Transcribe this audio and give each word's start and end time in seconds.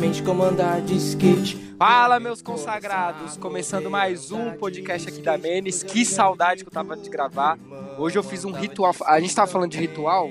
mente 0.00 0.22
como 0.22 0.42
andar 0.42 0.80
de 0.80 0.96
skate. 0.96 1.74
Fala, 1.78 2.18
meus 2.18 2.40
consagrados! 2.40 3.36
Começando 3.36 3.90
mais 3.90 4.32
um 4.32 4.52
podcast 4.52 5.10
aqui 5.10 5.20
da 5.20 5.36
Menes. 5.36 5.82
Que 5.82 6.06
saudade 6.06 6.64
que 6.64 6.68
eu 6.68 6.72
tava 6.72 6.96
de 6.96 7.10
gravar. 7.10 7.58
Hoje 7.98 8.16
eu 8.16 8.22
fiz 8.22 8.46
um 8.46 8.50
ritual. 8.50 8.94
A 9.04 9.20
gente 9.20 9.34
tava 9.34 9.50
falando 9.50 9.70
de 9.70 9.78
ritual, 9.78 10.30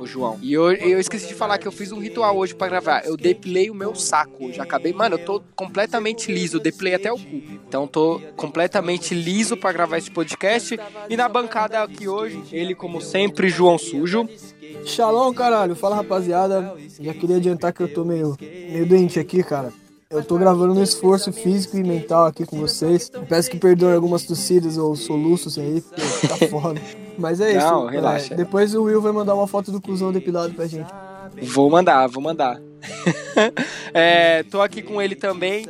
ô 0.00 0.06
João. 0.06 0.38
E 0.40 0.52
eu, 0.52 0.72
eu 0.72 0.98
esqueci 0.98 1.28
de 1.28 1.34
falar 1.34 1.58
que 1.58 1.68
eu 1.68 1.72
fiz 1.72 1.92
um 1.92 2.00
ritual 2.00 2.36
hoje 2.36 2.54
para 2.54 2.68
gravar. 2.68 3.04
Eu 3.04 3.16
depilei 3.16 3.70
o 3.70 3.74
meu 3.74 3.94
saco 3.94 4.46
hoje. 4.46 4.60
Acabei, 4.60 4.92
mano, 4.92 5.16
eu 5.16 5.24
tô 5.24 5.42
completamente 5.54 6.32
liso. 6.32 6.58
Depilei 6.58 6.94
até 6.94 7.12
o 7.12 7.18
cu. 7.18 7.42
Então 7.68 7.86
tô 7.86 8.20
completamente 8.36 9.14
liso 9.14 9.56
para 9.56 9.72
gravar 9.72 9.98
esse 9.98 10.10
podcast. 10.10 10.78
E 11.08 11.16
na 11.16 11.28
bancada 11.28 11.82
aqui 11.82 12.08
hoje, 12.08 12.42
ele, 12.50 12.74
como 12.74 13.00
sempre, 13.00 13.48
João 13.48 13.78
Sujo. 13.78 14.28
Shalom, 14.84 15.32
caralho. 15.34 15.76
Fala, 15.76 15.96
rapaziada. 15.96 16.74
Já 16.98 17.12
queria 17.12 17.36
adiantar 17.36 17.72
que 17.72 17.82
eu 17.82 17.92
tô 17.92 18.04
meio, 18.04 18.36
meio 18.40 18.86
doente 18.86 19.18
aqui, 19.18 19.42
cara. 19.42 19.72
Eu 20.08 20.24
tô 20.24 20.36
gravando 20.36 20.74
um 20.74 20.82
esforço 20.82 21.32
físico 21.32 21.76
e 21.76 21.84
mental 21.84 22.26
aqui 22.26 22.44
com 22.44 22.58
vocês. 22.58 23.10
Peço 23.28 23.48
que 23.48 23.58
perdoem 23.58 23.94
algumas 23.94 24.24
tossidas 24.24 24.76
ou 24.76 24.96
soluços 24.96 25.56
aí, 25.56 25.80
porque 25.80 26.26
tá 26.26 26.36
foda. 26.50 26.80
Mas 27.20 27.40
é 27.40 27.56
isso. 27.56 27.66
Não, 27.66 27.86
relaxa. 27.86 28.34
É, 28.34 28.36
depois 28.36 28.74
o 28.74 28.84
Will 28.84 29.00
vai 29.00 29.12
mandar 29.12 29.34
uma 29.34 29.46
foto 29.46 29.70
do 29.70 29.80
cuzão 29.80 30.10
depilado 30.10 30.54
pra 30.54 30.66
gente. 30.66 30.90
Vou 31.42 31.70
mandar, 31.70 32.06
vou 32.08 32.22
mandar. 32.22 32.60
é, 33.92 34.42
tô 34.44 34.60
aqui 34.62 34.82
com 34.82 35.00
ele 35.00 35.14
também, 35.14 35.66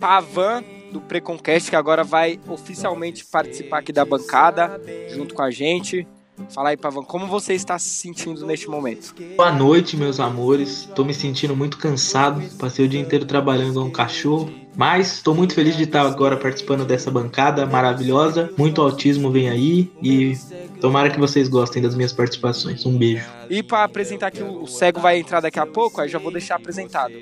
Pavan, 0.00 0.62
do 0.92 1.00
Preconcast, 1.00 1.70
que 1.70 1.76
agora 1.76 2.02
vai 2.02 2.40
oficialmente 2.48 3.24
participar 3.24 3.78
aqui 3.78 3.92
da 3.92 4.04
bancada, 4.04 4.80
junto 5.08 5.34
com 5.34 5.42
a 5.42 5.50
gente. 5.50 6.06
Fala 6.50 6.70
aí, 6.70 6.76
Pavan, 6.76 7.02
como 7.02 7.26
você 7.26 7.54
está 7.54 7.78
se 7.78 7.88
sentindo 7.88 8.46
neste 8.46 8.68
momento? 8.68 9.14
Boa 9.36 9.52
noite, 9.52 9.96
meus 9.96 10.20
amores. 10.20 10.88
Tô 10.94 11.04
me 11.04 11.12
sentindo 11.12 11.56
muito 11.56 11.78
cansado. 11.78 12.42
Passei 12.58 12.84
o 12.84 12.88
dia 12.88 13.00
inteiro 13.00 13.24
trabalhando 13.24 13.80
com 13.80 13.86
um 13.86 13.90
cachorro. 13.90 14.50
Mas 14.78 15.14
estou 15.14 15.34
muito 15.34 15.54
feliz 15.54 15.76
de 15.76 15.82
estar 15.82 16.02
agora 16.02 16.36
participando 16.36 16.84
dessa 16.84 17.10
bancada 17.10 17.66
maravilhosa. 17.66 18.48
Muito 18.56 18.80
autismo 18.80 19.28
vem 19.28 19.50
aí 19.50 19.90
e 20.00 20.38
tomara 20.80 21.10
que 21.10 21.18
vocês 21.18 21.48
gostem 21.48 21.82
das 21.82 21.96
minhas 21.96 22.12
participações. 22.12 22.86
Um 22.86 22.96
beijo. 22.96 23.24
E 23.50 23.60
para 23.60 23.82
apresentar 23.82 24.28
aqui, 24.28 24.40
o 24.40 24.68
cego 24.68 25.00
vai 25.00 25.18
entrar 25.18 25.40
daqui 25.40 25.58
a 25.58 25.66
pouco, 25.66 26.00
aí 26.00 26.08
já 26.08 26.20
vou 26.20 26.30
deixar 26.30 26.54
apresentado. 26.54 27.12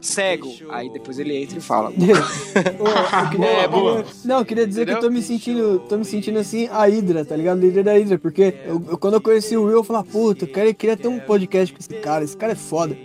Cego, 0.00 0.48
aí 0.70 0.90
depois 0.90 1.18
ele 1.18 1.36
entra 1.36 1.58
e 1.58 1.60
fala. 1.60 1.92
Eu 2.00 3.28
queria- 3.30 3.46
É, 3.46 3.68
boa. 3.68 4.04
Não, 4.24 4.38
eu 4.38 4.44
queria 4.44 4.66
dizer 4.66 4.82
Entendeu? 4.82 4.98
que 5.00 5.04
eu 5.06 5.08
tô 5.10 5.14
me 5.14 5.22
sentindo, 5.22 5.78
tô 5.88 5.96
me 5.98 6.04
sentindo 6.04 6.38
assim, 6.40 6.66
a 6.68 6.86
Hydra, 6.86 7.24
tá 7.26 7.36
ligado? 7.36 7.60
Líder 7.60 7.84
da 7.84 7.92
Hydra, 7.92 8.18
porque 8.18 8.54
eu, 8.66 8.82
eu- 8.88 8.98
quando 8.98 9.14
eu 9.14 9.20
conheci 9.20 9.54
o 9.56 9.64
Will, 9.64 9.76
eu 9.76 9.84
falei, 9.84 10.02
puta, 10.10 10.44
eu 10.44 10.48
queria, 10.48 10.74
queria 10.74 10.96
ter 10.96 11.06
um 11.08 11.20
podcast 11.20 11.72
com 11.72 11.78
esse 11.78 11.94
cara, 12.00 12.24
esse 12.24 12.36
cara 12.36 12.52
é 12.52 12.56
foda. 12.56 12.96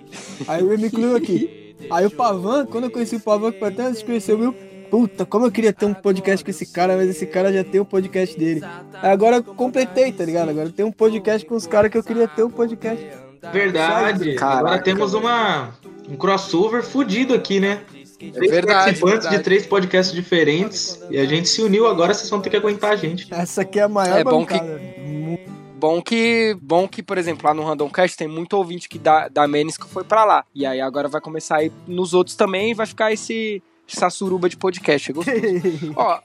Aí 0.47 0.63
o 0.63 0.69
Will 0.69 0.79
me 0.79 0.87
incluiu 0.87 1.15
aqui. 1.15 1.66
Aí 1.91 2.05
o 2.05 2.11
Pavan, 2.11 2.65
quando 2.65 2.85
eu 2.85 2.91
conheci 2.91 3.15
o 3.15 3.19
Pavan, 3.19 3.51
que 3.51 3.59
foi 3.59 3.67
até 3.69 3.83
antes 3.83 4.01
o 4.01 4.37
Will, 4.37 4.55
puta, 4.89 5.25
como 5.25 5.45
eu 5.45 5.51
queria 5.51 5.73
ter 5.73 5.85
um 5.85 5.93
podcast 5.93 6.43
com 6.43 6.51
esse 6.51 6.65
cara, 6.65 6.95
mas 6.95 7.09
esse 7.09 7.25
cara 7.25 7.51
já 7.51 7.63
tem 7.63 7.79
o 7.79 7.85
podcast 7.85 8.37
dele. 8.37 8.61
Aí 8.93 9.11
agora 9.11 9.37
eu 9.37 9.43
completei, 9.43 10.11
tá 10.11 10.25
ligado? 10.25 10.49
Agora 10.49 10.69
tem 10.69 10.85
um 10.85 10.91
podcast 10.91 11.45
com 11.47 11.55
os 11.55 11.67
caras 11.67 11.91
que 11.91 11.97
eu 11.97 12.03
queria 12.03 12.27
ter 12.27 12.43
um 12.43 12.49
podcast. 12.49 13.05
Verdade. 13.51 14.35
Caraca. 14.35 14.59
Agora 14.59 14.81
temos 14.81 15.13
uma, 15.13 15.71
um 16.09 16.15
crossover 16.15 16.83
fudido 16.83 17.33
aqui, 17.33 17.59
né? 17.59 17.81
É 18.19 18.31
Três 18.31 18.51
verdade, 18.51 18.83
participantes 18.85 19.19
verdade. 19.19 19.37
de 19.37 19.43
três 19.43 19.65
podcasts 19.67 20.15
diferentes. 20.15 20.99
E 21.11 21.19
a 21.19 21.25
gente 21.25 21.47
se 21.47 21.61
uniu 21.61 21.85
agora, 21.85 22.13
vocês 22.13 22.29
vão 22.29 22.41
ter 22.41 22.49
que 22.49 22.57
aguentar 22.57 22.91
a 22.91 22.95
gente. 22.95 23.27
Essa 23.31 23.61
aqui 23.61 23.79
é 23.79 23.83
a 23.83 23.87
maior 23.87 24.17
É 24.19 24.23
bom 24.23 24.43
que-. 24.43 24.59
Bom 25.79 26.01
que, 26.01 26.57
bom 26.61 26.87
que, 26.87 27.03
por 27.03 27.17
exemplo, 27.17 27.45
lá 27.47 27.53
no 27.53 27.63
Randomcast 27.63 28.17
tem 28.17 28.27
muito 28.27 28.53
ouvinte 28.53 28.89
que 28.89 28.97
da, 28.97 29.27
da 29.27 29.47
Menes 29.47 29.77
que 29.77 29.87
foi 29.87 30.03
pra 30.03 30.25
lá. 30.25 30.43
E 30.55 30.65
aí 30.65 30.81
agora 30.81 31.07
vai 31.07 31.21
começar 31.21 31.57
a 31.57 31.63
ir 31.63 31.71
nos 31.87 32.13
outros 32.13 32.35
também 32.35 32.71
e 32.71 32.73
vai 32.73 32.85
ficar 32.87 33.11
esse 33.11 33.61
essa 33.87 34.09
suruba 34.09 34.49
de 34.49 34.57
podcast. 34.57 35.11
É 35.11 35.13
gostoso. 35.13 35.37
Ó, 35.95 36.19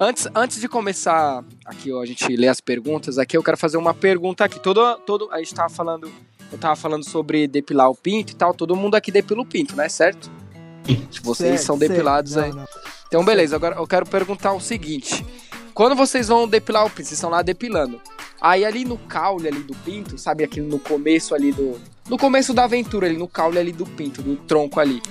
antes, 0.00 0.26
antes 0.34 0.60
de 0.60 0.68
começar 0.68 1.44
aqui, 1.66 1.92
ó, 1.92 2.00
a 2.00 2.06
gente 2.06 2.26
ler 2.34 2.48
as 2.48 2.60
perguntas 2.60 3.18
aqui, 3.18 3.36
eu 3.36 3.42
quero 3.42 3.56
fazer 3.56 3.76
uma 3.76 3.92
pergunta 3.94 4.44
aqui. 4.44 4.58
Todo, 4.58 4.96
todo, 5.00 5.28
a 5.30 5.38
gente 5.38 5.54
tava 5.54 5.68
falando, 5.68 6.10
eu 6.50 6.58
tava 6.58 6.74
falando 6.74 7.04
sobre 7.08 7.46
depilar 7.46 7.90
o 7.90 7.94
pinto 7.94 8.32
e 8.32 8.34
tal. 8.34 8.52
Todo 8.54 8.74
mundo 8.74 8.94
aqui 8.94 9.12
depila 9.12 9.42
o 9.42 9.46
pinto, 9.46 9.76
né? 9.76 9.88
Certo? 9.88 10.30
Vocês 11.22 11.60
Certo, 11.60 11.62
são 11.66 11.78
certo. 11.78 11.90
depilados 11.90 12.34
Não, 12.36 12.42
aí. 12.42 12.52
não. 12.52 12.64
Então, 13.06 13.24
beleza, 13.24 13.54
agora 13.54 13.76
eu 13.76 13.86
quero 13.86 14.06
perguntar 14.06 14.52
o 14.54 14.60
seguinte: 14.60 15.24
quando 15.74 15.96
vocês 15.96 16.28
vão 16.28 16.46
depilar 16.46 16.86
o 16.86 16.88
pinto, 16.88 17.08
vocês 17.08 17.12
estão 17.12 17.30
lá 17.30 17.42
depilando. 17.42 18.00
Aí 18.40 18.64
ali 18.64 18.84
no 18.84 18.96
caule 18.96 19.48
ali 19.48 19.60
do 19.60 19.74
pinto, 19.74 20.16
sabe 20.16 20.44
aquilo 20.44 20.68
no 20.68 20.78
começo 20.78 21.34
ali 21.34 21.50
do. 21.50 21.80
No 22.08 22.16
começo 22.16 22.54
da 22.54 22.64
aventura, 22.64 23.06
ali 23.06 23.16
no 23.16 23.26
caule 23.26 23.58
ali 23.58 23.72
do 23.72 23.84
pinto, 23.84 24.22
do 24.22 24.36
tronco 24.36 24.78
ali. 24.78 25.02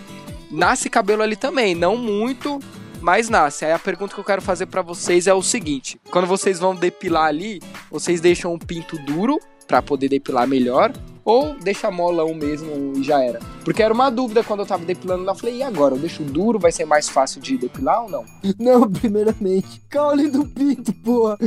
Nasce 0.50 0.90
cabelo 0.90 1.22
ali 1.22 1.36
também, 1.36 1.76
não 1.76 1.98
muito, 1.98 2.60
mas 3.02 3.28
nasce. 3.28 3.66
Aí 3.66 3.74
a 3.74 3.80
pergunta 3.80 4.14
que 4.14 4.20
eu 4.20 4.24
quero 4.24 4.42
fazer 4.42 4.68
pra 4.68 4.82
vocês 4.82 5.28
é 5.28 5.34
o 5.34 5.42
seguinte: 5.42 6.00
quando 6.10 6.28
vocês 6.28 6.60
vão 6.60 6.74
depilar 6.76 7.26
ali, 7.26 7.62
vocês 7.92 8.22
deixam 8.22 8.54
o 8.54 8.60
pinto 8.60 8.98
duro 9.00 9.40
pra 9.68 9.82
poder 9.82 10.08
depilar 10.08 10.48
melhor? 10.48 10.94
Ou 11.26 11.56
deixa 11.60 11.90
molão 11.90 12.34
mesmo 12.34 12.94
e 12.98 13.04
já 13.04 13.24
era? 13.24 13.40
Porque 13.64 13.82
era 13.82 13.94
uma 13.94 14.10
dúvida 14.10 14.44
quando 14.44 14.60
eu 14.60 14.66
tava 14.66 14.84
depilando 14.84 15.24
lá. 15.24 15.32
Eu 15.32 15.36
falei, 15.38 15.58
e 15.58 15.64
agora? 15.64 15.96
Eu 15.96 16.00
deixo 16.00 16.22
duro? 16.24 16.60
Vai 16.60 16.72
ser 16.72 16.84
mais 16.86 17.08
fácil 17.08 17.40
de 17.42 17.58
depilar 17.58 18.04
ou 18.04 18.10
não? 18.10 18.26
Não, 18.60 18.90
primeiramente. 18.92 19.82
Caule 19.90 20.28
do 20.30 20.46
pinto, 20.46 20.92
porra. 20.96 21.38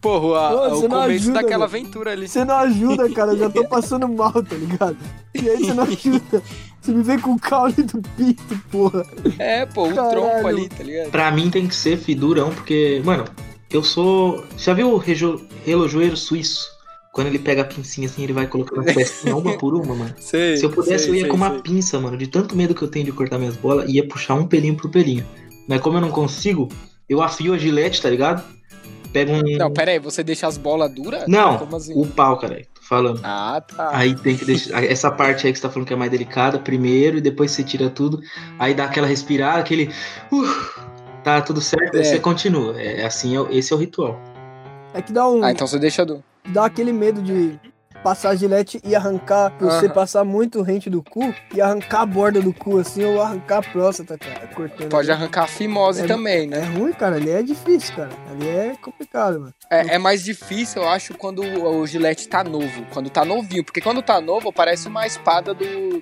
Porra, 0.00 0.38
a- 0.38 0.54
Ô, 0.54 0.66
o 0.66 0.70
você 0.70 0.88
não 0.88 1.02
começo 1.02 1.22
ajuda, 1.24 1.42
daquela 1.42 1.64
aventura 1.64 2.12
ali. 2.12 2.28
Você 2.28 2.44
não 2.44 2.54
ajuda, 2.56 3.10
cara. 3.10 3.32
Eu 3.32 3.38
já 3.38 3.50
tô 3.50 3.64
passando 3.68 4.08
mal, 4.08 4.32
tá 4.32 4.54
ligado? 4.56 4.96
E 5.34 5.48
aí 5.50 5.64
você 5.64 5.74
não 5.74 5.82
ajuda. 5.84 6.42
Você 6.80 6.92
me 6.92 7.02
vem 7.02 7.18
com 7.18 7.32
o 7.32 7.40
caule 7.40 7.82
do 7.82 8.00
pinto, 8.16 8.58
porra. 8.70 9.04
É, 9.38 9.66
pô, 9.66 9.88
o 9.88 9.94
Caralho. 9.94 10.10
tronco 10.20 10.46
ali, 10.46 10.68
tá 10.68 10.82
ligado? 10.84 11.10
Pra 11.10 11.30
mim 11.32 11.50
tem 11.50 11.66
que 11.66 11.74
ser 11.74 11.96
fidurão, 11.96 12.50
porque, 12.50 13.02
mano, 13.04 13.24
eu 13.70 13.82
sou. 13.82 14.44
Já 14.56 14.72
viu 14.74 14.90
o 14.92 14.96
rejo- 14.96 15.44
relojoeiro 15.64 16.16
suíço? 16.16 16.74
Quando 17.12 17.28
ele 17.28 17.38
pega 17.38 17.62
a 17.62 17.64
pincinha 17.64 18.06
assim, 18.06 18.24
ele 18.24 18.34
vai 18.34 18.46
colocando 18.46 18.86
as 18.86 18.94
pecinhas 18.94 19.34
uma 19.38 19.56
por 19.56 19.74
uma, 19.74 19.94
mano. 19.94 20.14
Sei, 20.20 20.56
Se 20.58 20.64
eu 20.64 20.70
pudesse, 20.70 21.04
sei, 21.04 21.10
eu 21.12 21.14
ia 21.14 21.20
sei, 21.22 21.30
com 21.30 21.36
uma 21.36 21.50
sei. 21.50 21.62
pinça, 21.62 21.98
mano. 21.98 22.16
De 22.16 22.26
tanto 22.26 22.54
medo 22.54 22.74
que 22.74 22.82
eu 22.82 22.88
tenho 22.88 23.06
de 23.06 23.12
cortar 23.12 23.38
minhas 23.38 23.56
bolas, 23.56 23.88
ia 23.88 24.06
puxar 24.06 24.34
um 24.34 24.46
pelinho 24.46 24.76
por 24.76 24.90
pelinho. 24.90 25.24
Mas 25.66 25.80
como 25.80 25.96
eu 25.96 26.00
não 26.02 26.10
consigo, 26.10 26.68
eu 27.08 27.22
afio 27.22 27.54
a 27.54 27.58
gilete, 27.58 28.02
tá 28.02 28.10
ligado? 28.10 28.44
Pego 29.14 29.32
um. 29.32 29.56
Não, 29.56 29.72
pera 29.72 29.92
aí, 29.92 29.98
você 29.98 30.22
deixa 30.22 30.46
as 30.46 30.58
bolas 30.58 30.92
duras? 30.92 31.24
Não, 31.26 31.56
Como 31.56 31.74
assim? 31.76 31.94
o 31.98 32.06
pau, 32.06 32.36
cara. 32.38 32.56
Tô 32.74 32.82
falando. 32.82 33.20
Ah, 33.24 33.62
tá. 33.66 33.90
Aí 33.96 34.14
tem 34.14 34.36
que 34.36 34.44
deixar. 34.44 34.84
Essa 34.84 35.10
parte 35.10 35.46
aí 35.46 35.52
que 35.54 35.58
você 35.58 35.62
tá 35.62 35.70
falando 35.70 35.88
que 35.88 35.94
é 35.94 35.96
mais 35.96 36.10
delicada, 36.10 36.58
primeiro, 36.58 37.16
e 37.16 37.20
depois 37.22 37.50
você 37.50 37.64
tira 37.64 37.88
tudo. 37.88 38.20
Aí 38.58 38.74
dá 38.74 38.84
aquela 38.84 39.06
respirada, 39.06 39.60
aquele. 39.60 39.90
Uh, 40.30 40.44
tá 41.26 41.40
tudo 41.42 41.60
certo, 41.60 41.96
aí 41.96 42.00
É. 42.02 42.04
você 42.04 42.20
continua. 42.20 42.80
É 42.80 43.04
assim, 43.04 43.36
é 43.36 43.46
esse 43.56 43.72
é 43.72 43.76
o 43.76 43.78
ritual. 43.78 44.18
É 44.94 45.02
que 45.02 45.12
dá 45.12 45.28
um. 45.28 45.42
Ah, 45.44 45.50
então 45.50 45.66
você 45.66 45.78
deixa 45.78 46.04
do. 46.04 46.22
Dá 46.48 46.66
aquele 46.66 46.92
medo 46.92 47.20
de 47.20 47.58
passar 48.04 48.30
a 48.30 48.36
gilete 48.36 48.80
e 48.84 48.94
arrancar. 48.94 49.52
Você 49.58 49.86
Aham. 49.86 49.94
passar 49.94 50.24
muito 50.24 50.62
rente 50.62 50.88
do 50.88 51.02
cu 51.02 51.34
e 51.52 51.60
arrancar 51.60 52.02
a 52.02 52.06
borda 52.06 52.40
do 52.40 52.52
cu 52.52 52.78
assim 52.78 53.04
ou 53.04 53.20
arrancar 53.20 53.58
a 53.58 53.62
próstata, 53.62 54.16
cara. 54.16 54.46
Cortando. 54.54 54.88
Pode 54.88 55.10
arrancar 55.10 55.42
a 55.44 55.46
fimose 55.48 56.02
É- 56.02 56.06
também, 56.06 56.44
É 56.44 56.46
né? 56.46 56.60
ruim, 56.60 56.92
cara. 56.92 57.16
Ali 57.16 57.30
é 57.30 57.42
difícil, 57.42 57.96
cara. 57.96 58.10
Ali 58.30 58.46
é 58.48 58.76
complicado, 58.80 59.40
mano. 59.40 59.54
É, 59.68 59.96
é 59.96 59.98
mais 59.98 60.22
difícil, 60.22 60.82
eu 60.82 60.88
acho, 60.88 61.14
quando 61.14 61.42
o, 61.42 61.84
gilete 61.86 62.28
tá 62.28 62.44
novo. 62.44 62.86
Quando 62.92 63.10
tá 63.10 63.24
novinho. 63.24 63.64
Porque 63.64 63.80
quando 63.80 64.00
tá 64.00 64.20
novo, 64.20 64.52
parece 64.52 64.86
uma 64.86 65.04
espada 65.06 65.52
do. 65.52 66.00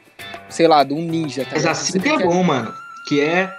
Sei 0.51 0.69
lá, 0.69 0.85
do 0.85 0.95
ninja, 0.95 1.45
tá 1.45 1.53
Mas 1.55 1.65
assim 1.65 1.93
Você 1.95 2.01
que 2.01 2.09
é 2.11 2.19
bom, 2.19 2.43
mano. 2.43 2.71
Que 3.09 3.21
é. 3.23 3.51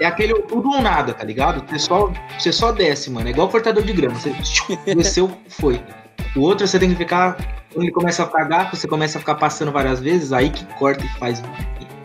É 0.00 0.06
aquele 0.06 0.34
tudo 0.42 0.70
ou 0.70 0.80
nada, 0.80 1.14
tá 1.14 1.24
ligado? 1.24 1.64
Você 1.68 1.78
só, 1.78 2.12
você 2.38 2.52
só 2.52 2.72
desce, 2.72 3.10
mano. 3.10 3.28
É 3.28 3.30
igual 3.30 3.48
cortador 3.48 3.82
de 3.82 3.92
grama. 3.92 4.14
Você 4.16 4.34
desceu, 4.94 5.30
foi. 5.48 5.80
O 6.36 6.40
outro 6.40 6.66
você 6.66 6.78
tem 6.78 6.90
que 6.90 6.96
ficar. 6.96 7.36
Quando 7.72 7.84
ele 7.84 7.92
começa 7.92 8.22
a 8.22 8.26
ficar 8.26 8.44
gato, 8.44 8.76
você 8.76 8.86
começa 8.86 9.18
a 9.18 9.20
ficar 9.20 9.34
passando 9.36 9.72
várias 9.72 10.00
vezes, 10.00 10.32
aí 10.32 10.50
que 10.50 10.64
corta 10.76 11.04
e 11.04 11.08
faz. 11.18 11.42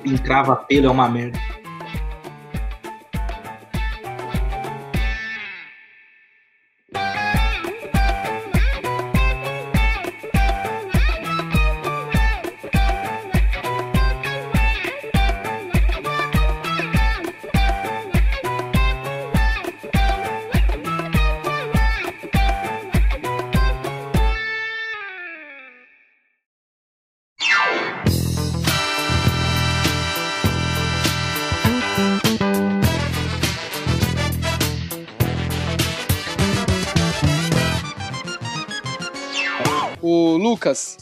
Encrava 0.05 0.55
pelo, 0.55 0.87
é 0.87 0.89
uma 0.89 1.09
merda. 1.09 1.39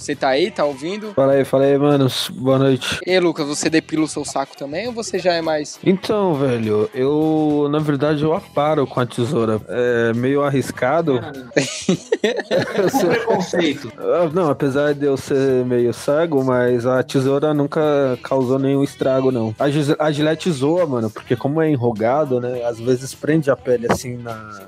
Você 0.08 0.16
tá 0.16 0.30
aí, 0.30 0.50
tá 0.50 0.64
ouvindo? 0.64 1.14
Fala 1.14 1.34
aí, 1.34 1.44
fala 1.44 1.66
aí, 1.66 1.78
manos. 1.78 2.30
Boa 2.34 2.58
noite. 2.58 3.00
E 3.06 3.12
aí, 3.12 3.20
Lucas, 3.20 3.46
você 3.46 3.70
depila 3.70 4.06
o 4.06 4.08
seu 4.08 4.24
saco 4.24 4.56
também 4.56 4.88
ou 4.88 4.94
você 4.94 5.20
já 5.20 5.34
é 5.34 5.42
mais. 5.42 5.78
Então, 5.84 6.34
velho, 6.34 6.90
eu, 6.94 7.68
na 7.70 7.80
verdade, 7.80 8.24
eu 8.24 8.34
aparo 8.34 8.88
com 8.88 9.02
a 9.02 9.06
tesoura. 9.06 9.60
É 9.68 10.14
meio 10.14 10.44
arriscado. 10.44 11.20
Eu 12.24 13.10
Preconceito. 13.10 13.92
Ah, 13.98 14.30
Não, 14.34 14.50
apesar 14.50 14.94
de 14.94 15.06
eu 15.06 15.18
ser 15.18 15.66
meio 15.66 15.94
cego, 15.94 16.44
mas 16.44 16.86
a 16.86 17.04
tesoura 17.04 17.54
nunca 17.54 17.82
causou 18.24 18.58
nenhum 18.60 18.84
estrago, 18.84 19.32
não. 19.32 19.54
A, 19.60 19.70
gis- 19.70 19.96
a 20.00 20.12
gilete 20.12 20.50
zoa, 20.52 20.86
mano, 20.86 21.10
porque 21.10 21.36
como 21.36 21.62
é 21.62 21.70
enrugado, 21.70 22.40
né, 22.40 22.64
às 22.64 22.80
vezes 22.80 23.14
prende 23.14 23.50
a 23.52 23.56
pele 23.56 23.88
assim 23.90 24.18
na, 24.18 24.62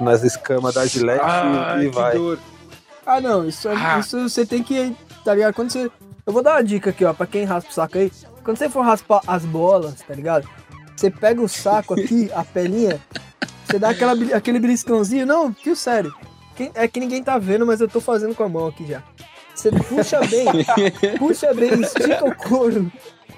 nas 0.00 0.22
escamas 0.22 0.74
da 0.74 0.86
gilete 0.86 1.24
e, 1.80 1.84
e 1.84 1.88
vai. 1.88 2.16
dor. 2.16 2.38
Ah, 3.06 3.20
não, 3.20 3.46
isso, 3.46 3.68
é- 3.68 3.74
Ah. 3.76 3.98
isso 3.98 4.28
você 4.28 4.46
tem 4.46 4.62
que, 4.62 4.94
tá 5.24 5.34
ligado? 5.34 5.54
Quando 5.54 5.70
você. 5.70 5.90
Eu 6.26 6.32
vou 6.32 6.42
dar 6.42 6.52
uma 6.52 6.64
dica 6.64 6.90
aqui, 6.90 7.04
ó, 7.04 7.12
pra 7.12 7.26
quem 7.26 7.44
raspa 7.44 7.70
o 7.70 7.74
saco 7.74 7.98
aí. 7.98 8.10
Quando 8.42 8.56
você 8.56 8.68
for 8.68 8.82
raspar 8.82 9.20
as 9.26 9.44
bolas, 9.44 9.94
tá 10.06 10.14
ligado? 10.14 10.48
Você 10.96 11.10
pega 11.10 11.40
o 11.40 11.48
saco 11.48 11.94
aqui, 11.94 12.30
a 12.34 12.44
pelinha, 12.44 13.00
você 13.66 13.78
dá 13.78 13.90
aquela, 13.90 14.12
aquele 14.34 14.58
beliscãozinho. 14.58 15.26
Não, 15.26 15.52
fio 15.52 15.74
sério. 15.76 16.14
Quem- 16.56 16.70
é 16.74 16.86
que 16.88 17.00
ninguém 17.00 17.22
tá 17.22 17.36
vendo, 17.36 17.66
mas 17.66 17.80
eu 17.80 17.88
tô 17.88 18.00
fazendo 18.00 18.34
com 18.34 18.42
a 18.44 18.48
mão 18.48 18.68
aqui 18.68 18.86
já. 18.86 19.02
Você 19.54 19.70
puxa 19.70 20.20
bem, 20.20 20.46
puxa 21.18 21.52
bem, 21.54 21.80
estica 21.80 22.24
o 22.24 22.34
couro. 22.34 22.90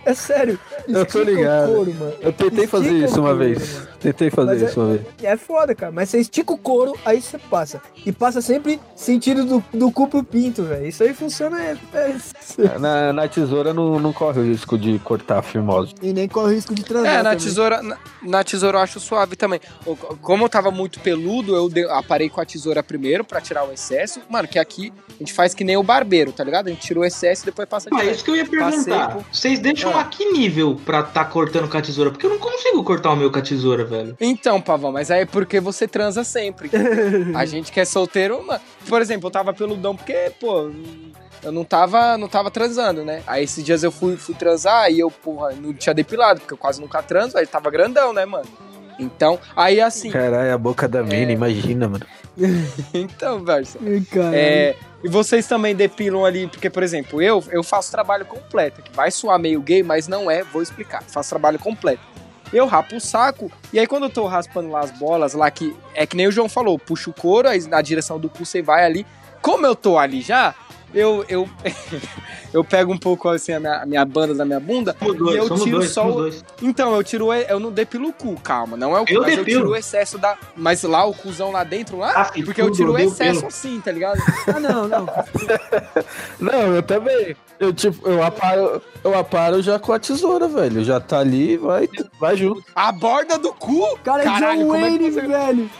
É 0.04 0.14
sério. 0.14 0.58
Eu 0.86 1.04
tô 1.04 1.22
ligado. 1.22 1.70
O 1.70 1.74
couro, 1.76 1.94
mano. 1.94 2.12
Eu 2.20 2.32
tentei 2.32 2.64
Estica 2.64 2.68
fazer 2.68 2.92
isso 3.04 3.20
uma 3.20 3.30
couro, 3.30 3.38
vez. 3.38 3.74
mano. 3.74 3.88
Tentei 4.06 4.30
fazer 4.30 4.52
Mas 4.52 4.62
é- 4.62 4.66
isso 4.66 4.80
uma 4.80 4.88
vez. 4.94 5.06
É 5.22 5.36
foda, 5.36 5.74
cara. 5.74 5.90
Mas 5.92 6.08
você 6.10 6.18
estica 6.20 6.52
o 6.52 6.58
couro, 6.58 6.94
aí 7.04 7.20
você 7.20 7.38
passa. 7.38 7.80
E 8.04 8.12
passa 8.12 8.40
sempre 8.40 8.80
sentido 8.94 9.44
do, 9.44 9.64
do 9.74 9.90
cu 9.90 10.06
pro 10.08 10.22
pinto, 10.22 10.62
velho. 10.62 10.86
Isso 10.86 11.02
aí 11.02 11.12
funciona. 11.12 11.60
É, 11.60 11.76
é- 11.94 12.78
Na, 12.78 13.12
na 13.12 13.28
tesoura 13.28 13.74
não, 13.74 13.98
não 13.98 14.12
corre 14.12 14.40
o 14.40 14.44
risco 14.44 14.78
de 14.78 14.98
cortar 15.00 15.38
a 15.38 15.42
firmose. 15.42 15.94
E 16.00 16.12
nem 16.12 16.28
corre 16.28 16.52
o 16.52 16.54
risco 16.54 16.74
de 16.74 16.84
transar. 16.84 17.12
É, 17.12 17.16
na 17.18 17.30
também. 17.30 17.38
tesoura, 17.38 17.82
na, 17.82 17.96
na 18.22 18.44
tesoura 18.44 18.78
eu 18.78 18.82
acho 18.82 19.00
suave 19.00 19.34
também. 19.36 19.60
Como 20.22 20.44
eu 20.44 20.48
tava 20.48 20.70
muito 20.70 21.00
peludo, 21.00 21.54
eu 21.56 21.68
de- 21.68 21.84
aparei 21.90 22.28
com 22.28 22.40
a 22.40 22.44
tesoura 22.44 22.82
primeiro 22.82 23.24
pra 23.24 23.40
tirar 23.40 23.64
o 23.68 23.72
excesso. 23.72 24.20
Mano, 24.30 24.46
que 24.46 24.58
aqui 24.58 24.92
a 25.08 25.18
gente 25.18 25.32
faz 25.32 25.54
que 25.54 25.64
nem 25.64 25.76
o 25.76 25.82
barbeiro, 25.82 26.30
tá 26.32 26.44
ligado? 26.44 26.68
A 26.68 26.70
gente 26.70 26.82
tira 26.86 27.00
o 27.00 27.04
excesso 27.04 27.42
e 27.42 27.46
depois 27.46 27.68
passa 27.68 27.88
Ah, 27.92 27.96
direto. 27.96 28.14
isso 28.14 28.24
que 28.24 28.30
eu 28.30 28.36
ia 28.36 28.44
Passei 28.46 28.84
perguntar. 28.84 29.08
por- 29.14 29.24
Vocês 29.32 29.58
deixam 29.58 29.96
Ah. 29.96 30.02
a 30.02 30.04
que 30.04 30.30
nível 30.32 30.80
pra 30.84 31.02
tá 31.02 31.24
cortando 31.24 31.68
com 31.68 31.76
a 31.76 31.82
tesoura? 31.82 32.10
Porque 32.10 32.24
eu 32.26 32.30
não 32.30 32.38
consigo 32.38 32.84
cortar 32.84 33.10
o 33.12 33.16
meu 33.16 33.30
com 33.30 33.38
a 33.38 33.42
tesoura, 33.42 33.84
velho. 33.84 33.95
Então, 34.20 34.60
Pavão, 34.60 34.92
mas 34.92 35.10
aí 35.10 35.22
é 35.22 35.26
porque 35.26 35.60
você 35.60 35.86
transa 35.86 36.24
sempre. 36.24 36.70
A 37.34 37.44
gente 37.44 37.72
que 37.72 37.80
é 37.80 37.84
solteiro, 37.84 38.44
mano. 38.44 38.60
Por 38.88 39.00
exemplo, 39.00 39.28
eu 39.28 39.30
tava 39.30 39.52
peludão 39.52 39.96
porque, 39.96 40.32
pô, 40.40 40.70
eu 41.42 41.52
não 41.52 41.64
tava, 41.64 42.16
não 42.16 42.28
tava 42.28 42.50
transando, 42.50 43.04
né? 43.04 43.22
Aí 43.26 43.44
esses 43.44 43.64
dias 43.64 43.82
eu 43.82 43.92
fui, 43.92 44.16
fui 44.16 44.34
transar 44.34 44.90
e 44.90 44.98
eu, 44.98 45.10
porra, 45.10 45.52
não 45.52 45.72
tinha 45.72 45.94
depilado, 45.94 46.40
porque 46.40 46.54
eu 46.54 46.58
quase 46.58 46.80
nunca 46.80 47.02
transo, 47.02 47.36
aí 47.38 47.46
tava 47.46 47.70
grandão, 47.70 48.12
né, 48.12 48.24
mano? 48.24 48.46
Então, 48.98 49.38
aí 49.54 49.80
assim, 49.80 50.10
Caralho, 50.10 50.54
a 50.54 50.58
boca 50.58 50.88
da 50.88 51.02
mina, 51.02 51.30
imagina, 51.30 51.88
mano. 51.88 52.06
então, 52.94 53.44
caralho. 53.44 53.66
É, 54.34 54.74
e 55.04 55.08
vocês 55.08 55.46
também 55.46 55.74
depilam 55.74 56.24
ali, 56.24 56.46
porque, 56.46 56.70
por 56.70 56.82
exemplo, 56.82 57.20
eu, 57.20 57.42
eu 57.50 57.62
faço 57.62 57.90
trabalho 57.90 58.24
completo, 58.24 58.82
que 58.82 58.94
vai 58.94 59.10
soar 59.10 59.38
meio 59.38 59.60
gay, 59.60 59.82
mas 59.82 60.08
não 60.08 60.30
é, 60.30 60.42
vou 60.42 60.62
explicar. 60.62 61.02
Faço 61.02 61.28
trabalho 61.28 61.58
completo. 61.58 62.02
Eu 62.52 62.66
rapo 62.66 62.96
o 62.96 63.00
saco, 63.00 63.50
e 63.72 63.78
aí 63.78 63.86
quando 63.86 64.04
eu 64.04 64.10
tô 64.10 64.26
raspando 64.26 64.70
lá 64.70 64.80
as 64.80 64.90
bolas, 64.92 65.34
lá 65.34 65.50
que 65.50 65.76
é 65.94 66.06
que 66.06 66.16
nem 66.16 66.26
o 66.26 66.32
João 66.32 66.48
falou, 66.48 66.78
puxa 66.78 67.10
o 67.10 67.14
couro, 67.14 67.48
aí 67.48 67.60
na 67.66 67.82
direção 67.82 68.18
do 68.18 68.28
cu 68.28 68.44
você 68.44 68.62
vai 68.62 68.84
ali. 68.84 69.06
Como 69.42 69.66
eu 69.66 69.74
tô 69.74 69.98
ali 69.98 70.22
já, 70.22 70.54
eu 70.94 71.24
eu, 71.28 71.48
eu 72.52 72.64
pego 72.64 72.92
um 72.92 72.98
pouco 72.98 73.28
assim 73.28 73.52
a 73.52 73.60
minha, 73.60 73.82
a 73.82 73.86
minha 73.86 74.04
banda 74.04 74.34
da 74.34 74.44
minha 74.44 74.60
bunda 74.60 74.94
Somos 74.98 75.14
e 75.14 75.18
dois, 75.18 75.36
eu 75.36 75.54
tiro 75.58 75.78
dois, 75.78 75.90
só 75.90 76.08
o, 76.08 76.12
dois. 76.12 76.44
então, 76.62 76.94
eu 76.94 77.02
tiro, 77.04 77.26
o- 77.26 77.34
eu 77.34 77.58
não 77.60 77.70
depilo 77.70 78.08
o 78.08 78.12
cu, 78.12 78.34
calma, 78.40 78.76
não 78.76 78.96
é 78.96 79.00
o 79.00 79.04
cu, 79.06 79.12
Eu 79.12 79.20
mas 79.22 79.30
eu 79.32 79.38
depilo. 79.38 79.60
tiro 79.62 79.70
o 79.72 79.76
excesso 79.76 80.18
da. 80.18 80.36
Mas 80.56 80.82
lá, 80.82 81.04
o 81.04 81.12
cuzão 81.14 81.50
lá 81.52 81.64
dentro, 81.64 81.98
lá, 81.98 82.12
Ah, 82.14 82.32
porque 82.44 82.60
eu 82.62 82.70
tiro 82.70 82.92
o 82.92 82.98
excesso 82.98 83.34
pelo. 83.40 83.46
assim, 83.48 83.80
tá 83.80 83.90
ligado? 83.92 84.18
Ah, 84.46 84.60
não, 84.60 84.86
não. 84.88 85.06
Não, 86.40 86.74
eu 86.76 86.82
também. 86.82 87.36
Eu, 87.58 87.72
tipo, 87.72 88.06
eu 88.08 88.22
aparo, 88.22 88.82
eu 89.02 89.18
aparo 89.18 89.62
já 89.62 89.78
com 89.78 89.92
a 89.92 89.98
tesoura, 89.98 90.46
velho. 90.46 90.84
Já 90.84 91.00
tá 91.00 91.18
ali, 91.18 91.56
vai, 91.56 91.88
vai 92.20 92.36
junto. 92.36 92.62
A 92.74 92.92
borda 92.92 93.38
do 93.38 93.52
cu? 93.52 93.98
Cara, 94.04 94.22
é 94.22 94.24
Caralho, 94.24 94.60
John 94.60 94.66
como 94.68 94.76
é 94.76 94.80
Wayne, 94.82 95.10
velho. 95.10 95.70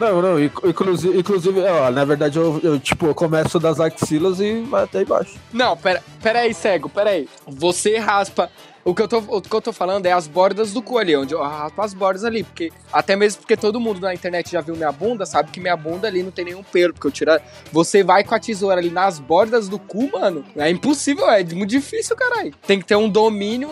Não, 0.00 0.22
não, 0.22 0.40
inc- 0.42 0.64
inclusive, 0.64 1.18
inclusive 1.18 1.60
ó, 1.60 1.90
na 1.90 2.04
verdade, 2.04 2.38
eu, 2.38 2.58
eu, 2.62 2.80
tipo, 2.80 3.06
eu 3.06 3.14
começo 3.14 3.58
das 3.60 3.78
axilas 3.78 4.40
e 4.40 4.60
vai 4.62 4.84
até 4.84 5.02
embaixo. 5.02 5.34
Não, 5.52 5.76
pera, 5.76 6.02
pera 6.22 6.40
aí, 6.40 6.52
cego, 6.54 6.88
pera 6.88 7.10
aí. 7.10 7.28
Você 7.46 7.98
raspa. 7.98 8.50
O 8.84 8.94
que, 8.94 9.02
eu 9.02 9.06
tô, 9.06 9.18
o 9.18 9.40
que 9.40 9.54
eu 9.54 9.60
tô 9.60 9.72
falando 9.72 10.06
é 10.06 10.12
as 10.12 10.26
bordas 10.26 10.72
do 10.72 10.82
cu 10.82 10.98
ali, 10.98 11.16
onde 11.16 11.32
eu 11.32 11.40
raspo 11.40 11.80
as 11.80 11.94
bordas 11.94 12.24
ali. 12.24 12.42
Porque, 12.42 12.72
até 12.92 13.14
mesmo 13.14 13.40
porque 13.40 13.56
todo 13.56 13.78
mundo 13.78 14.00
na 14.00 14.12
internet 14.12 14.50
já 14.50 14.60
viu 14.60 14.74
minha 14.74 14.90
bunda, 14.90 15.24
sabe 15.24 15.52
que 15.52 15.60
minha 15.60 15.76
bunda 15.76 16.08
ali 16.08 16.22
não 16.22 16.32
tem 16.32 16.46
nenhum 16.46 16.64
pelo. 16.64 16.92
Porque 16.92 17.06
eu 17.06 17.12
tiro. 17.12 17.30
Você 17.70 18.02
vai 18.02 18.24
com 18.24 18.34
a 18.34 18.40
tesoura 18.40 18.78
ali 18.80 18.90
nas 18.90 19.20
bordas 19.20 19.68
do 19.68 19.78
cu, 19.78 20.10
mano. 20.10 20.44
É 20.56 20.68
impossível, 20.68 21.30
é 21.30 21.44
muito 21.44 21.70
difícil, 21.70 22.16
caralho. 22.16 22.52
Tem 22.66 22.80
que 22.80 22.84
ter 22.84 22.96
um 22.96 23.08
domínio. 23.08 23.68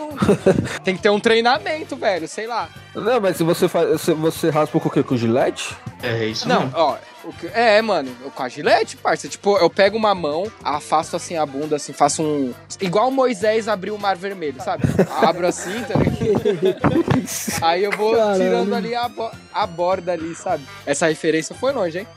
tem 0.83 0.95
que 0.95 1.01
ter 1.01 1.09
um 1.09 1.19
treinamento, 1.19 1.97
velho. 1.97 2.27
Sei 2.27 2.47
lá. 2.47 2.69
Não, 2.95 3.19
mas 3.19 3.35
se 3.35 3.43
você 3.43 3.67
faz, 3.67 3.99
se 4.01 4.13
você 4.13 4.49
raspa 4.49 4.79
com 4.79 4.87
o 4.87 4.91
quê? 4.91 5.03
Com 5.03 5.17
gilete? 5.17 5.75
É 6.01 6.25
isso 6.25 6.47
Não, 6.47 6.61
mesmo. 6.61 6.73
ó. 6.77 6.97
O 7.23 7.33
que- 7.33 7.47
é, 7.53 7.81
mano, 7.81 8.09
eu, 8.23 8.31
com 8.31 8.43
a 8.43 8.49
gilete, 8.49 8.97
parça. 8.97 9.27
Tipo, 9.27 9.57
eu 9.57 9.69
pego 9.69 9.97
uma 9.97 10.13
mão, 10.15 10.51
afasto 10.63 11.15
assim 11.15 11.37
a 11.37 11.45
bunda, 11.45 11.75
assim, 11.75 11.93
faço 11.93 12.21
um. 12.23 12.53
Igual 12.79 13.11
Moisés 13.11 13.67
abriu 13.67 13.95
o 13.95 13.99
mar 13.99 14.15
vermelho, 14.15 14.61
sabe? 14.63 14.83
Abro 15.21 15.45
assim, 15.47 15.83
tá? 15.83 15.95
Aí 17.61 17.83
eu 17.83 17.91
vou 17.91 18.15
Caralho. 18.15 18.43
tirando 18.43 18.73
ali 18.75 18.95
a, 18.95 19.07
bo- 19.07 19.31
a 19.53 19.65
borda 19.67 20.11
ali, 20.13 20.33
sabe? 20.35 20.63
Essa 20.85 21.07
referência 21.07 21.55
foi 21.55 21.71
longe, 21.71 21.99
hein? 21.99 22.07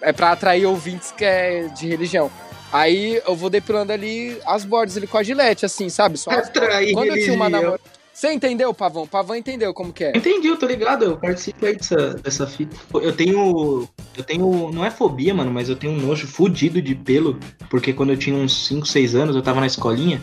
É 0.00 0.12
pra 0.12 0.32
atrair 0.32 0.66
ouvintes 0.66 1.12
que 1.12 1.24
é 1.24 1.68
de 1.68 1.86
religião. 1.88 2.30
Aí 2.72 3.22
eu 3.26 3.34
vou 3.36 3.48
depilando 3.48 3.92
ali 3.92 4.38
as 4.44 4.64
bordas 4.64 4.96
ali 4.96 5.06
com 5.06 5.16
a 5.18 5.22
gilete, 5.22 5.64
assim, 5.64 5.88
sabe? 5.88 6.18
Só 6.18 6.30
as- 6.30 6.50
Quando 6.92 7.06
eu 7.08 7.14
tinha 7.14 7.32
uma 7.34 7.48
namorada. 7.48 7.80
Você 8.18 8.32
entendeu, 8.32 8.74
Pavão? 8.74 9.06
Pavão 9.06 9.36
entendeu 9.36 9.72
como 9.72 9.92
que 9.92 10.02
é. 10.02 10.10
Entendi, 10.12 10.48
eu 10.48 10.56
tô 10.56 10.66
ligado, 10.66 11.04
eu 11.04 11.16
participo 11.16 11.64
aí 11.64 11.76
dessa, 11.76 12.14
dessa 12.14 12.48
fita. 12.48 12.76
Eu 12.94 13.12
tenho. 13.12 13.88
Eu 14.16 14.24
tenho. 14.24 14.72
Não 14.72 14.84
é 14.84 14.90
fobia, 14.90 15.32
mano, 15.32 15.52
mas 15.52 15.68
eu 15.68 15.76
tenho 15.76 15.92
um 15.92 16.00
nojo 16.04 16.26
fudido 16.26 16.82
de 16.82 16.96
pelo. 16.96 17.38
Porque 17.70 17.92
quando 17.92 18.10
eu 18.10 18.16
tinha 18.16 18.34
uns 18.34 18.66
5, 18.66 18.88
6 18.88 19.14
anos, 19.14 19.36
eu 19.36 19.42
tava 19.42 19.60
na 19.60 19.68
escolinha 19.68 20.20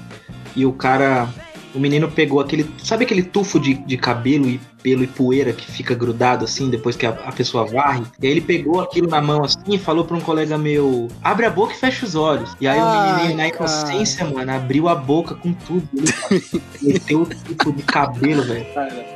e 0.57 0.65
o 0.65 0.73
cara. 0.73 1.29
O 1.73 1.79
menino 1.79 2.11
pegou 2.11 2.41
aquele. 2.41 2.69
Sabe 2.83 3.05
aquele 3.05 3.23
tufo 3.23 3.61
de, 3.61 3.75
de 3.75 3.95
cabelo 3.95 4.45
e 4.49 4.59
pelo 4.85 5.03
e 5.03 5.07
poeira 5.07 5.51
que 5.51 5.65
fica 5.71 5.95
grudado 5.95 6.45
assim 6.45 6.69
depois 6.69 6.95
que 6.95 7.07
a, 7.07 7.09
a 7.09 7.31
pessoa 7.31 7.65
varre? 7.65 8.03
E 8.21 8.27
aí 8.27 8.31
ele 8.33 8.41
pegou 8.41 8.79
aquilo 8.79 9.09
na 9.09 9.19
mão 9.19 9.43
assim 9.43 9.57
e 9.73 9.79
falou 9.79 10.05
pra 10.05 10.15
um 10.15 10.21
colega 10.21 10.59
meu: 10.59 11.07
abre 11.23 11.47
a 11.47 11.49
boca 11.49 11.73
e 11.73 11.75
fecha 11.75 12.05
os 12.05 12.13
olhos. 12.13 12.55
E 12.61 12.67
aí 12.67 12.77
o 12.79 12.83
Ai, 12.83 13.13
menininho, 13.15 13.37
na 13.37 13.49
cara. 13.49 13.55
inocência, 13.65 14.23
mano, 14.25 14.51
abriu 14.51 14.87
a 14.87 14.93
boca 14.93 15.33
com 15.33 15.51
tudo. 15.53 15.89
Ele 16.29 16.61
meteu 16.93 17.23
o 17.23 17.25
tufo 17.25 17.73
de 17.73 17.81
cabelo, 17.81 18.43
velho. 18.43 18.67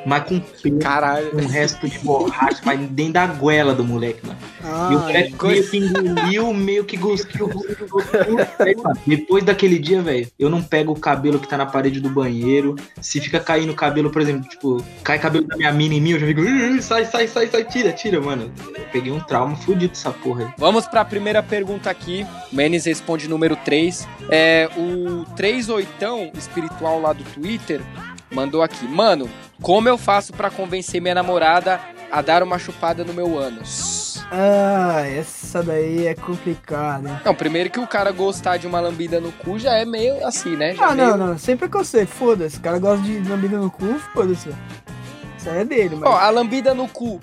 Mas 0.08 0.24
com 0.24 0.40
pelo 0.40 0.80
Caralho. 0.80 1.38
um 1.38 1.46
resto 1.46 1.88
de 1.88 2.00
borracha, 2.00 2.62
mas 2.66 2.80
dentro 2.90 3.14
da 3.14 3.28
goela 3.28 3.76
do 3.76 3.84
moleque, 3.86 4.26
mano. 4.26 4.40
e 4.64 4.66
o 4.96 4.98
Ah, 4.98 5.02
moleque 5.02 5.36
meio 5.46 5.70
que 5.70 5.78
engoliu, 5.78 6.52
meio 6.54 6.84
que 6.84 6.98
cuspiu. 6.98 7.48
Depois 9.06 9.44
daquele 9.44 9.78
dia, 9.78 10.02
velho, 10.02 10.28
eu 10.40 10.50
não 10.50 10.64
pego 10.64 10.94
o 10.94 11.00
cabelo 11.00 11.38
que 11.40 11.48
tá 11.48 11.58
na 11.58 11.66
parede 11.68 12.00
do 12.00 12.10
banheiro. 12.10 12.76
Se 13.00 13.20
fica 13.22 13.40
caindo 13.40 13.74
cabelo, 13.76 14.10
por 14.10 14.22
exemplo, 14.22 14.50
tipo, 14.50 14.84
cai 15.04 15.20
cabelo 15.20 15.46
da 15.48 15.56
minha 15.60 15.72
mina 15.74 15.96
em 15.96 16.02
mim, 16.02 16.12
eu 16.12 16.20
já 16.20 16.26
fico, 16.28 16.42
"Ih, 16.42 16.82
sai, 16.82 17.06
sai, 17.06 17.28
sai, 17.28 17.48
sai, 17.48 17.64
tira, 17.66 17.92
tira, 17.92 18.20
mano. 18.22 18.52
Eu 18.76 18.86
peguei 18.92 19.12
um 19.12 19.20
trauma 19.20 19.56
fudido 19.56 19.90
dessa 19.94 20.12
porra 20.12 20.46
aí. 20.46 20.54
Vamos 20.58 20.88
para 20.88 21.02
a 21.02 21.06
primeira 21.06 21.44
pergunta 21.44 21.90
aqui. 21.90 22.26
Menes 22.52 22.86
responde 22.86 23.28
número 23.28 23.56
3. 23.58 24.08
É, 24.30 24.70
o 24.78 25.26
38 25.36 26.38
espiritual 26.38 27.00
lá 27.02 27.14
do 27.14 27.24
Twitter 27.26 27.82
mandou 28.32 28.62
aqui. 28.64 28.88
Mano, 28.88 29.30
como 29.62 29.88
eu 29.90 29.98
faço 29.98 30.34
pra 30.34 30.50
convencer 30.50 31.02
minha 31.02 31.14
namorada 31.16 31.80
a 32.12 32.22
dar 32.22 32.42
uma 32.42 32.58
chupada 32.58 33.04
no 33.04 33.14
meu 33.14 33.38
ânus? 33.38 34.00
ah, 34.32 35.02
essa 35.08 35.64
daí 35.64 36.06
é 36.06 36.14
complicada. 36.14 37.20
Não, 37.26 37.34
primeiro 37.34 37.70
que 37.72 37.80
o 37.80 37.88
cara 37.88 38.12
gostar 38.12 38.58
de 38.58 38.68
uma 38.68 38.80
lambida 38.80 39.20
no 39.20 39.32
cu 39.32 39.58
já 39.58 39.74
é 39.76 39.86
meio 39.86 40.24
assim, 40.26 40.56
né? 40.56 40.76
Já 40.76 40.90
Ah, 40.90 40.96
meio- 40.96 41.18
não, 41.18 41.28
não. 41.30 41.38
Sem 41.38 41.58
preconceito. 41.58 42.10
Foda-se. 42.10 42.58
O 42.58 42.62
cara 42.62 42.78
gosta 42.78 43.04
de 43.04 43.18
lambida 43.28 43.58
no 43.58 43.72
cu, 43.72 44.00
foda-se. 44.14 44.50
Isso 45.40 45.50
é 45.50 45.64
dele, 45.64 45.96
mas. 45.96 46.10
Ó, 46.10 46.16
a 46.16 46.30
lambida 46.30 46.74
no 46.74 46.88
cu. 46.88 47.20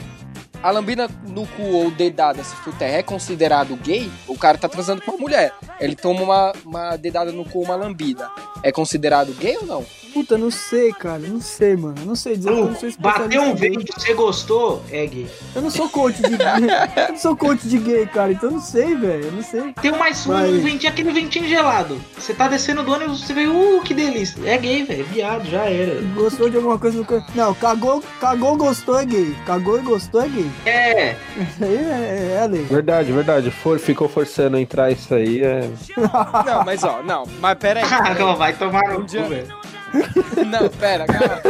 A 0.62 0.70
lambida 0.70 1.06
no 1.28 1.46
cu 1.46 1.62
ou 1.62 1.90
dedada, 1.90 2.42
se 2.42 2.56
terra, 2.72 2.96
é 2.96 3.02
considerado 3.02 3.76
gay? 3.76 4.10
O 4.26 4.36
cara 4.38 4.56
tá 4.56 4.68
transando 4.68 5.02
com 5.02 5.12
uma 5.12 5.20
mulher. 5.20 5.52
Ele 5.78 5.94
toma 5.94 6.22
uma, 6.22 6.52
uma 6.64 6.96
dedada 6.96 7.30
no 7.30 7.44
cu, 7.44 7.62
uma 7.62 7.76
lambida. 7.76 8.30
É 8.62 8.72
considerado 8.72 9.32
gay 9.34 9.58
ou 9.58 9.66
não? 9.66 9.86
Puta, 10.16 10.38
não 10.38 10.50
sei, 10.50 10.94
cara. 10.94 11.18
Não 11.18 11.42
sei, 11.42 11.76
mano. 11.76 11.96
Não 12.06 12.16
sei 12.16 12.38
dizer. 12.38 12.50
Não 12.50 12.74
Bateu 12.98 13.42
um 13.42 13.54
vento, 13.54 13.92
você 13.94 14.14
gostou, 14.14 14.82
é 14.90 15.04
gay. 15.06 15.26
Eu 15.54 15.60
não 15.60 15.68
sou 15.70 15.90
coach 15.90 16.22
de 16.22 16.38
gay. 16.38 16.46
Eu 16.96 17.08
não 17.10 17.18
sou 17.18 17.36
coach 17.36 17.68
de 17.68 17.76
gay, 17.78 18.06
cara. 18.06 18.32
Então 18.32 18.48
eu 18.48 18.54
não 18.54 18.60
sei, 18.62 18.94
velho. 18.94 19.24
Eu 19.26 19.32
não 19.32 19.42
sei. 19.42 19.74
Tem 19.82 19.92
um 19.92 19.98
mais 19.98 20.26
um 20.26 20.32
Vai. 20.32 20.52
ventinho, 20.52 20.90
aquele 20.90 21.12
ventinho 21.12 21.46
gelado. 21.46 22.00
Você 22.18 22.32
tá 22.32 22.48
descendo 22.48 22.82
do 22.82 22.92
ônibus, 22.94 23.20
você 23.26 23.34
vê, 23.34 23.46
uh, 23.46 23.82
que 23.84 23.92
delícia. 23.92 24.40
É 24.48 24.56
gay, 24.56 24.84
velho, 24.84 25.04
viado, 25.04 25.44
já 25.50 25.64
era. 25.66 26.00
Gostou 26.14 26.48
de 26.48 26.56
alguma 26.56 26.78
coisa 26.78 26.96
no 26.96 27.04
corpo? 27.04 27.30
Não, 27.34 27.52
cagou, 27.54 28.02
cagou, 28.18 28.56
gostou 28.56 28.98
é 28.98 29.04
gay. 29.04 29.36
Cagou 29.44 29.78
e 29.78 29.82
gostou 29.82 30.22
é 30.22 30.28
gay. 30.28 30.50
É, 30.64 31.10
Isso 31.36 31.62
aí 31.64 31.76
é, 31.76 32.32
é 32.36 32.40
a 32.42 32.46
lei. 32.46 32.62
Verdade, 32.62 33.12
verdade. 33.12 33.50
For, 33.50 33.78
ficou 33.78 34.08
forçando 34.08 34.56
a 34.56 34.60
entrar 34.62 34.90
isso 34.90 35.14
aí. 35.14 35.42
É... 35.42 35.68
Não, 36.46 36.64
mas 36.64 36.82
ó, 36.82 37.02
não, 37.02 37.26
mas 37.38 37.58
pera 37.58 37.80
aí. 37.84 37.86
não, 38.18 38.34
vai 38.34 38.54
tomar 38.54 38.88
no 38.94 39.00
Um 39.00 39.04
dia- 39.04 39.22
cu, 39.22 39.28
velho. 39.28 39.75
Não, 40.46 40.68
pera, 40.68 41.06
calma. 41.06 41.40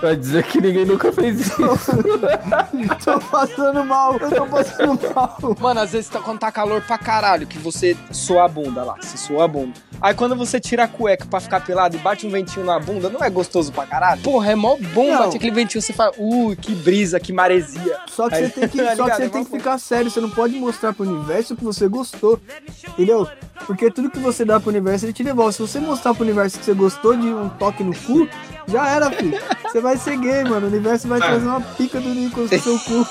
Vai 0.00 0.16
dizer 0.16 0.44
que 0.44 0.60
ninguém 0.60 0.84
nunca 0.84 1.12
fez 1.12 1.40
isso. 1.40 1.56
tô 3.04 3.20
passando 3.20 3.84
mal, 3.84 4.16
eu 4.18 4.30
tô 4.30 4.46
passando 4.46 5.14
mal. 5.14 5.38
Mano, 5.58 5.80
às 5.80 5.92
vezes 5.92 6.08
tá- 6.10 6.20
quando 6.20 6.38
tá 6.38 6.50
calor 6.52 6.80
pra 6.82 6.98
caralho, 6.98 7.46
que 7.46 7.58
você 7.58 7.96
soa 8.10 8.44
a 8.44 8.48
bunda 8.48 8.82
lá, 8.84 8.96
você 9.00 9.16
soa 9.16 9.44
a 9.44 9.48
bunda. 9.48 9.72
Aí 10.00 10.14
quando 10.14 10.34
você 10.34 10.58
tira 10.58 10.84
a 10.84 10.88
cueca 10.88 11.26
pra 11.26 11.40
ficar 11.40 11.60
pelado 11.60 11.96
e 11.96 11.98
bate 11.98 12.26
um 12.26 12.30
ventinho 12.30 12.64
na 12.64 12.78
bunda, 12.78 13.10
não 13.10 13.20
é 13.20 13.28
gostoso 13.28 13.70
pra 13.72 13.86
caralho? 13.86 14.20
Porra, 14.22 14.52
é 14.52 14.54
mó 14.54 14.76
bom 14.94 15.10
Não. 15.12 15.18
bate 15.18 15.36
aquele 15.36 15.52
ventinho, 15.52 15.82
você 15.82 15.92
fala, 15.92 16.12
uh, 16.18 16.56
que 16.56 16.74
brisa, 16.74 17.20
que 17.20 17.32
maresia. 17.32 17.98
Só 18.08 18.28
que 18.28 18.36
Aí- 18.36 18.46
você 18.46 18.60
tem 18.60 18.68
que, 18.68 18.78
tá 18.82 18.96
só 18.96 19.04
que, 19.08 19.16
você 19.16 19.22
É 19.24 19.28
tem 19.28 19.44
que 19.44 19.50
ficar 19.50 19.78
sério, 19.78 20.10
você 20.10 20.20
não 20.20 20.30
pode 20.30 20.54
mostrar 20.56 20.92
pro 20.94 21.04
universo 21.08 21.54
que 21.56 21.64
você 21.64 21.86
gostou. 21.88 22.40
Entendeu? 22.88 23.28
Porque 23.66 23.90
tudo 23.90 24.10
que 24.10 24.18
você 24.18 24.44
dá 24.44 24.58
pro 24.58 24.70
universo, 24.70 25.04
ele 25.04 25.12
te 25.12 25.22
devolve. 25.22 25.52
Se 25.52 25.60
você 25.60 25.78
mostrar 25.78 26.14
pro 26.14 26.24
universo 26.24 26.58
que 26.58 26.64
você 26.64 26.72
gostou 26.72 27.14
de 27.14 27.26
um 27.28 27.48
toque 27.60 27.84
no 27.84 27.94
cu, 27.94 28.26
já 28.66 28.88
era, 28.88 29.10
filho. 29.10 29.38
Você 29.62 29.80
vai 29.80 29.96
ser 29.96 30.16
gay, 30.16 30.42
mano. 30.44 30.66
O 30.66 30.70
universo 30.70 31.06
vai 31.06 31.20
trazer 31.20 31.46
uma 31.46 31.60
pica 31.60 32.00
do 32.00 32.08
Nicolas 32.08 32.50
no 32.50 32.58
seu 32.58 32.78
cu. 32.78 33.06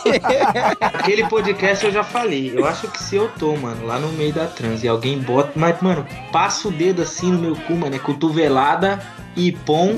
Aquele 0.81 1.27
podcast 1.27 1.85
eu 1.85 1.91
já 1.91 2.03
falei. 2.03 2.51
Eu 2.53 2.65
acho 2.65 2.87
que 2.89 3.01
se 3.01 3.15
eu 3.15 3.29
tô, 3.37 3.55
mano, 3.55 3.85
lá 3.85 3.99
no 3.99 4.11
meio 4.13 4.33
da 4.33 4.47
trans 4.47 4.83
e 4.83 4.87
alguém 4.87 5.19
bota. 5.19 5.51
Mas, 5.55 5.79
mano, 5.81 6.05
passa 6.31 6.67
o 6.67 6.71
dedo 6.71 7.03
assim 7.03 7.31
no 7.31 7.39
meu 7.39 7.55
cu, 7.55 7.73
mano. 7.73 7.95
É 7.95 7.99
cotovelada 7.99 8.99
e 9.35 9.51
pom. 9.51 9.95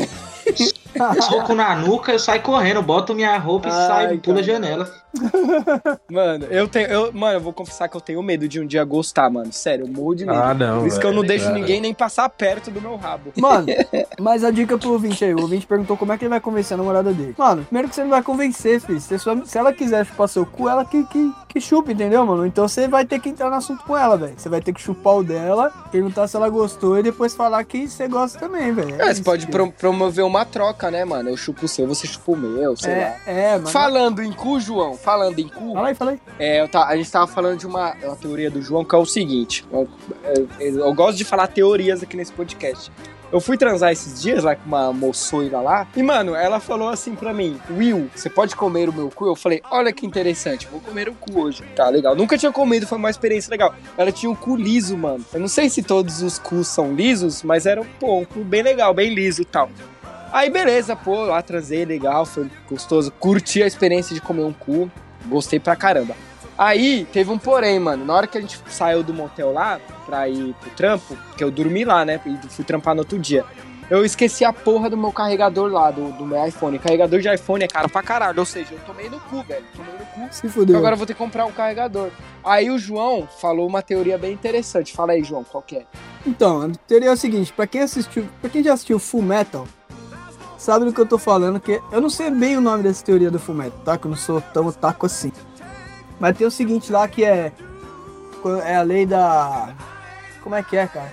Soco 1.21 1.53
na 1.55 1.75
nuca, 1.75 2.11
eu 2.11 2.19
saio 2.19 2.41
correndo, 2.41 2.81
boto 2.81 3.13
minha 3.15 3.37
roupa 3.37 3.69
e 3.69 3.71
Ai, 3.71 3.87
saio, 3.87 4.19
pulo 4.19 4.39
a 4.39 4.41
janela. 4.41 4.89
Mano, 6.09 6.45
eu 6.45 6.67
tenho. 6.67 6.87
Eu, 6.87 7.11
mano, 7.13 7.33
eu 7.37 7.41
vou 7.41 7.51
confessar 7.53 7.89
que 7.89 7.95
eu 7.97 8.01
tenho 8.01 8.21
medo 8.23 8.47
de 8.47 8.59
um 8.61 8.65
dia 8.65 8.83
gostar, 8.83 9.29
mano. 9.29 9.51
Sério, 9.51 9.85
eu 9.85 9.91
morro 9.91 10.15
de 10.15 10.25
medo. 10.25 10.37
Ah, 10.39 10.53
não. 10.53 10.79
Por 10.79 10.87
isso 10.87 10.99
que 10.99 11.05
eu 11.05 11.11
não 11.11 11.23
deixo 11.23 11.45
Cara. 11.45 11.57
ninguém 11.57 11.81
nem 11.81 11.93
passar 11.93 12.29
perto 12.29 12.71
do 12.71 12.81
meu 12.81 12.95
rabo. 12.95 13.31
Mano, 13.37 13.67
mas 14.19 14.43
a 14.43 14.51
dica 14.51 14.77
pro 14.77 14.93
ouvinte 14.93 15.23
aí. 15.25 15.33
O 15.33 15.41
ouvinte 15.41 15.67
perguntou 15.67 15.97
como 15.97 16.13
é 16.13 16.17
que 16.17 16.23
ele 16.23 16.29
vai 16.29 16.39
convencer 16.39 16.75
a 16.75 16.77
namorada 16.77 17.11
dele. 17.11 17.35
Mano, 17.37 17.63
primeiro 17.65 17.89
que 17.89 17.95
você 17.95 18.03
não 18.03 18.09
vai 18.09 18.23
convencer, 18.23 18.79
filho. 18.79 18.99
Você 19.01 19.19
só- 19.19 19.35
se 19.43 19.57
ela 19.57 19.73
quiser 19.73 20.05
chupar 20.05 20.29
seu 20.29 20.45
cu, 20.45 20.69
ela 20.69 20.85
que, 20.85 21.03
que, 21.05 21.31
que 21.51 21.61
chupa, 21.61 21.91
entendeu, 21.91 22.25
mano? 22.25 22.45
Então 22.45 22.67
você 22.67 22.87
vai 22.87 23.05
ter 23.05 23.19
que 23.19 23.29
entrar 23.29 23.49
no 23.49 23.55
assunto 23.55 23.83
com 23.83 23.97
ela, 23.97 24.17
velho. 24.17 24.33
Você 24.37 24.49
vai 24.49 24.61
ter 24.61 24.73
que 24.73 24.81
chupar 24.81 25.17
o 25.17 25.23
dela, 25.23 25.71
perguntar 25.91 26.27
se 26.27 26.35
ela 26.35 26.49
gostou 26.49 26.97
e 26.97 27.03
depois 27.03 27.33
falar 27.35 27.63
que 27.63 27.87
você 27.87 28.07
gosta 28.07 28.39
também, 28.39 28.73
velho. 28.73 28.95
É, 29.01 29.05
você 29.05 29.11
isso, 29.13 29.23
pode 29.23 29.47
pro- 29.47 29.71
promover 29.71 30.23
uma 30.25 30.45
troca, 30.45 30.89
né, 30.91 31.03
mano? 31.05 31.29
Eu 31.29 31.37
chupo 31.37 31.65
o 31.65 31.67
seu, 31.67 31.87
você 31.87 32.07
chupa 32.07 32.31
o 32.31 32.37
meu, 32.37 32.75
sei 32.77 32.91
lá. 32.93 32.97
É, 33.01 33.21
é, 33.27 33.51
mano. 33.53 33.67
Falando 33.67 34.21
em 34.23 34.31
cu, 34.31 34.59
João, 34.59 34.95
falando 34.95 35.39
em 35.39 35.47
cu, 35.47 35.73
Fala 35.73 35.87
aí, 35.87 35.95
fala 35.95 36.11
aí. 36.11 36.19
é, 36.39 36.67
tá- 36.67 36.87
a 36.87 36.95
gente 36.95 37.11
tava 37.11 37.27
falando 37.27 37.59
de 37.59 37.67
uma, 37.67 37.93
uma 38.03 38.15
teoria 38.15 38.49
do 38.49 38.61
João 38.61 38.83
que 38.85 38.95
é 38.95 38.97
o 38.97 39.05
seguinte: 39.05 39.65
eu, 39.71 39.87
eu- 40.59 40.79
eu 40.79 40.93
gosto 40.93 41.17
de 41.17 41.25
falar 41.25 41.47
teorias 41.47 42.01
aqui 42.03 42.15
nesse 42.17 42.31
podcast. 42.31 42.91
Eu 43.31 43.39
fui 43.39 43.57
transar 43.57 43.91
esses 43.91 44.21
dias 44.21 44.43
lá 44.43 44.55
com 44.55 44.67
uma 44.67 44.91
moçoira 44.91 45.61
lá, 45.61 45.87
e 45.95 46.03
mano, 46.03 46.35
ela 46.35 46.59
falou 46.59 46.89
assim 46.89 47.15
pra 47.15 47.33
mim: 47.33 47.59
Will, 47.69 48.09
você 48.13 48.29
pode 48.29 48.55
comer 48.55 48.89
o 48.89 48.93
meu 48.93 49.09
cu? 49.09 49.25
Eu 49.25 49.35
falei: 49.35 49.61
Olha 49.71 49.93
que 49.93 50.05
interessante, 50.05 50.67
vou 50.69 50.81
comer 50.81 51.07
o 51.07 51.13
cu 51.13 51.39
hoje. 51.39 51.63
Tá 51.75 51.87
legal. 51.87 52.13
Nunca 52.13 52.37
tinha 52.37 52.51
comido, 52.51 52.85
foi 52.85 52.97
uma 52.97 53.09
experiência 53.09 53.49
legal. 53.49 53.73
Ela 53.97 54.11
tinha 54.11 54.29
um 54.29 54.35
cu 54.35 54.57
liso, 54.57 54.97
mano. 54.97 55.23
Eu 55.33 55.39
não 55.39 55.47
sei 55.47 55.69
se 55.69 55.81
todos 55.81 56.21
os 56.21 56.37
cus 56.37 56.67
são 56.67 56.93
lisos, 56.93 57.41
mas 57.41 57.65
era 57.65 57.81
pô, 57.99 58.19
um 58.19 58.25
cu 58.25 58.43
bem 58.43 58.63
legal, 58.63 58.93
bem 58.93 59.13
liso 59.13 59.41
e 59.41 59.45
tal. 59.45 59.69
Aí 60.33 60.49
beleza, 60.49 60.95
pô, 60.95 61.23
lá 61.25 61.41
transei, 61.41 61.85
legal, 61.85 62.25
foi 62.25 62.49
gostoso. 62.69 63.11
Curti 63.11 63.63
a 63.63 63.67
experiência 63.67 64.13
de 64.13 64.21
comer 64.21 64.43
um 64.43 64.53
cu, 64.53 64.91
gostei 65.27 65.59
pra 65.59 65.75
caramba. 65.75 66.15
Aí 66.61 67.07
teve 67.11 67.31
um 67.31 67.39
porém, 67.39 67.79
mano. 67.79 68.05
Na 68.05 68.13
hora 68.13 68.27
que 68.27 68.37
a 68.37 68.41
gente 68.41 68.61
saiu 68.67 69.01
do 69.01 69.11
motel 69.11 69.51
lá 69.51 69.81
pra 70.05 70.29
ir 70.29 70.53
pro 70.61 70.69
trampo, 70.69 71.17
que 71.35 71.43
eu 71.43 71.49
dormi 71.49 71.83
lá, 71.83 72.05
né? 72.05 72.21
E 72.23 72.47
fui 72.49 72.63
trampar 72.63 72.93
no 72.93 73.01
outro 73.01 73.17
dia. 73.17 73.43
Eu 73.89 74.05
esqueci 74.05 74.45
a 74.45 74.53
porra 74.53 74.87
do 74.87 74.95
meu 74.95 75.11
carregador 75.11 75.71
lá, 75.71 75.89
do, 75.89 76.11
do 76.11 76.23
meu 76.23 76.45
iPhone. 76.45 76.77
Carregador 76.77 77.19
de 77.19 77.33
iPhone 77.33 77.63
é 77.63 77.67
caro 77.67 77.89
pra 77.89 78.03
caralho. 78.03 78.37
Ou 78.37 78.45
seja, 78.45 78.75
eu 78.75 78.79
tomei 78.85 79.09
no 79.09 79.19
cu, 79.21 79.41
velho. 79.41 79.65
Tomei 79.75 79.91
no 79.91 80.05
cu. 80.05 80.27
Se 80.31 80.47
fudeu. 80.49 80.77
Agora 80.77 80.93
eu 80.93 80.97
vou 80.97 81.07
ter 81.07 81.13
que 81.13 81.17
comprar 81.17 81.47
um 81.47 81.51
carregador. 81.51 82.11
Aí 82.43 82.69
o 82.69 82.77
João 82.77 83.27
falou 83.41 83.67
uma 83.67 83.81
teoria 83.81 84.19
bem 84.19 84.31
interessante. 84.31 84.93
Fala 84.93 85.13
aí, 85.13 85.23
João, 85.23 85.43
qual 85.43 85.63
que 85.63 85.77
é? 85.77 85.85
Então, 86.27 86.61
a 86.61 86.69
teoria 86.87 87.09
é 87.09 87.11
o 87.11 87.17
seguinte, 87.17 87.51
pra 87.51 87.65
quem 87.65 87.81
assistiu, 87.81 88.29
pra 88.39 88.51
quem 88.51 88.63
já 88.63 88.73
assistiu 88.73 88.99
Full 88.99 89.23
Metal, 89.23 89.67
sabe 90.59 90.85
do 90.85 90.93
que 90.93 91.01
eu 91.01 91.07
tô 91.07 91.17
falando, 91.17 91.59
que 91.59 91.81
eu 91.91 91.99
não 91.99 92.09
sei 92.09 92.29
bem 92.29 92.55
o 92.55 92.61
nome 92.61 92.83
dessa 92.83 93.03
teoria 93.03 93.31
do 93.31 93.39
Full 93.39 93.55
Metal, 93.55 93.79
tá? 93.83 93.97
Que 93.97 94.05
eu 94.05 94.09
não 94.09 94.17
sou 94.17 94.39
tão 94.39 94.67
otaku 94.67 95.07
assim. 95.07 95.31
Mas 96.21 96.37
tem 96.37 96.45
o 96.45 96.51
seguinte 96.51 96.91
lá 96.91 97.07
que 97.07 97.25
é 97.25 97.51
é 98.65 98.75
a 98.75 98.81
lei 98.83 99.05
da 99.05 99.69
como 100.43 100.55
é 100.55 100.63
que 100.63 100.77
é, 100.77 100.85
cara? 100.87 101.11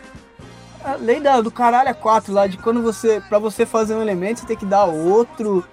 A 0.85 0.95
lei 0.95 1.19
da, 1.21 1.41
do 1.41 1.51
caralho 1.51 1.89
a 1.91 1.95
4 1.95 2.33
lá 2.33 2.47
de 2.47 2.59
quando 2.59 2.83
você 2.83 3.21
pra 3.29 3.39
você 3.39 3.65
fazer 3.67 3.95
um 3.95 4.03
elemento, 4.03 4.41
você 4.41 4.47
tem 4.47 4.57
que 4.57 4.67
dar 4.67 4.85
outro 4.85 5.65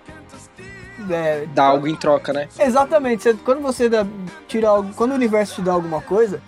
é, 1.10 1.46
Dá 1.54 1.66
algo 1.66 1.88
em 1.88 1.96
troca, 1.96 2.32
né? 2.32 2.48
Exatamente. 2.58 3.24
Você- 3.24 3.34
quando 3.34 3.62
você 3.62 3.90
dá, 3.90 4.06
tira 4.48 4.70
algo, 4.70 4.94
quando 4.96 5.12
o 5.12 5.16
universo 5.16 5.56
te 5.56 5.62
dá 5.62 5.74
alguma 5.74 6.02
coisa, 6.02 6.42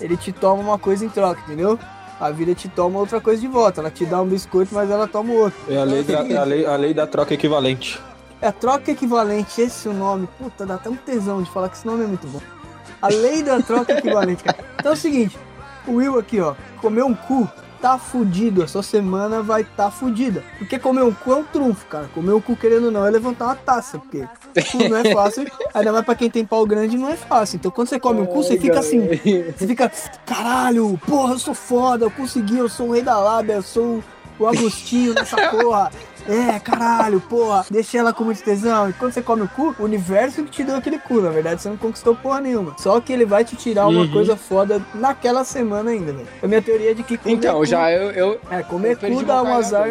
ele 0.00 0.16
te 0.16 0.32
toma 0.32 0.60
uma 0.60 0.78
coisa 0.78 1.04
em 1.04 1.08
troca, 1.08 1.40
entendeu? 1.42 1.78
A 2.20 2.30
vida 2.30 2.54
te 2.54 2.68
toma 2.68 2.98
outra 2.98 3.20
coisa 3.20 3.40
de 3.40 3.46
volta. 3.46 3.80
Ela 3.80 3.90
te 3.90 4.04
dá 4.04 4.20
um 4.20 4.26
biscoito, 4.26 4.74
mas 4.74 4.90
ela 4.90 5.06
toma 5.06 5.32
outro. 5.32 5.58
É 5.68 5.76
a 5.76 5.84
lei, 5.84 6.02
da, 6.02 6.26
é 6.26 6.36
a, 6.36 6.44
lei, 6.44 6.66
a 6.66 6.76
lei 6.76 6.92
da 6.92 7.06
troca 7.06 7.32
equivalente. 7.32 8.00
É 8.40 8.52
troca 8.52 8.90
equivalente, 8.90 9.60
esse 9.60 9.88
é 9.88 9.90
o 9.90 9.94
nome. 9.94 10.28
Puta, 10.38 10.66
dá 10.66 10.74
até 10.74 10.90
um 10.90 10.96
tesão 10.96 11.42
de 11.42 11.50
falar 11.50 11.68
que 11.68 11.76
esse 11.76 11.86
nome 11.86 12.04
é 12.04 12.06
muito 12.06 12.26
bom. 12.26 12.40
A 13.00 13.08
lei 13.08 13.42
da 13.42 13.60
troca 13.60 13.92
equivalente, 13.92 14.44
cara. 14.44 14.58
Então 14.78 14.92
é 14.92 14.94
o 14.94 14.98
seguinte, 14.98 15.38
o 15.86 15.94
Will 15.94 16.18
aqui, 16.18 16.40
ó, 16.40 16.54
comeu 16.80 17.06
um 17.06 17.14
cu, 17.14 17.48
tá 17.80 17.98
fudido. 17.98 18.62
A 18.62 18.68
sua 18.68 18.82
semana 18.82 19.42
vai 19.42 19.64
tá 19.64 19.90
fudida. 19.90 20.42
Porque 20.58 20.78
comer 20.78 21.02
um 21.02 21.12
cu 21.12 21.32
é 21.32 21.36
um 21.36 21.44
trunfo, 21.44 21.86
cara. 21.86 22.08
Comer 22.14 22.32
um 22.32 22.40
cu 22.40 22.56
querendo 22.56 22.86
ou 22.86 22.90
não 22.90 23.06
é 23.06 23.10
levantar 23.10 23.46
uma 23.46 23.56
taça, 23.56 23.98
porque 23.98 24.26
cu 24.70 24.88
não 24.88 24.96
é 24.96 25.12
fácil. 25.12 25.46
Ainda 25.72 25.92
mais 25.92 26.04
pra 26.04 26.14
quem 26.14 26.30
tem 26.30 26.44
pau 26.44 26.66
grande, 26.66 26.96
não 26.96 27.08
é 27.08 27.16
fácil. 27.16 27.56
Então 27.56 27.70
quando 27.70 27.88
você 27.88 27.98
come 27.98 28.20
um 28.20 28.26
cu, 28.26 28.42
você 28.42 28.58
fica 28.58 28.80
assim. 28.80 29.06
Você 29.56 29.66
fica, 29.66 29.90
caralho, 30.24 30.98
porra, 31.06 31.34
eu 31.34 31.38
sou 31.38 31.54
foda, 31.54 32.04
eu 32.04 32.10
consegui, 32.10 32.58
eu 32.58 32.68
sou 32.68 32.88
o 32.88 32.92
rei 32.92 33.02
da 33.02 33.18
lábia, 33.18 33.54
eu 33.54 33.62
sou 33.62 34.02
o 34.38 34.46
Agostinho 34.46 35.14
nessa 35.14 35.36
porra. 35.48 35.90
É, 36.28 36.58
caralho, 36.58 37.20
porra, 37.20 37.64
deixei 37.70 38.00
ela 38.00 38.12
com 38.12 38.24
muito 38.24 38.42
tesão. 38.42 38.90
E 38.90 38.92
quando 38.92 39.12
você 39.12 39.22
come 39.22 39.42
o 39.42 39.48
cu, 39.48 39.74
o 39.78 39.84
universo 39.84 40.42
que 40.44 40.50
te 40.50 40.64
deu 40.64 40.76
aquele 40.76 40.98
cu. 40.98 41.20
Na 41.20 41.30
verdade, 41.30 41.62
você 41.62 41.68
não 41.68 41.76
conquistou 41.76 42.14
porra 42.16 42.40
nenhuma. 42.40 42.74
Só 42.78 43.00
que 43.00 43.12
ele 43.12 43.24
vai 43.24 43.44
te 43.44 43.56
tirar 43.56 43.86
uma 43.86 44.00
Uhum. 44.02 44.10
coisa 44.12 44.36
foda 44.36 44.80
naquela 44.94 45.44
semana 45.44 45.90
ainda, 45.90 46.12
velho. 46.12 46.26
A 46.42 46.46
minha 46.46 46.60
teoria 46.62 46.90
é 46.90 46.94
de 46.94 47.02
que 47.02 47.16
comer 47.16 47.34
Então, 47.34 47.58
cu, 47.58 47.66
já 47.66 47.90
eu, 47.92 48.10
eu, 48.10 48.40
É, 48.50 48.60
eu 48.60 48.64
comer 48.64 48.96
perdi 48.98 49.16
cu 49.16 49.24
dá 49.24 49.42
um 49.42 49.54
azar, 49.54 49.88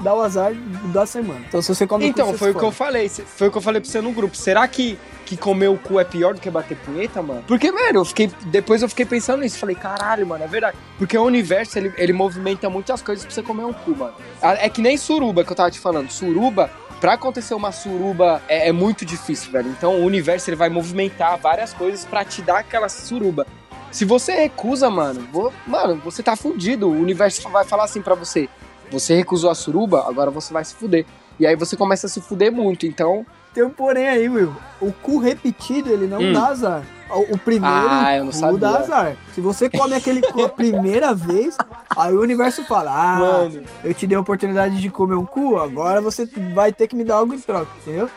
dá 0.00 0.14
o 0.14 0.20
azar 0.20 0.52
da 0.92 1.06
semana. 1.06 1.40
Então, 1.48 1.62
se 1.62 1.74
você 1.74 1.86
come 1.86 2.06
Então, 2.06 2.26
cu, 2.26 2.32
você 2.32 2.38
foi 2.38 2.50
o 2.50 2.54
que 2.54 2.64
eu 2.64 2.72
falei. 2.72 3.08
Foi 3.08 3.48
o 3.48 3.50
que 3.50 3.58
eu 3.58 3.62
falei 3.62 3.80
pra 3.80 3.90
você 3.90 4.00
no 4.00 4.12
grupo. 4.12 4.36
Será 4.36 4.66
que, 4.66 4.98
que 5.26 5.36
comer 5.36 5.68
o 5.68 5.76
cu 5.76 6.00
é 6.00 6.04
pior 6.04 6.32
do 6.34 6.40
que 6.40 6.48
bater 6.50 6.76
punheta, 6.78 7.20
mano? 7.20 7.44
Porque, 7.46 7.70
velho, 7.70 7.98
eu 7.98 8.04
fiquei. 8.04 8.30
Depois 8.46 8.80
eu 8.80 8.88
fiquei 8.88 9.04
pensando 9.04 9.40
nisso. 9.42 9.58
Falei, 9.58 9.74
caralho, 9.76 10.26
mano, 10.26 10.44
é 10.44 10.46
verdade. 10.46 10.76
Porque 10.96 11.18
o 11.18 11.22
universo, 11.24 11.78
ele, 11.78 11.92
ele 11.98 12.12
movimenta 12.14 12.70
muitas 12.70 13.02
coisas 13.02 13.24
pra 13.26 13.34
você 13.34 13.42
comer 13.42 13.64
um 13.64 13.72
cu, 13.72 13.94
mano. 13.96 14.14
É 14.40 14.68
que 14.70 14.80
nem 14.80 14.96
suruba 14.96 15.44
que 15.44 15.52
eu 15.52 15.56
tava 15.56 15.70
te 15.70 15.78
falando. 15.80 16.10
Suruba. 16.10 16.70
Pra 17.00 17.12
acontecer 17.12 17.52
uma 17.54 17.72
suruba 17.72 18.40
é, 18.48 18.68
é 18.68 18.72
muito 18.72 19.04
difícil, 19.04 19.52
velho. 19.52 19.68
Então 19.68 20.00
o 20.00 20.04
universo 20.06 20.48
ele 20.48 20.56
vai 20.56 20.70
movimentar 20.70 21.36
várias 21.36 21.74
coisas 21.74 22.06
pra 22.06 22.24
te 22.24 22.40
dar 22.40 22.60
aquela 22.60 22.88
suruba. 22.88 23.46
Se 23.92 24.04
você 24.06 24.32
recusa, 24.32 24.88
mano, 24.88 25.26
vou- 25.30 25.52
mano, 25.66 26.00
você 26.02 26.22
tá 26.22 26.34
fudido. 26.34 26.88
O 26.88 26.92
universo 26.98 27.48
vai 27.50 27.64
falar 27.66 27.84
assim 27.84 28.00
pra 28.00 28.14
você: 28.14 28.48
você 28.90 29.14
recusou 29.14 29.50
a 29.50 29.54
suruba, 29.54 30.08
agora 30.08 30.30
você 30.30 30.52
vai 30.54 30.64
se 30.64 30.74
fuder. 30.74 31.04
E 31.38 31.46
aí 31.46 31.54
você 31.54 31.76
começa 31.76 32.06
a 32.06 32.10
se 32.10 32.20
fuder 32.22 32.50
muito. 32.50 32.86
Então, 32.86 33.26
Tem 33.56 33.64
um 33.64 33.70
porém 33.70 34.06
aí, 34.06 34.28
Will. 34.28 34.54
O 34.78 34.92
cu 34.92 35.16
repetido, 35.16 35.90
ele 35.90 36.06
não 36.06 36.20
Hum. 36.20 36.32
dá 36.34 36.48
azar. 36.48 36.82
O 37.08 37.36
o 37.36 37.38
primeiro 37.38 37.88
Ah, 37.88 38.14
eu 38.14 38.26
cu 38.26 38.58
dá 38.58 38.80
azar. 38.80 39.16
Se 39.34 39.40
você 39.40 39.70
come 39.70 39.94
aquele 39.94 40.20
cu 40.20 40.42
a 40.44 40.48
primeira 40.50 41.14
vez, 41.14 41.56
aí 41.96 42.14
o 42.14 42.20
universo 42.20 42.62
fala: 42.66 42.90
Ah, 42.92 43.18
mano, 43.18 43.62
eu 43.82 43.94
te 43.94 44.06
dei 44.06 44.14
a 44.14 44.20
oportunidade 44.20 44.78
de 44.78 44.90
comer 44.90 45.14
um 45.14 45.24
cu, 45.24 45.56
agora 45.56 46.02
você 46.02 46.28
vai 46.52 46.70
ter 46.70 46.86
que 46.86 46.94
me 46.94 47.02
dar 47.02 47.14
algo 47.14 47.32
em 47.32 47.40
troca, 47.40 47.70
entendeu? 47.80 48.10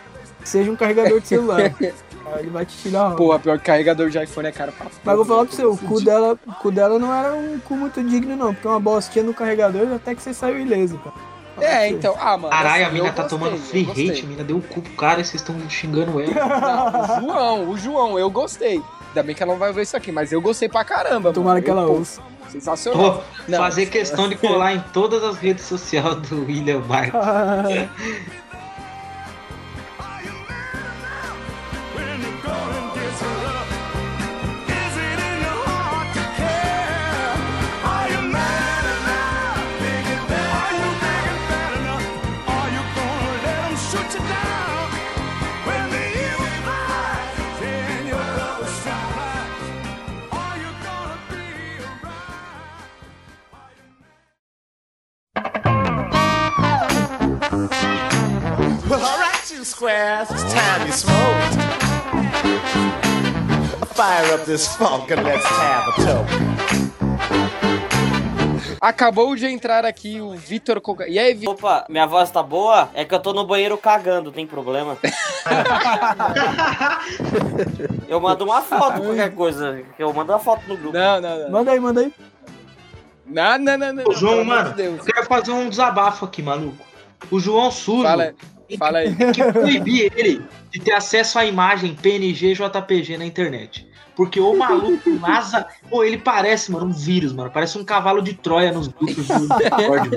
Seja 0.43 0.69
um 0.69 0.75
carregador 0.75 1.22
de 1.22 1.27
celular. 1.29 1.62
aí 1.79 1.93
ele 2.39 2.50
vai 2.50 2.65
te 2.65 2.75
tirar 2.75 3.15
porra, 3.15 3.39
pior 3.39 3.58
que 3.60 3.63
carregador 3.63 4.10
de 4.10 4.22
iPhone 4.22 4.50
é 4.50 4.51
caro 4.51 4.74
pra 4.74 4.88
Mas 5.05 5.15
vou 5.15 5.24
falar 5.24 5.46
pra 5.46 5.55
você, 5.55 5.63
o 5.63 5.77
cu 5.77 6.01
dela, 6.01 6.38
o 6.46 6.53
cu 6.55 6.69
dela 6.69 7.00
não 7.00 7.13
era 7.13 7.34
um 7.34 7.60
cu 7.60 7.77
muito 7.77 8.03
digno, 8.03 8.36
não, 8.36 8.53
porque 8.53 8.67
uma 8.67 8.79
bostinha 8.79 9.24
no 9.24 9.34
carregador 9.34 9.88
até 9.93 10.13
que 10.13 10.22
você 10.22 10.34
saiu 10.34 10.60
ileso, 10.60 10.98
cara. 10.98 11.28
É, 11.61 11.87
então. 11.89 12.15
Ah, 12.19 12.37
mano. 12.37 12.49
Caralho, 12.49 12.83
a 12.83 12.87
assim, 12.87 12.95
mina 12.95 13.07
eu 13.07 13.13
tá 13.13 13.23
gostei, 13.23 13.39
tomando 13.39 13.57
free 13.59 13.89
hate, 14.09 14.23
a 14.23 14.27
mina 14.27 14.43
deu 14.43 14.57
o 14.57 14.61
cu 14.61 14.81
pro 14.81 14.93
cara 14.93 15.21
e 15.21 15.25
vocês 15.25 15.41
estão 15.41 15.55
xingando 15.69 16.19
ela. 16.21 17.19
Não, 17.21 17.21
o 17.21 17.21
João, 17.21 17.69
o 17.69 17.77
João, 17.77 18.19
eu 18.19 18.29
gostei. 18.29 18.81
Ainda 19.09 19.23
bem 19.23 19.35
que 19.35 19.41
ela 19.41 19.53
não 19.53 19.59
vai 19.59 19.73
ver 19.73 19.81
isso 19.83 19.97
aqui, 19.97 20.11
mas 20.11 20.31
eu 20.31 20.39
gostei 20.41 20.69
pra 20.69 20.83
caramba. 20.83 21.31
Tomara 21.33 21.55
mano. 21.55 21.63
que 21.63 21.69
ela 21.71 21.81
Eu, 21.83 21.93
ouça. 21.93 22.21
Sensacional. 22.49 23.01
Vou 23.13 23.23
Não. 23.47 23.59
fazer 23.59 23.85
questão 23.87 24.27
de 24.27 24.35
colar 24.35 24.73
em 24.73 24.79
todas 24.93 25.23
as 25.23 25.37
redes 25.37 25.65
sociais 25.65 26.15
do 26.27 26.45
William 26.45 26.79
Marques. 26.79 27.13
you 59.59 59.65
squares, 59.65 60.31
it's 60.31 60.53
time 60.53 60.87
you 60.87 60.93
smoked. 60.93 61.55
Fire 63.93 64.33
up 64.33 64.45
this 64.45 64.73
funk 64.77 65.11
and 65.11 65.21
let's 65.23 65.45
have 65.45 65.89
a 65.89 65.91
toke. 66.05 66.29
Acabou 68.79 69.35
de 69.35 69.47
entrar 69.47 69.83
aqui 69.83 70.21
o 70.21 70.37
Vitor 70.37 70.79
Coca. 70.79 71.09
E 71.09 71.19
aí, 71.19 71.33
Vitor? 71.33 71.55
Opa, 71.55 71.85
minha 71.89 72.07
voz 72.07 72.31
tá 72.31 72.41
boa? 72.41 72.89
É 72.93 73.03
que 73.03 73.13
eu 73.13 73.19
tô 73.19 73.33
no 73.33 73.45
banheiro 73.45 73.77
cagando, 73.77 74.31
tem 74.31 74.47
problema? 74.47 74.97
eu 78.07 78.21
mando 78.21 78.45
uma 78.45 78.61
foto, 78.61 79.01
qualquer 79.01 79.35
coisa. 79.35 79.83
Eu 79.99 80.13
mando 80.13 80.31
uma 80.31 80.39
foto 80.39 80.61
no 80.69 80.77
grupo. 80.77 80.97
Não, 80.97 81.19
não, 81.19 81.37
não. 81.37 81.51
Manda 81.51 81.71
aí, 81.71 81.79
manda 81.81 81.99
aí. 81.99 82.13
Não, 83.25 83.59
não, 83.59 83.77
não, 83.77 83.91
não. 83.91 84.05
Ô, 84.07 84.13
João, 84.13 84.45
mano, 84.45 84.69
de 84.69 84.77
Deus. 84.77 85.05
eu 85.05 85.13
quero 85.13 85.27
fazer 85.27 85.51
um 85.51 85.67
desabafo 85.67 86.23
aqui, 86.23 86.41
maluco. 86.41 86.87
O 87.29 87.37
João 87.37 87.69
Surdo 87.69 88.03
Fala, 88.03 88.33
fala 88.77 88.99
aí. 88.99 89.15
que 89.33 89.43
proibir 89.51 90.11
ele 90.15 90.41
de 90.71 90.79
ter 90.79 90.93
acesso 90.93 91.39
à 91.39 91.45
imagem 91.45 91.95
PNG 91.95 92.53
JPG 92.53 93.17
na 93.17 93.25
internet. 93.25 93.89
Porque 94.15 94.39
o 94.39 94.53
maluco 94.53 95.09
NASA. 95.11 95.65
Pô, 95.89 96.03
ele 96.03 96.17
parece, 96.17 96.71
mano, 96.71 96.88
um 96.88 96.91
vírus, 96.91 97.31
mano. 97.31 97.49
Parece 97.49 97.77
um 97.77 97.85
cavalo 97.85 98.21
de 98.21 98.33
Troia 98.33 98.71
nos 98.71 98.89
grupos 98.89 99.15
do 99.15 99.47
Discord. 99.47 100.09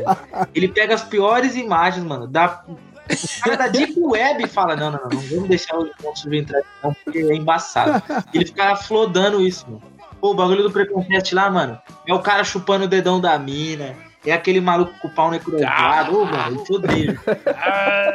Ele 0.52 0.66
pega 0.66 0.94
as 0.94 1.04
piores 1.04 1.54
imagens, 1.54 2.04
mano. 2.04 2.26
Dá. 2.26 2.64
O 2.66 3.44
cara 3.44 3.56
da 3.56 3.68
Deep 3.68 3.94
Web 3.96 4.48
fala: 4.48 4.74
não, 4.74 4.90
não, 4.90 5.00
não, 5.04 5.08
não 5.08 5.20
vamos 5.28 5.48
deixar 5.48 5.78
o 5.78 5.88
Surdo 6.16 6.34
entrar 6.34 6.62
não, 6.82 6.92
porque 7.04 7.18
é 7.18 7.34
embaçado. 7.36 8.02
Ele 8.34 8.44
fica 8.44 8.74
flodando 8.74 9.40
isso, 9.40 9.66
mano. 9.66 9.82
Pô, 10.20 10.30
o 10.30 10.34
bagulho 10.34 10.64
do 10.64 10.70
preconceito 10.72 11.32
lá, 11.34 11.48
mano, 11.48 11.78
é 12.06 12.12
o 12.12 12.20
cara 12.20 12.42
chupando 12.42 12.84
o 12.84 12.88
dedão 12.88 13.20
da 13.20 13.38
mina. 13.38 13.94
É 14.24 14.32
aquele 14.32 14.60
maluco 14.60 14.92
com 15.00 15.08
o 15.08 15.10
pau 15.10 15.30
necrosado. 15.30 16.16
Ô, 16.16 16.24
mano, 16.24 16.62
eu 16.68 16.76
odeio. 16.76 17.20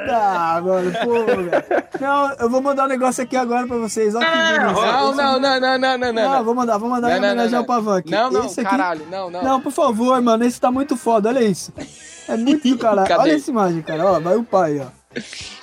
Ah, 0.09 0.61
mano, 0.63 0.91
pô, 1.03 1.25
velho. 1.25 1.51
Não, 1.99 2.31
eu 2.39 2.49
vou 2.49 2.61
mandar 2.61 2.85
um 2.85 2.87
negócio 2.87 3.23
aqui 3.23 3.35
agora 3.35 3.67
pra 3.67 3.77
vocês. 3.77 4.15
Ó, 4.15 4.19
que 4.19 4.25
beleza. 4.25 4.57
Não, 4.57 5.13
não, 5.13 5.39
não, 5.39 5.59
não, 5.59 5.59
não, 5.59 5.97
não, 5.97 6.13
Não, 6.13 6.31
não. 6.31 6.43
vou 6.43 6.55
mandar, 6.55 6.77
vou 6.77 6.89
mandar 6.89 7.09
Não, 7.09 7.15
em 7.15 7.19
homenagem 7.19 7.57
ao 7.57 7.65
Pavan 7.65 7.97
aqui. 7.97 8.11
Não, 8.11 8.31
não, 8.31 8.45
Esse 8.45 8.61
aqui... 8.61 8.69
caralho, 8.69 9.05
não, 9.11 9.29
não. 9.29 9.43
Não, 9.43 9.61
por 9.61 9.71
favor, 9.71 10.21
mano, 10.21 10.45
esse 10.45 10.61
tá 10.61 10.71
muito 10.71 10.95
foda, 10.95 11.29
olha 11.29 11.43
isso. 11.43 11.73
É 12.27 12.37
muito 12.37 12.67
do 12.69 12.77
caralho. 12.77 13.07
Cadê? 13.07 13.21
Olha 13.21 13.35
essa 13.35 13.51
imagem, 13.51 13.81
cara, 13.81 14.05
ó, 14.05 14.19
vai 14.19 14.35
o 14.37 14.43
pai, 14.43 14.79
ó. 14.79 14.87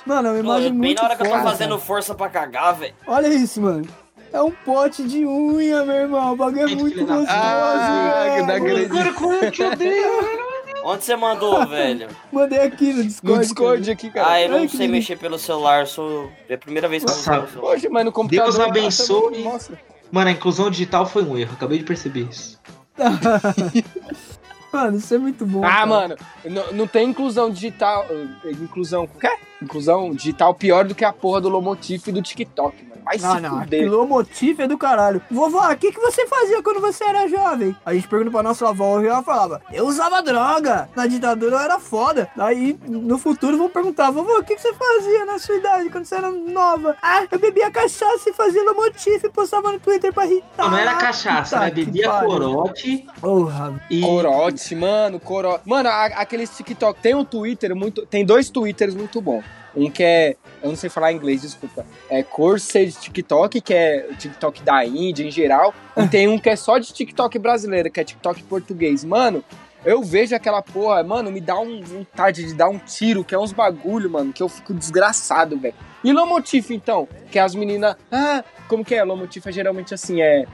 Mano, 0.05 0.27
é 0.27 0.31
uma 0.31 0.37
Pô, 0.37 0.43
imagem 0.45 0.69
bem 0.71 0.79
muito 0.79 0.99
na 1.01 1.05
hora 1.07 1.15
que 1.15 1.21
eu 1.23 1.25
tô 1.27 1.31
foda, 1.37 1.49
fazendo 1.49 1.69
cara. 1.69 1.81
força 1.81 2.13
pra 2.13 2.29
cagar, 2.29 2.75
velho. 2.75 2.93
Olha 3.07 3.27
isso, 3.29 3.61
mano. 3.61 3.85
É 4.35 4.41
um 4.41 4.51
pote 4.51 5.03
de 5.03 5.25
unha, 5.25 5.85
meu 5.85 5.95
irmão. 5.95 6.33
O 6.33 6.35
bagulho 6.35 6.63
é 6.63 6.75
muito 6.75 6.99
gostoso, 7.05 7.25
Ah, 7.29 8.23
que 8.25 8.35
velho. 8.35 8.47
da 8.47 8.59
grande- 8.59 8.89
Cara, 8.89 9.13
como 9.13 9.33
eu 9.33 9.49
te 9.51 9.63
odeio. 9.63 10.45
Onde 10.83 11.03
você 11.05 11.15
mandou, 11.15 11.65
velho? 11.65 12.07
Mandei 12.33 12.59
aqui 12.59 12.91
no 12.91 13.03
Discord. 13.05 13.33
No 13.33 13.39
Discord 13.41 13.91
aqui, 13.91 14.09
cara. 14.11 14.29
Ah, 14.29 14.41
eu 14.41 14.49
não 14.49 14.57
Ai, 14.57 14.67
sei 14.67 14.89
mexer 14.89 15.17
pelo 15.17 15.39
celular, 15.39 15.87
sou. 15.87 16.29
É 16.49 16.55
a 16.55 16.57
primeira 16.57 16.89
vez 16.89 17.03
que 17.05 17.09
eu 17.09 17.15
uso 17.15 17.29
Nossa, 17.31 17.45
o 17.45 17.49
celular. 17.49 17.71
Poxa, 17.75 17.87
mas 17.89 18.03
no 18.05 18.11
computador... 18.11 18.51
Deus 18.53 18.59
abençoe. 18.59 19.37
Mostra. 19.41 19.79
Mano, 20.11 20.27
a 20.27 20.31
inclusão 20.33 20.69
digital 20.69 21.05
foi 21.05 21.23
um 21.23 21.37
erro. 21.37 21.53
Acabei 21.53 21.77
de 21.77 21.85
perceber 21.85 22.27
isso. 22.29 22.59
Mano, 24.71 24.97
isso 24.97 25.13
é 25.15 25.17
muito 25.17 25.45
bom. 25.45 25.63
Ah, 25.63 25.69
cara. 25.69 25.85
mano, 25.85 26.15
não, 26.43 26.73
não 26.73 26.87
tem 26.87 27.09
inclusão 27.09 27.49
digital. 27.49 28.05
eh, 28.09 28.51
Inclusão. 28.51 29.05
O 29.05 29.07
quê? 29.07 29.29
Inclusão 29.61 30.13
digital 30.13 30.53
pior 30.53 30.83
do 30.83 30.93
que 30.93 31.05
a 31.05 31.13
porra 31.13 31.39
do 31.39 31.47
Lomotif 31.47 32.09
e 32.09 32.11
do 32.11 32.21
TikTok, 32.21 32.83
mano. 32.83 32.94
Vai 33.05 33.17
Não, 33.19 33.35
se 33.35 33.41
não, 33.41 33.59
fuder. 33.59 33.89
motivo 34.07 34.61
é 34.63 34.67
do 34.67 34.77
caralho. 34.77 35.21
Vovó, 35.29 35.71
o 35.71 35.77
que, 35.77 35.91
que 35.91 35.99
você 35.99 36.25
fazia 36.27 36.61
quando 36.63 36.81
você 36.81 37.03
era 37.03 37.27
jovem? 37.27 37.75
A 37.85 37.93
gente 37.93 38.07
pergunta 38.07 38.31
pra 38.31 38.43
nossa 38.43 38.67
avó 38.67 38.99
e 39.01 39.07
ela 39.07 39.21
falava, 39.21 39.61
eu 39.71 39.85
usava 39.87 40.21
droga. 40.21 40.89
Na 40.95 41.05
ditadura 41.07 41.55
eu 41.55 41.59
era 41.59 41.79
foda. 41.79 42.27
Aí, 42.37 42.77
no 42.87 43.17
futuro, 43.17 43.57
vão 43.57 43.69
perguntar, 43.69 44.09
vovó, 44.11 44.39
o 44.39 44.43
que, 44.43 44.55
que 44.55 44.61
você 44.61 44.73
fazia 44.73 45.25
na 45.25 45.37
sua 45.39 45.55
idade 45.55 45.89
quando 45.89 46.05
você 46.05 46.15
era 46.15 46.29
nova? 46.31 46.95
Ah, 47.01 47.25
eu 47.31 47.39
bebia 47.39 47.69
cachaça 47.71 48.29
e 48.29 48.33
fazia 48.33 48.63
lomotif 48.63 49.23
e 49.23 49.29
postava 49.29 49.71
no 49.71 49.79
Twitter 49.79 50.11
pra 50.13 50.25
irritar. 50.25 50.47
Não, 50.57 50.71
não 50.71 50.77
era 50.77 50.95
cachaça, 50.95 51.59
né? 51.59 51.71
Bebia 51.71 52.09
corote 52.21 53.05
Porra, 53.21 53.81
e. 53.89 54.01
Corote, 54.01 54.75
mano, 54.75 55.19
corote. 55.19 55.61
Mano, 55.67 55.89
a- 55.89 56.05
aqueles 56.05 56.49
TikTok. 56.55 56.99
Tem 57.01 57.13
um 57.13 57.23
Twitter 57.25 57.75
muito. 57.75 58.05
Tem 58.05 58.25
dois 58.25 58.49
Twitters 58.49 58.95
muito 58.95 59.21
bons. 59.21 59.43
Um 59.75 59.89
que 59.89 60.03
é. 60.03 60.35
Eu 60.63 60.69
não 60.69 60.75
sei 60.75 60.89
falar 60.89 61.11
inglês, 61.11 61.41
desculpa. 61.41 61.85
É 62.09 62.23
Corsair 62.23 62.91
TikTok, 62.91 63.61
que 63.61 63.73
é 63.73 64.07
o 64.09 64.15
TikTok 64.15 64.63
da 64.63 64.85
Índia 64.85 65.23
em 65.25 65.29
geral. 65.31 65.73
E 65.97 66.07
tem 66.07 66.27
um 66.27 66.39
que 66.39 66.49
é 66.49 66.55
só 66.55 66.77
de 66.77 66.91
TikTok 66.93 67.37
brasileiro, 67.37 67.91
que 67.91 67.99
é 67.99 68.03
TikTok 68.03 68.41
português. 68.43 69.03
Mano, 69.03 69.43
eu 69.83 70.01
vejo 70.01 70.35
aquela 70.35 70.61
porra, 70.61 71.03
mano, 71.03 71.31
me 71.31 71.39
dá 71.39 71.59
um 71.59 71.81
vontade 71.81 72.43
de 72.45 72.53
dar 72.53 72.69
um 72.69 72.79
tiro, 72.79 73.23
que 73.23 73.35
é 73.35 73.39
uns 73.39 73.51
bagulho, 73.53 74.09
mano, 74.09 74.33
que 74.33 74.41
eu 74.41 74.49
fico 74.49 74.73
desgraçado, 74.73 75.57
velho. 75.57 75.75
E 76.03 76.11
Lomotif, 76.11 76.71
então? 76.71 77.07
Que 77.29 77.37
as 77.37 77.53
meninas. 77.53 77.95
Ah, 78.11 78.43
como 78.67 78.83
que 78.83 78.95
é? 78.95 79.03
Lomotif 79.03 79.45
é 79.47 79.51
geralmente 79.51 79.93
assim, 79.93 80.21
é. 80.21 80.45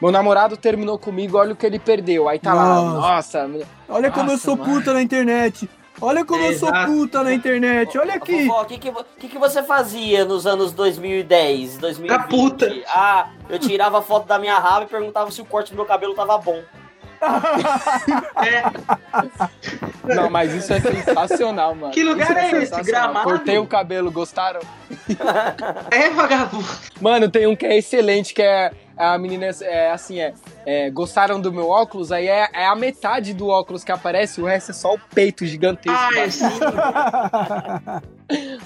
Meu 0.00 0.12
namorado 0.12 0.56
terminou 0.56 0.96
comigo, 0.96 1.36
olha 1.38 1.54
o 1.54 1.56
que 1.56 1.66
ele 1.66 1.78
perdeu. 1.80 2.28
Aí 2.28 2.38
tá 2.38 2.54
lá, 2.54 2.64
Nossa. 2.82 3.48
nossa, 3.48 3.66
olha 3.88 4.10
como 4.12 4.28
eu 4.28 4.32
Nossa, 4.34 4.44
sou 4.44 4.56
mano. 4.56 4.74
puta 4.74 4.92
na 4.92 5.02
internet. 5.02 5.68
Olha 6.00 6.24
como 6.24 6.44
eu 6.44 6.56
sou 6.58 6.68
Exato. 6.68 6.92
puta 6.92 7.24
na 7.24 7.32
internet. 7.32 7.98
Olha 7.98 8.14
aqui. 8.14 8.48
O 8.48 8.64
que 8.64 8.78
que, 8.78 8.92
que 9.18 9.28
que 9.28 9.38
você 9.38 9.62
fazia 9.62 10.24
nos 10.24 10.46
anos 10.46 10.72
2010, 10.72 11.78
2020? 11.78 12.08
Da 12.08 12.24
puta. 12.26 12.72
Ah, 12.88 13.30
eu 13.48 13.58
tirava 13.58 14.00
foto 14.00 14.26
da 14.26 14.38
minha 14.38 14.58
raba 14.58 14.84
e 14.84 14.88
perguntava 14.88 15.30
se 15.30 15.40
o 15.40 15.44
corte 15.44 15.72
do 15.72 15.76
meu 15.76 15.84
cabelo 15.84 16.14
tava 16.14 16.38
bom. 16.38 16.62
Não, 20.04 20.30
mas 20.30 20.54
isso 20.54 20.72
é 20.72 20.80
sensacional, 20.80 21.74
mano. 21.74 21.92
Que 21.92 22.02
lugar 22.04 22.30
Isso 22.30 22.38
é 22.38 22.46
esse? 22.46 22.50
sensacional. 22.66 22.84
Gramado? 22.84 23.28
Cortei 23.28 23.58
o 23.58 23.66
cabelo, 23.66 24.10
gostaram? 24.10 24.60
É, 25.90 26.10
vagabundo. 26.10 26.66
Mano, 27.00 27.28
tem 27.30 27.46
um 27.46 27.56
que 27.56 27.66
é 27.66 27.76
excelente, 27.76 28.32
que 28.34 28.42
é 28.42 28.70
a 28.98 29.16
menina, 29.18 29.46
é 29.62 29.90
assim, 29.90 30.20
é, 30.20 30.34
é, 30.66 30.90
gostaram 30.90 31.40
do 31.40 31.52
meu 31.52 31.68
óculos, 31.68 32.10
aí 32.12 32.28
é, 32.28 32.48
é 32.52 32.66
a 32.66 32.74
metade 32.74 33.32
do 33.32 33.48
óculos 33.48 33.84
que 33.84 33.92
aparece, 33.92 34.40
o 34.40 34.46
resto 34.46 34.70
é 34.72 34.74
só 34.74 34.94
o 34.94 34.98
peito 35.14 35.46
gigantesco. 35.46 36.14
É 36.16 36.28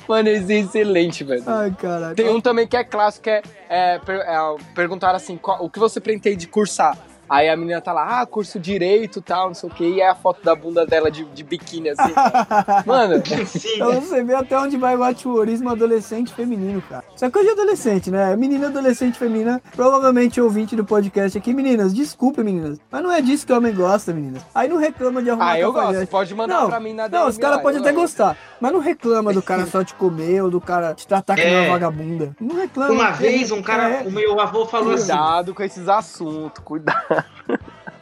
mano. 0.08 0.28
esse 0.28 0.52
é 0.52 0.58
excelente, 0.60 1.24
velho. 1.24 1.42
Ai, 1.46 1.70
caralho. 1.78 2.16
Tem 2.16 2.28
um 2.28 2.40
também 2.40 2.66
que 2.66 2.76
é 2.76 2.84
clássico, 2.84 3.24
que 3.24 3.30
é, 3.30 3.42
é, 3.68 4.00
é, 4.06 4.56
perguntaram 4.74 5.16
assim, 5.16 5.36
qual- 5.36 5.62
o 5.64 5.70
que 5.70 5.78
você 5.78 6.00
pretende 6.00 6.46
cursar? 6.46 6.96
Aí 7.28 7.48
a 7.48 7.56
menina 7.56 7.80
tá 7.80 7.92
lá, 7.92 8.20
ah, 8.20 8.26
curso 8.26 8.58
direito 8.60 9.18
e 9.18 9.22
tal, 9.22 9.48
não 9.48 9.54
sei 9.54 9.68
o 9.68 9.72
que, 9.72 9.84
e 9.84 10.00
é 10.00 10.08
a 10.10 10.14
foto 10.14 10.42
da 10.42 10.54
bunda 10.54 10.84
dela 10.84 11.10
de, 11.10 11.24
de 11.24 11.42
biquíni, 11.42 11.88
assim. 11.90 12.12
Mano, 12.84 13.22
sim. 13.46 13.76
Então 13.76 14.00
você 14.00 14.22
vê 14.22 14.34
até 14.34 14.58
onde 14.58 14.76
vai 14.76 14.96
o 14.96 15.02
ativorismo 15.02 15.70
adolescente 15.70 16.32
feminino, 16.32 16.82
cara. 16.82 17.04
Só 17.16 17.30
que 17.30 17.38
hoje 17.38 17.48
é 17.48 17.52
adolescente, 17.52 18.10
né? 18.10 18.36
Menina, 18.36 18.66
adolescente, 18.66 19.18
feminina. 19.18 19.62
Provavelmente 19.74 20.40
ouvinte 20.40 20.76
do 20.76 20.84
podcast 20.84 21.38
aqui. 21.38 21.54
Meninas, 21.54 21.94
desculpa, 21.94 22.42
meninas. 22.42 22.78
Mas 22.90 23.02
não 23.02 23.10
é 23.10 23.22
disso 23.22 23.46
que 23.46 23.52
homem 23.52 23.74
gosta, 23.74 24.12
meninas. 24.12 24.42
Aí 24.54 24.68
não 24.68 24.76
reclama 24.76 25.22
de 25.22 25.30
arrumar 25.30 25.52
ah, 25.52 25.58
eu 25.58 25.72
gosto, 25.72 26.06
pode 26.08 26.34
mandar 26.34 26.60
Não, 26.62 26.68
pra 26.68 26.80
mim 26.80 26.92
na 26.92 27.08
Não, 27.08 27.28
os 27.28 27.38
caras 27.38 27.62
podem 27.62 27.80
até 27.80 27.92
gostar. 27.92 28.36
Mas 28.60 28.72
não 28.72 28.80
reclama 28.80 29.32
do 29.32 29.42
cara 29.42 29.64
só 29.66 29.82
te 29.82 29.94
comer 29.94 30.42
ou 30.42 30.50
do 30.50 30.60
cara 30.60 30.94
te 30.94 31.06
tratar 31.06 31.36
como 31.36 31.48
É. 31.48 31.60
uma 31.62 31.70
vagabunda. 31.70 32.36
Não 32.40 32.56
reclama. 32.56 32.92
Uma 32.92 33.10
vez 33.10 33.50
um 33.50 33.62
cara, 33.62 33.88
É. 33.88 34.02
o 34.02 34.10
meu 34.10 34.38
avô 34.40 34.66
falou 34.66 34.92
assim. 34.94 35.06
Cuidado 35.12 35.54
com 35.54 35.62
esses 35.62 35.88
assuntos, 35.88 36.62
cuidado. 36.64 37.02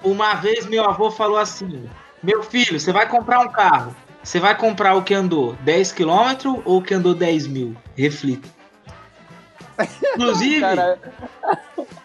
Uma 0.02 0.34
vez 0.34 0.66
meu 0.66 0.84
avô 0.84 1.10
falou 1.10 1.36
assim: 1.38 1.88
Meu 2.22 2.42
filho, 2.42 2.78
você 2.80 2.92
vai 2.92 3.08
comprar 3.08 3.40
um 3.40 3.48
carro. 3.48 3.94
Você 4.22 4.38
vai 4.38 4.54
comprar 4.56 4.94
o 4.94 5.02
que 5.02 5.14
andou 5.14 5.54
10 5.62 5.92
km 5.92 6.60
ou 6.64 6.78
o 6.78 6.82
que 6.82 6.92
andou 6.94 7.14
10 7.14 7.46
mil? 7.46 7.74
Reflita. 7.96 8.48
Inclusive, 10.14 10.60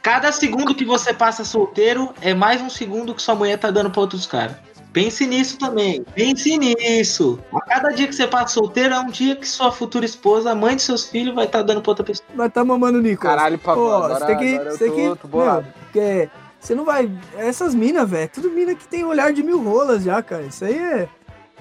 cada 0.02 0.32
segundo 0.32 0.74
que 0.74 0.86
você 0.86 1.14
passa 1.14 1.44
solteiro 1.44 2.14
é 2.22 2.34
mais 2.34 2.62
um 2.62 2.70
segundo 2.70 3.14
que 3.14 3.22
sua 3.22 3.36
mulher 3.36 3.58
tá 3.58 3.70
dando 3.70 3.90
pra 3.92 4.02
outros 4.02 4.26
caras. 4.26 4.56
Pense 4.94 5.28
nisso 5.28 5.58
também. 5.60 6.06
Pense 6.16 6.58
nisso. 6.58 7.38
A 7.54 7.60
cada 7.66 7.90
dia 7.90 8.08
que 8.08 8.16
você 8.16 8.26
passa 8.26 8.54
solteiro 8.54 8.94
é 8.94 9.00
um 9.00 9.10
dia 9.10 9.36
que 9.36 9.46
sua 9.46 9.70
futura 9.74 10.06
esposa, 10.06 10.52
a 10.52 10.56
mãe 10.56 10.78
de 10.78 10.84
seus 10.84 11.10
filhos, 11.10 11.36
vai 11.36 11.44
estar 11.46 11.64
dando 11.64 11.82
pra 11.82 11.92
outra 11.92 12.06
pessoa. 12.06 12.26
Vai 12.34 12.50
tá 12.50 12.64
mamando 12.64 13.00
o 13.00 13.02
Nicolas. 13.02 13.36
Caralho, 13.36 13.60
Pavão, 13.60 13.84
Pô, 13.84 13.94
agora- 13.94 14.20
você 14.20 14.26
tem 14.26 14.38
que. 14.38 14.58
Você 14.72 14.78
tem 14.78 14.90
tô- 15.10 15.16
que. 15.18 15.22
tô 15.28 15.38
meu, 15.38 15.64
porque 15.92 16.30
você 16.66 16.76
não 16.76 16.84
vai. 16.86 17.10
Essas 17.38 17.76
minas, 17.76 18.10
velho, 18.10 18.30
tudo 18.30 18.50
mina 18.50 18.74
que 18.74 18.88
tem 18.88 19.04
olhar 19.04 19.32
de 19.32 19.44
mil 19.44 19.62
rolas 19.64 20.04
já, 20.04 20.22
cara. 20.22 20.44
Isso 20.44 20.66
aí 20.66 20.78
é. 20.78 21.10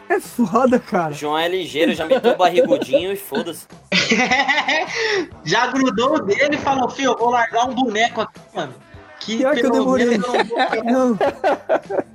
É 0.09 0.21
foda, 0.21 0.79
cara. 0.79 1.13
João 1.13 1.39
é 1.39 1.49
ligeiro, 1.49 1.95
já 1.95 2.05
meteu 2.05 2.33
o 2.33 2.37
barrigudinho 2.37 3.11
e 3.13 3.17
foda-se. 3.17 3.67
Já 5.45 5.69
grudou 5.69 6.17
o 6.17 6.21
dele 6.21 6.57
e 6.57 6.59
falou, 6.59 6.91
filho, 6.91 7.13
eu 7.13 7.17
vou 7.17 7.31
largar 7.31 7.67
um 7.67 7.75
boneco 7.75 8.21
aqui, 8.21 8.39
mano. 8.55 8.75
Que 9.21 9.39
Pior 9.39 9.55
que 9.55 9.61
eu 9.61 9.71
pelo 9.71 9.97
demorei. 9.97 10.15
eu 10.15 10.19
não 10.19 10.29
vou 10.29 10.85
Não. 10.85 11.19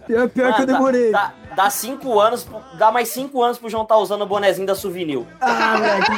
Pior, 0.10 0.28
pior 0.28 0.56
que 0.56 0.62
eu 0.64 0.66
Mano, 0.66 0.66
dá- 0.66 0.74
demorei. 0.74 1.12
Dá, 1.12 1.32
dá 1.56 1.70
cinco 1.70 2.20
anos, 2.20 2.48
dá 2.80 2.92
mais 2.92 3.10
cinco 3.10 3.44
anos 3.44 3.60
pro 3.60 3.70
João 3.70 3.86
tá 3.86 3.96
usando 3.96 4.24
o 4.24 4.26
bonezinho 4.26 4.66
da 4.66 4.74
Souvenir. 4.74 5.22
Ah, 5.40 5.78
moleque. 5.78 6.12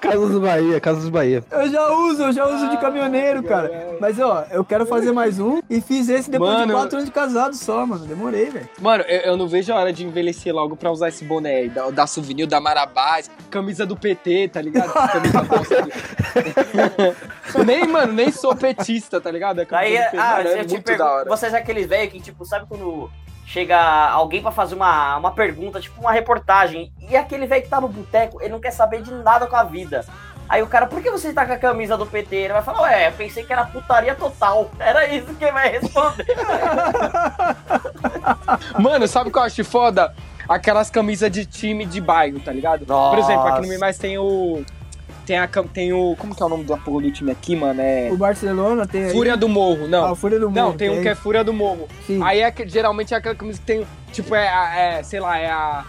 Casas 0.00 0.38
Bahia, 0.38 0.80
Casas 0.80 1.08
Bahia. 1.10 1.44
Eu 1.50 1.68
já 1.68 1.92
uso, 1.92 2.22
eu 2.22 2.32
já 2.32 2.46
uso 2.46 2.70
de 2.70 2.78
caminhoneiro, 2.78 3.42
cara. 3.42 3.98
Mas 4.00 4.18
ó, 4.18 4.46
eu 4.50 4.64
quero 4.64 4.86
fazer 4.86 5.12
mais 5.12 5.38
um 5.38 5.60
e 5.68 5.78
fiz 5.82 6.08
esse 6.08 6.30
depois 6.30 6.52
Mano. 6.52 6.68
de 6.68 6.72
quatro 6.72 6.96
anos 6.96 7.04
de 7.04 7.12
casado 7.14 7.54
só, 7.54 7.84
mano. 7.84 8.06
Demorei, 8.06 8.46
velho. 8.46 8.66
Mano, 8.80 9.04
eu, 9.06 9.20
eu 9.20 9.36
não 9.36 9.46
vejo 9.46 9.70
a 9.70 9.76
hora 9.76 9.92
de 9.92 10.06
envelhecer 10.06 10.54
logo 10.54 10.76
pra 10.76 10.90
usar 10.90 11.10
esse 11.10 11.22
boné 11.22 11.56
aí, 11.56 11.68
da, 11.68 11.90
da 11.90 12.06
Souvenir, 12.06 12.46
da 12.46 12.62
Marabás, 12.62 13.30
camisa 13.50 13.84
do 13.84 13.94
PT, 13.94 14.48
tá 14.48 14.62
ligado? 14.62 14.90
Camisa 15.14 15.42
do... 15.42 16.34
nem, 17.64 17.86
mano, 17.86 18.12
nem 18.14 18.32
sou 18.32 18.54
petista, 18.56 19.20
tá 19.20 19.30
ligado? 19.30 19.60
É 19.60 19.64
camisa 19.66 19.86
Aí, 19.86 19.98
do 19.98 20.04
PT, 20.10 20.16
ah, 20.18 20.30
mano, 20.36 20.48
é 20.48 20.60
eu 20.60 20.66
te 20.66 20.80
pergunto, 20.80 21.08
hora. 21.10 21.28
vocês 21.28 21.52
é 21.54 21.60
aqueles 21.74 21.88
velhos 21.88 22.12
que, 22.12 22.20
tipo, 22.20 22.44
sabe 22.44 22.66
quando 22.66 23.10
chega 23.44 23.78
alguém 24.10 24.40
pra 24.40 24.50
fazer 24.50 24.74
uma, 24.74 25.16
uma 25.16 25.32
pergunta, 25.32 25.80
tipo 25.80 26.00
uma 26.00 26.12
reportagem, 26.12 26.92
e 27.08 27.16
aquele 27.16 27.46
velho 27.46 27.62
que 27.62 27.68
tá 27.68 27.80
no 27.80 27.88
boteco, 27.88 28.40
ele 28.40 28.50
não 28.50 28.60
quer 28.60 28.70
saber 28.70 29.02
de 29.02 29.12
nada 29.12 29.46
com 29.46 29.56
a 29.56 29.64
vida. 29.64 30.04
Aí 30.48 30.62
o 30.62 30.66
cara, 30.66 30.86
por 30.86 31.02
que 31.02 31.10
você 31.10 31.32
tá 31.32 31.44
com 31.44 31.52
a 31.52 31.58
camisa 31.58 31.96
do 31.96 32.06
PT? 32.06 32.36
Ele 32.36 32.52
vai 32.52 32.62
falar, 32.62 32.82
ué, 32.82 33.08
eu 33.08 33.12
pensei 33.12 33.44
que 33.44 33.52
era 33.52 33.64
putaria 33.64 34.14
total. 34.14 34.70
Era 34.78 35.06
isso 35.08 35.34
que 35.34 35.50
vai 35.50 35.70
responder. 35.70 36.26
Mano, 38.78 39.08
sabe 39.08 39.30
o 39.30 39.32
que 39.32 39.38
eu 39.38 39.42
acho 39.42 39.64
foda? 39.64 40.14
Aquelas 40.46 40.90
camisas 40.90 41.30
de 41.30 41.46
time 41.46 41.86
de 41.86 41.98
bairro, 41.98 42.38
tá 42.40 42.52
ligado? 42.52 42.84
Por 42.84 43.18
exemplo, 43.18 43.46
aqui 43.46 43.62
no 43.62 43.68
Mimais 43.68 43.96
tem 43.96 44.18
o. 44.18 44.62
Tem 45.26 45.38
a 45.38 45.48
tem 45.72 45.92
o. 45.92 46.14
Como 46.18 46.34
que 46.34 46.42
é 46.42 46.46
o 46.46 46.48
nome 46.48 46.64
da 46.64 46.76
porra 46.76 47.02
do 47.02 47.10
time 47.10 47.30
aqui, 47.30 47.56
mano? 47.56 47.80
É. 47.80 48.10
O 48.12 48.16
Barcelona 48.16 48.86
tem 48.86 49.04
aí. 49.04 49.10
Fúria 49.12 49.36
do 49.36 49.48
Morro, 49.48 49.88
não. 49.88 50.12
Ah, 50.12 50.14
Fúria 50.16 50.38
do 50.38 50.50
Morro. 50.50 50.68
Não, 50.70 50.76
tem 50.76 50.90
um 50.90 51.00
que 51.00 51.08
é 51.08 51.14
Fúria 51.14 51.42
do 51.42 51.52
Morro. 51.52 51.88
Sim. 52.06 52.22
Aí 52.22 52.40
é 52.40 52.50
que, 52.50 52.68
geralmente 52.68 53.14
é 53.14 53.16
aquela 53.16 53.34
camisa 53.34 53.58
que 53.58 53.64
tem, 53.64 53.86
tipo, 54.12 54.34
é, 54.34 54.46
a- 54.48 54.76
é, 54.76 55.02
sei 55.02 55.20
lá, 55.20 55.38
é 55.38 55.50
a, 55.50 55.84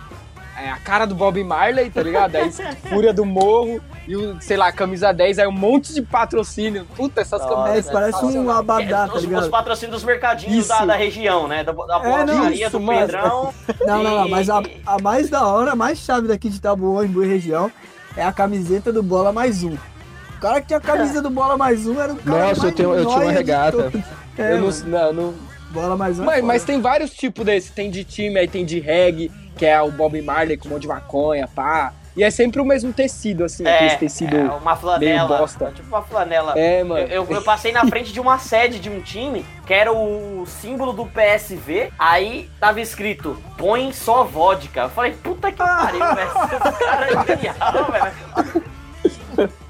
é 0.64 0.70
a 0.72 0.78
cara 0.78 1.06
do 1.06 1.14
Bob 1.14 1.44
Marley, 1.44 1.90
tá 1.90 2.02
ligado? 2.02 2.36
Aí 2.38 2.50
Fúria 2.90 3.12
do 3.14 3.26
Morro 3.26 3.82
e 4.08 4.16
o, 4.16 4.40
sei 4.40 4.56
lá, 4.56 4.72
camisa 4.72 5.12
10, 5.12 5.40
aí 5.40 5.48
um 5.48 5.52
monte 5.52 5.94
de 5.94 6.02
patrocínio. 6.02 6.86
Puta, 6.96 7.20
essas 7.20 7.42
Nossa, 7.42 7.54
camisas. 7.56 7.90
É, 7.90 7.92
parece 7.92 8.24
um 8.26 8.50
abadá, 8.50 9.06
tá 9.08 9.16
os, 9.16 9.16
os 9.16 9.24
ligado? 9.24 9.50
patrocínios 9.50 9.96
dos 9.98 10.04
mercadinhos 10.06 10.66
da, 10.68 10.86
da 10.86 10.96
região, 10.96 11.46
né? 11.46 11.62
Da, 11.62 11.74
da 11.74 11.98
É, 11.98 12.24
não, 12.24 12.26
borracharia, 12.36 12.68
isso, 12.68 12.78
do 12.78 12.80
mano. 12.80 13.00
Pedrão. 13.02 13.54
Não, 13.86 14.02
não, 14.04 14.16
não, 14.20 14.28
E- 14.28 14.32
mas 14.32 14.50
a, 14.50 14.62
e- 14.62 14.82
a 14.86 14.98
mais 15.02 15.30
da 15.30 15.46
hora, 15.46 15.74
a 15.74 15.76
mais 15.76 15.98
chave 15.98 16.26
daqui 16.30 16.48
de 16.50 16.62
Taboão, 16.62 17.04
em 17.04 17.08
Boa 17.10 17.26
Região, 17.26 17.70
é 18.18 18.24
a 18.24 18.32
camiseta 18.32 18.92
do 18.92 19.02
Bola 19.04 19.32
Mais 19.32 19.64
Um. 19.64 19.74
O 19.74 20.40
cara 20.40 20.62
que 20.62 20.68
tinha 20.68 20.78
a 20.78 20.82
camisa 20.82 21.22
do 21.22 21.30
Bola 21.30 21.58
Mais 21.58 21.88
Um 21.88 22.00
era 22.00 22.14
o 22.14 22.18
cara 22.18 22.48
Nossa, 22.50 22.68
eu 22.68 22.72
tenho- 22.72 22.94
eu 22.94 23.06
tinha 23.06 23.18
uma 23.20 23.32
regata. 23.32 23.92
É, 24.38 24.52
Eu 24.54 24.60
não, 24.62 24.70
não, 24.88 25.14
não- 25.14 25.34
Bola 25.72 25.96
Mais 25.98 26.20
Um 26.20 26.24
é 26.24 26.26
Mas, 26.26 26.44
mas 26.44 26.64
tem 26.64 26.82
vários 26.82 27.12
tipos 27.12 27.46
desse. 27.46 27.72
Tem 27.72 27.90
de 27.90 28.04
time, 28.04 28.38
aí 28.40 28.48
tem 28.48 28.66
de 28.66 28.80
reggae, 28.80 29.32
que 29.58 29.66
é 29.66 29.82
o 29.82 29.92
Bob 29.92 30.22
Marley 30.22 30.58
com 30.58 30.68
um 30.68 30.72
monte 30.72 30.84
de 30.84 30.88
maconha, 30.88 31.48
pá. 31.48 31.94
E 32.16 32.24
é 32.24 32.32
sempre 32.32 32.62
o 32.62 32.66
mesmo 32.66 32.94
tecido, 32.94 33.44
assim, 33.44 33.68
aquele 33.68 33.92
É, 33.92 33.96
tecido. 33.98 34.38
é, 34.38 34.44
uma 34.44 34.76
flanela. 34.76 35.28
meio 35.28 35.28
bosta. 35.40 35.72
Tipo 35.76 35.88
uma 35.90 36.02
flanela. 36.02 36.54
É, 36.58 36.82
mano. 36.84 37.02
Eu, 37.08 37.26
eu- 37.26 37.36
eu 37.36 37.42
passei 37.42 37.72
na 37.74 37.86
frente 37.88 38.14
de 38.14 38.20
uma 38.22 38.38
sede 38.40 38.80
de 38.80 38.90
um 38.90 39.02
time 39.02 39.46
que 39.68 39.74
era 39.74 39.92
o 39.92 40.46
símbolo 40.48 40.94
do 40.94 41.06
PSV. 41.06 41.92
Aí 42.00 42.50
tava 42.60 42.80
escrito: 42.80 43.36
põe 43.58 43.92
só 43.92 44.24
vodka. 44.24 44.82
Eu 44.84 44.90
falei: 44.90 45.12
puta 45.12 45.52
que 45.52 45.58
pariu, 45.58 46.00
velho. 46.16 46.30
Esse 46.30 46.86
cara 46.86 47.08
é 47.08 47.36
genial, 47.36 47.92
velho. 47.92 48.64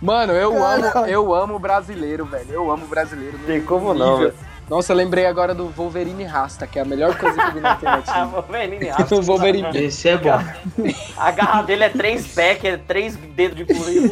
Mano, 0.01 0.33
eu 0.33 0.63
amo, 0.63 0.85
eu 1.07 1.33
amo 1.33 1.57
brasileiro, 1.57 2.25
velho. 2.25 2.45
Eu 2.51 2.69
amo 2.71 2.85
brasileiro. 2.85 3.37
Tem 3.39 3.59
como 3.61 3.91
nível. 3.93 4.05
não, 4.07 4.17
velho. 4.19 4.33
Nossa, 4.69 4.93
eu 4.93 4.97
lembrei 4.97 5.25
agora 5.27 5.53
do 5.53 5.67
Wolverine 5.67 6.23
Rasta, 6.23 6.65
que 6.65 6.79
é 6.79 6.81
a 6.81 6.85
melhor 6.85 7.15
coisa 7.17 7.39
que 7.39 7.47
eu 7.49 7.53
vi 7.53 7.59
na 7.59 7.73
internet. 7.73 8.05
Ah, 8.09 8.25
Wolverine, 8.33 8.89
o 9.11 9.21
Wolverine. 9.21 9.77
Esse 9.77 10.09
é 10.09 10.17
bom. 10.17 10.39
A 11.17 11.31
garra 11.31 11.61
dele 11.61 11.83
é 11.83 11.89
três 11.89 12.27
pés, 12.33 12.63
é 12.63 12.75
três 12.77 13.15
dedos 13.15 13.57
de 13.57 13.65
pulinho. 13.65 14.09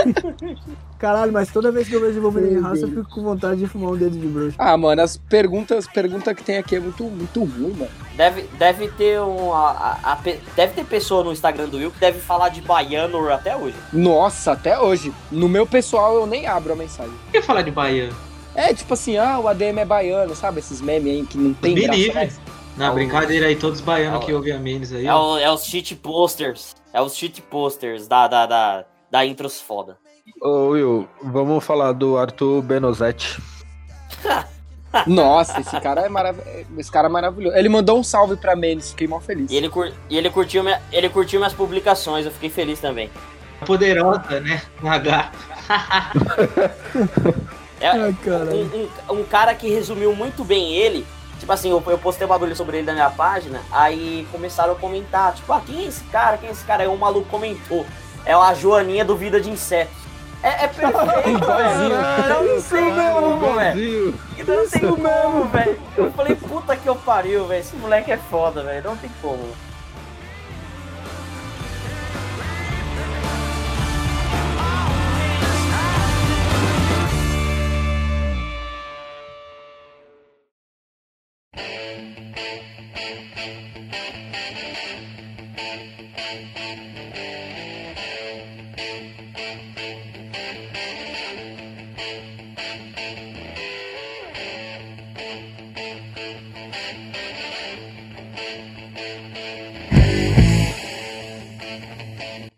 Caralho, 0.99 1.33
mas 1.33 1.49
toda 1.51 1.71
vez 1.71 1.87
que 1.89 1.95
eu 1.95 2.01
vejo 2.01 2.21
Wolverine 2.21 2.59
raça, 2.61 2.83
eu 2.83 2.89
fico 2.89 3.09
com 3.09 3.23
vontade 3.23 3.59
de 3.59 3.67
fumar 3.67 3.91
um 3.91 3.97
dedo 3.97 4.17
de 4.17 4.27
bruxo. 4.27 4.55
Ah, 4.59 4.77
mano, 4.77 5.01
as 5.01 5.17
perguntas, 5.17 5.87
pergunta 5.87 6.33
que 6.35 6.43
tem 6.43 6.57
aqui 6.57 6.75
é 6.75 6.79
muito, 6.79 7.03
muito 7.03 7.39
ruim, 7.43 7.73
mano. 7.73 7.91
Deve, 8.15 8.43
deve 8.59 8.87
ter 8.89 9.19
um. 9.21 9.51
a- 9.53 9.97
a- 10.03 10.11
a 10.13 10.17
deve 10.55 10.73
ter 10.73 10.85
pessoa 10.85 11.23
no 11.23 11.31
Instagram 11.33 11.67
do 11.67 11.77
Will 11.77 11.89
que 11.91 11.99
deve 11.99 12.19
falar 12.19 12.49
de 12.49 12.61
baiano 12.61 13.27
até 13.33 13.55
hoje. 13.57 13.75
Nossa, 13.91 14.51
até 14.51 14.79
hoje. 14.79 15.11
No 15.31 15.49
meu 15.49 15.65
pessoal 15.65 16.15
eu 16.15 16.27
nem 16.27 16.45
abro 16.45 16.73
a 16.73 16.75
mensagem. 16.75 17.11
Por 17.25 17.31
que 17.31 17.41
falar 17.41 17.63
de 17.63 17.71
Bahia? 17.71 18.09
É 18.55 18.73
tipo 18.73 18.93
assim, 18.93 19.17
ah, 19.17 19.39
o 19.39 19.47
ADM 19.47 19.79
é 19.79 19.85
baiano, 19.85 20.35
sabe? 20.35 20.59
Esses 20.59 20.79
memes 20.81 21.11
aí 21.13 21.25
que 21.25 21.37
não 21.37 21.53
tem 21.53 21.73
Me 21.73 21.81
graça. 21.83 21.97
livre. 21.97 22.13
mais. 22.15 22.39
Na 22.77 22.91
brincadeira 22.91 23.47
aí, 23.47 23.55
todos 23.55 23.81
baianos 23.81 24.23
É 24.23 24.25
que 24.25 24.33
ouvem 24.33 24.51
a 24.53 24.57
Menes 24.59 24.91
aí. 24.91 25.05
É, 25.05 25.13
o- 25.13 25.37
é 25.37 25.51
os 25.51 25.63
cheat 25.65 25.95
posters. 25.95 26.75
É 26.91 26.99
os 27.01 27.15
cheat 27.15 27.39
posters 27.43 28.07
da, 28.07 28.27
da, 28.27 28.45
da, 28.47 28.85
da 29.11 29.25
intros 29.25 29.61
foda. 29.61 29.97
Ô 30.41 30.69
Will, 30.69 31.07
vamos 31.21 31.63
falar 31.63 31.91
do 31.91 32.17
Arthur 32.17 32.61
Benozetti. 32.63 33.39
Nossa, 35.07 35.59
esse 35.59 35.79
cara 35.81 36.01
é 36.01 36.09
maravilhoso. 36.09 36.65
Esse 36.77 36.91
cara 36.91 37.07
é 37.07 37.11
maravilhoso. 37.11 37.55
Ele 37.57 37.69
mandou 37.69 37.97
um 37.99 38.03
salve 38.03 38.35
pra 38.37 38.55
Menes, 38.55 38.89
fiquei 38.91 39.07
mó 39.07 39.19
feliz. 39.19 39.51
E 39.51 39.55
ele, 39.55 39.69
cur- 39.69 39.91
e 40.09 40.17
ele, 40.17 40.29
curtiu 40.31 40.63
minha- 40.63 40.81
ele 40.91 41.09
curtiu 41.09 41.39
minhas 41.39 41.53
publicações, 41.53 42.25
eu 42.25 42.31
fiquei 42.31 42.49
feliz 42.49 42.79
também. 42.79 43.09
Poderosa, 43.65 44.39
né? 44.39 44.61
Com 44.81 44.91
H. 44.91 45.31
É 47.83 47.89
Ai, 47.89 48.15
caralho. 48.23 48.51
um, 49.09 49.13
um- 49.13 49.19
um 49.19 49.23
cara 49.23 49.53
que 49.53 49.69
resumiu 49.69 50.15
muito 50.15 50.43
bem 50.43 50.73
ele. 50.73 51.05
Tipo 51.39 51.51
assim, 51.51 51.69
eu, 51.71 51.83
eu 51.87 51.97
postei 51.97 52.25
um 52.25 52.29
bagulho 52.29 52.55
sobre 52.55 52.77
ele 52.77 52.87
na 52.87 52.93
minha 52.93 53.09
página, 53.09 53.59
aí 53.69 54.25
começaram 54.31 54.71
a 54.71 54.75
comentar, 54.75 55.33
tipo, 55.33 55.51
ah, 55.51 55.61
quem 55.65 55.83
é 55.83 55.87
esse 55.89 56.03
cara? 56.05 56.37
Quem 56.37 56.47
é 56.47 56.51
esse 56.53 56.63
cara? 56.63 56.83
Aí 56.83 56.87
um 56.87 56.95
maluco 56.95 57.27
comentou. 57.29 57.85
É 58.25 58.33
a 58.33 58.53
Joaninha 58.53 59.03
do 59.03 59.17
Vida 59.17 59.41
de 59.41 59.49
Insetos. 59.49 59.93
É, 60.41 60.63
é 60.65 60.67
perfeito, 60.67 60.93
Igualzinho. 61.29 61.95
Não 62.29 62.61
tem 62.61 62.95
como, 63.11 63.55
velho. 63.55 64.19
Não 64.47 64.69
tem 64.69 64.81
como, 64.95 65.43
velho. 65.45 65.81
Eu 65.97 66.11
falei, 66.13 66.35
puta 66.35 66.75
que 66.77 66.87
eu 66.87 66.95
pariu, 66.95 67.45
velho. 67.47 67.59
Esse 67.59 67.75
moleque 67.75 68.11
é 68.11 68.17
foda, 68.17 68.63
velho. 68.63 68.83
Não 68.83 68.95
tem 68.97 69.09
como. 69.21 69.43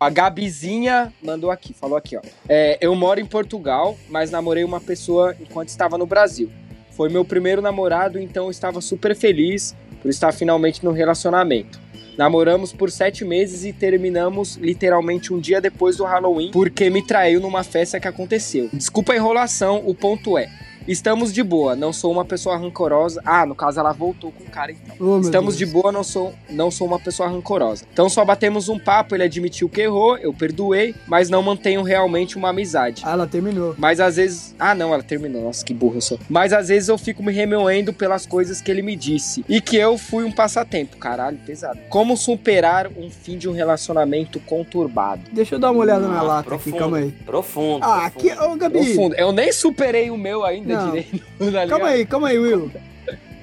A 0.06 0.08
Gabizinha 0.08 1.12
mandou 1.20 1.50
aqui, 1.50 1.74
falou 1.74 1.98
aqui, 1.98 2.16
ó. 2.16 2.20
É, 2.48 2.78
eu 2.80 2.94
moro 2.94 3.18
em 3.18 3.26
Portugal, 3.26 3.98
mas 4.08 4.30
namorei 4.30 4.62
uma 4.62 4.80
pessoa 4.80 5.34
enquanto 5.40 5.70
estava 5.70 5.98
no 5.98 6.06
Brasil. 6.06 6.48
Foi 6.92 7.08
meu 7.08 7.24
primeiro 7.24 7.60
namorado, 7.60 8.16
então 8.16 8.44
eu 8.44 8.52
estava 8.52 8.80
super 8.80 9.16
feliz 9.16 9.74
por 10.00 10.08
estar 10.08 10.30
finalmente 10.30 10.84
no 10.84 10.92
relacionamento. 10.92 11.80
Namoramos 12.16 12.72
por 12.72 12.88
sete 12.88 13.24
meses 13.24 13.64
e 13.64 13.72
terminamos 13.72 14.54
literalmente 14.54 15.34
um 15.34 15.40
dia 15.40 15.60
depois 15.60 15.96
do 15.96 16.04
Halloween, 16.04 16.52
porque 16.52 16.88
me 16.88 17.04
traiu 17.04 17.40
numa 17.40 17.64
festa 17.64 17.98
que 17.98 18.06
aconteceu. 18.06 18.70
Desculpa 18.72 19.12
a 19.12 19.16
enrolação, 19.16 19.82
o 19.84 19.92
ponto 19.92 20.38
é. 20.38 20.48
Estamos 20.86 21.32
de 21.32 21.42
boa, 21.42 21.74
não 21.74 21.92
sou 21.92 22.12
uma 22.12 22.24
pessoa 22.24 22.56
rancorosa. 22.56 23.20
Ah, 23.24 23.44
no 23.44 23.54
caso 23.54 23.80
ela 23.80 23.92
voltou 23.92 24.30
com 24.32 24.44
o 24.44 24.46
cara 24.46 24.72
então. 24.72 24.94
Meu 25.00 25.20
Estamos 25.20 25.56
Deus. 25.56 25.58
de 25.58 25.66
boa, 25.74 25.90
não 25.90 26.04
sou, 26.04 26.32
não 26.48 26.70
sou 26.70 26.86
uma 26.86 26.98
pessoa 26.98 27.28
rancorosa. 27.28 27.84
Então 27.92 28.08
só 28.08 28.24
batemos 28.24 28.68
um 28.68 28.78
papo, 28.78 29.14
ele 29.14 29.24
admitiu 29.24 29.68
que 29.68 29.80
errou, 29.80 30.16
eu 30.18 30.32
perdoei, 30.32 30.94
mas 31.06 31.28
não 31.28 31.42
mantenho 31.42 31.82
realmente 31.82 32.36
uma 32.36 32.50
amizade. 32.50 33.02
Ah, 33.04 33.12
ela 33.12 33.26
terminou. 33.26 33.74
Mas 33.78 33.98
às 34.00 34.16
vezes. 34.16 34.54
Ah, 34.58 34.74
não, 34.74 34.92
ela 34.94 35.02
terminou. 35.02 35.42
Nossa, 35.42 35.64
que 35.64 35.74
burro 35.74 35.96
eu 35.96 36.00
sou. 36.00 36.18
Mas 36.28 36.52
às 36.52 36.68
vezes 36.68 36.88
eu 36.88 36.96
fico 36.98 37.22
me 37.22 37.32
remoendo 37.32 37.92
pelas 37.92 38.24
coisas 38.26 38.60
que 38.60 38.70
ele 38.70 38.82
me 38.82 38.94
disse. 38.96 39.44
E 39.48 39.60
que 39.60 39.76
eu 39.76 39.98
fui 39.98 40.24
um 40.24 40.32
passatempo. 40.32 40.96
Caralho, 40.96 41.38
pesado. 41.44 41.78
Como 41.88 42.16
superar 42.16 42.88
um 42.96 43.10
fim 43.10 43.36
de 43.36 43.48
um 43.48 43.52
relacionamento 43.52 44.38
conturbado? 44.40 45.22
Deixa 45.32 45.54
eu 45.54 45.58
dar 45.58 45.70
uma 45.70 45.80
olhada 45.80 46.06
na 46.06 46.18
Ah, 46.20 46.22
lata 46.22 46.44
profundo. 46.48 46.70
aqui, 46.74 46.78
calma 46.78 46.96
aí. 46.98 47.10
Profundo. 47.24 47.84
Ah, 47.84 48.10
profundo. 48.10 48.32
aqui, 48.32 48.44
ô 48.44 48.56
Gabi. 48.56 48.78
Profundo. 48.84 49.14
Eu 49.16 49.32
nem 49.32 49.52
superei 49.52 50.10
o 50.10 50.16
meu 50.16 50.44
ainda 50.44 50.75
Não. 50.76 50.86
direito. 50.90 51.24
tá? 51.52 51.66
Calma 51.68 51.86
aí, 51.88 52.06
calma 52.06 52.28
aí, 52.28 52.38
Will. 52.38 52.70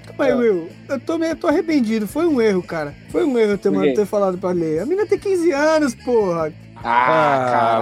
Calma 0.07 0.25
aí, 0.25 0.31
Ah. 0.31 0.35
Will. 0.35 0.69
Eu 0.89 0.99
tô 0.99 1.17
meio 1.17 1.35
tô 1.35 1.47
arrependido. 1.47 2.07
Foi 2.07 2.25
um 2.25 2.41
erro, 2.41 2.61
cara. 2.63 2.93
Foi 3.09 3.23
um 3.25 3.37
erro 3.37 3.57
ter, 3.57 3.69
mano, 3.71 3.93
ter 3.93 4.05
falado 4.05 4.37
pra 4.37 4.51
ler. 4.51 4.79
A 4.81 4.85
menina 4.85 5.07
tem 5.07 5.17
15 5.19 5.51
anos, 5.51 5.95
porra. 5.95 6.53
Ah, 6.85 7.79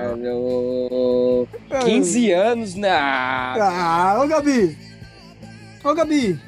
Ah, 0.00 0.06
caralho. 0.08 1.48
15 1.84 2.32
anos, 2.32 2.74
né? 2.74 2.90
Ah, 2.90 4.18
ô 4.22 4.26
Gabi. 4.26 4.76
Ô 5.84 5.94
Gabi. 5.94 6.40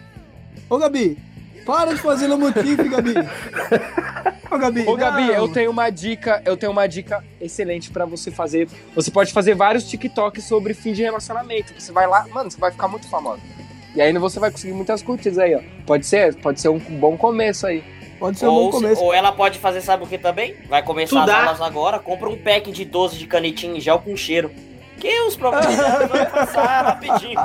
Ô 0.68 0.78
Gabi. 0.78 1.18
Para 1.64 1.94
de 1.94 2.00
fazer 2.00 2.28
motivo, 2.28 2.88
Gabi. 2.88 3.14
Ô 4.50 4.58
Gabi. 4.58 4.86
Ô 4.86 4.96
Gabi, 4.96 5.26
não. 5.26 5.34
eu 5.34 5.48
tenho 5.48 5.70
uma 5.70 5.90
dica, 5.90 6.42
eu 6.44 6.56
tenho 6.56 6.72
uma 6.72 6.86
dica 6.86 7.24
excelente 7.40 7.90
pra 7.90 8.04
você 8.04 8.30
fazer. 8.30 8.68
Você 8.94 9.10
pode 9.10 9.32
fazer 9.32 9.54
vários 9.54 9.88
TikToks 9.88 10.44
sobre 10.44 10.74
fim 10.74 10.92
de 10.92 11.02
relacionamento. 11.02 11.72
Você 11.78 11.92
vai 11.92 12.06
lá, 12.06 12.26
mano, 12.28 12.50
você 12.50 12.58
vai 12.58 12.70
ficar 12.70 12.88
muito 12.88 13.08
famosa. 13.08 13.40
E 13.94 14.00
aí 14.00 14.12
você 14.18 14.38
vai 14.38 14.50
conseguir 14.50 14.72
muitas 14.72 15.02
curtidas 15.02 15.38
aí, 15.38 15.54
ó. 15.54 15.60
Pode 15.86 16.06
ser, 16.06 16.34
pode 16.36 16.60
ser 16.60 16.68
um 16.68 16.78
bom 16.78 17.16
começo 17.16 17.66
aí. 17.66 17.82
Pode 18.18 18.38
ser 18.38 18.46
um 18.46 18.50
bom 18.50 18.60
Ou, 18.64 18.70
começo. 18.70 19.02
ou 19.02 19.14
ela 19.14 19.32
pode 19.32 19.58
fazer, 19.58 19.80
sabe 19.80 20.04
o 20.04 20.06
que 20.06 20.18
também? 20.18 20.54
Vai 20.68 20.82
começar 20.82 21.16
Estudar. 21.16 21.38
as 21.40 21.46
aulas 21.46 21.60
agora, 21.62 21.98
compra 21.98 22.28
um 22.28 22.36
pack 22.36 22.70
de 22.70 22.84
12 22.84 23.16
de 23.18 23.26
canetinha 23.26 23.76
em 23.76 23.80
gel 23.80 23.98
com 23.98 24.14
cheiro. 24.16 24.50
Que 24.98 25.20
os 25.22 25.34
problemas 25.36 25.76
vão 25.76 26.26
passar 26.26 26.84
rapidinho. 26.84 27.40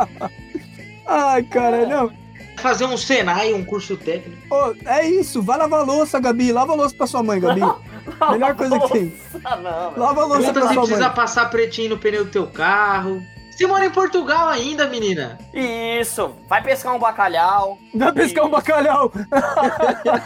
Ai, 1.08 1.44
cara, 1.44 1.86
não. 1.86 2.25
Fazer 2.58 2.86
um 2.86 2.98
Senai, 2.98 3.54
um 3.54 3.64
curso 3.64 3.96
técnico. 3.98 4.42
Ô, 4.54 4.74
é 4.86 5.08
isso. 5.08 5.42
Vai 5.42 5.58
lavar 5.58 5.86
louça, 5.86 6.20
Gabi. 6.20 6.52
Lava 6.52 6.74
louça 6.74 6.96
pra 6.96 7.08
sua 7.08 7.22
mãe, 7.22 7.40
Gabi. 7.40 7.62
Melhor 8.32 8.56
coisa 8.56 8.80
que 8.80 8.90
tem. 8.90 9.14
Ah, 9.44 9.56
não. 9.56 9.94
Lava 9.98 10.26
louça 10.26 10.52
pra 10.54 10.68
se 10.68 10.74
sua 10.74 10.84
precisa 10.84 11.06
mãe. 11.08 11.16
passar 11.16 11.50
pretinho 11.50 11.92
no 11.92 11.98
pneu 11.98 12.26
do 12.26 12.32
teu 12.32 12.48
carro. 12.48 13.22
Você 13.52 13.66
mora 13.68 13.86
em 13.86 13.90
Portugal 13.90 14.50
ainda, 14.50 14.86
menina? 14.86 15.38
Isso, 15.54 16.36
vai 16.50 16.62
pescar 16.62 16.94
um 16.94 17.00
bacalhau. 17.00 17.78
Vai 17.94 18.12
pescar 18.12 18.46
um 18.46 18.50
bacalhau. 18.50 19.10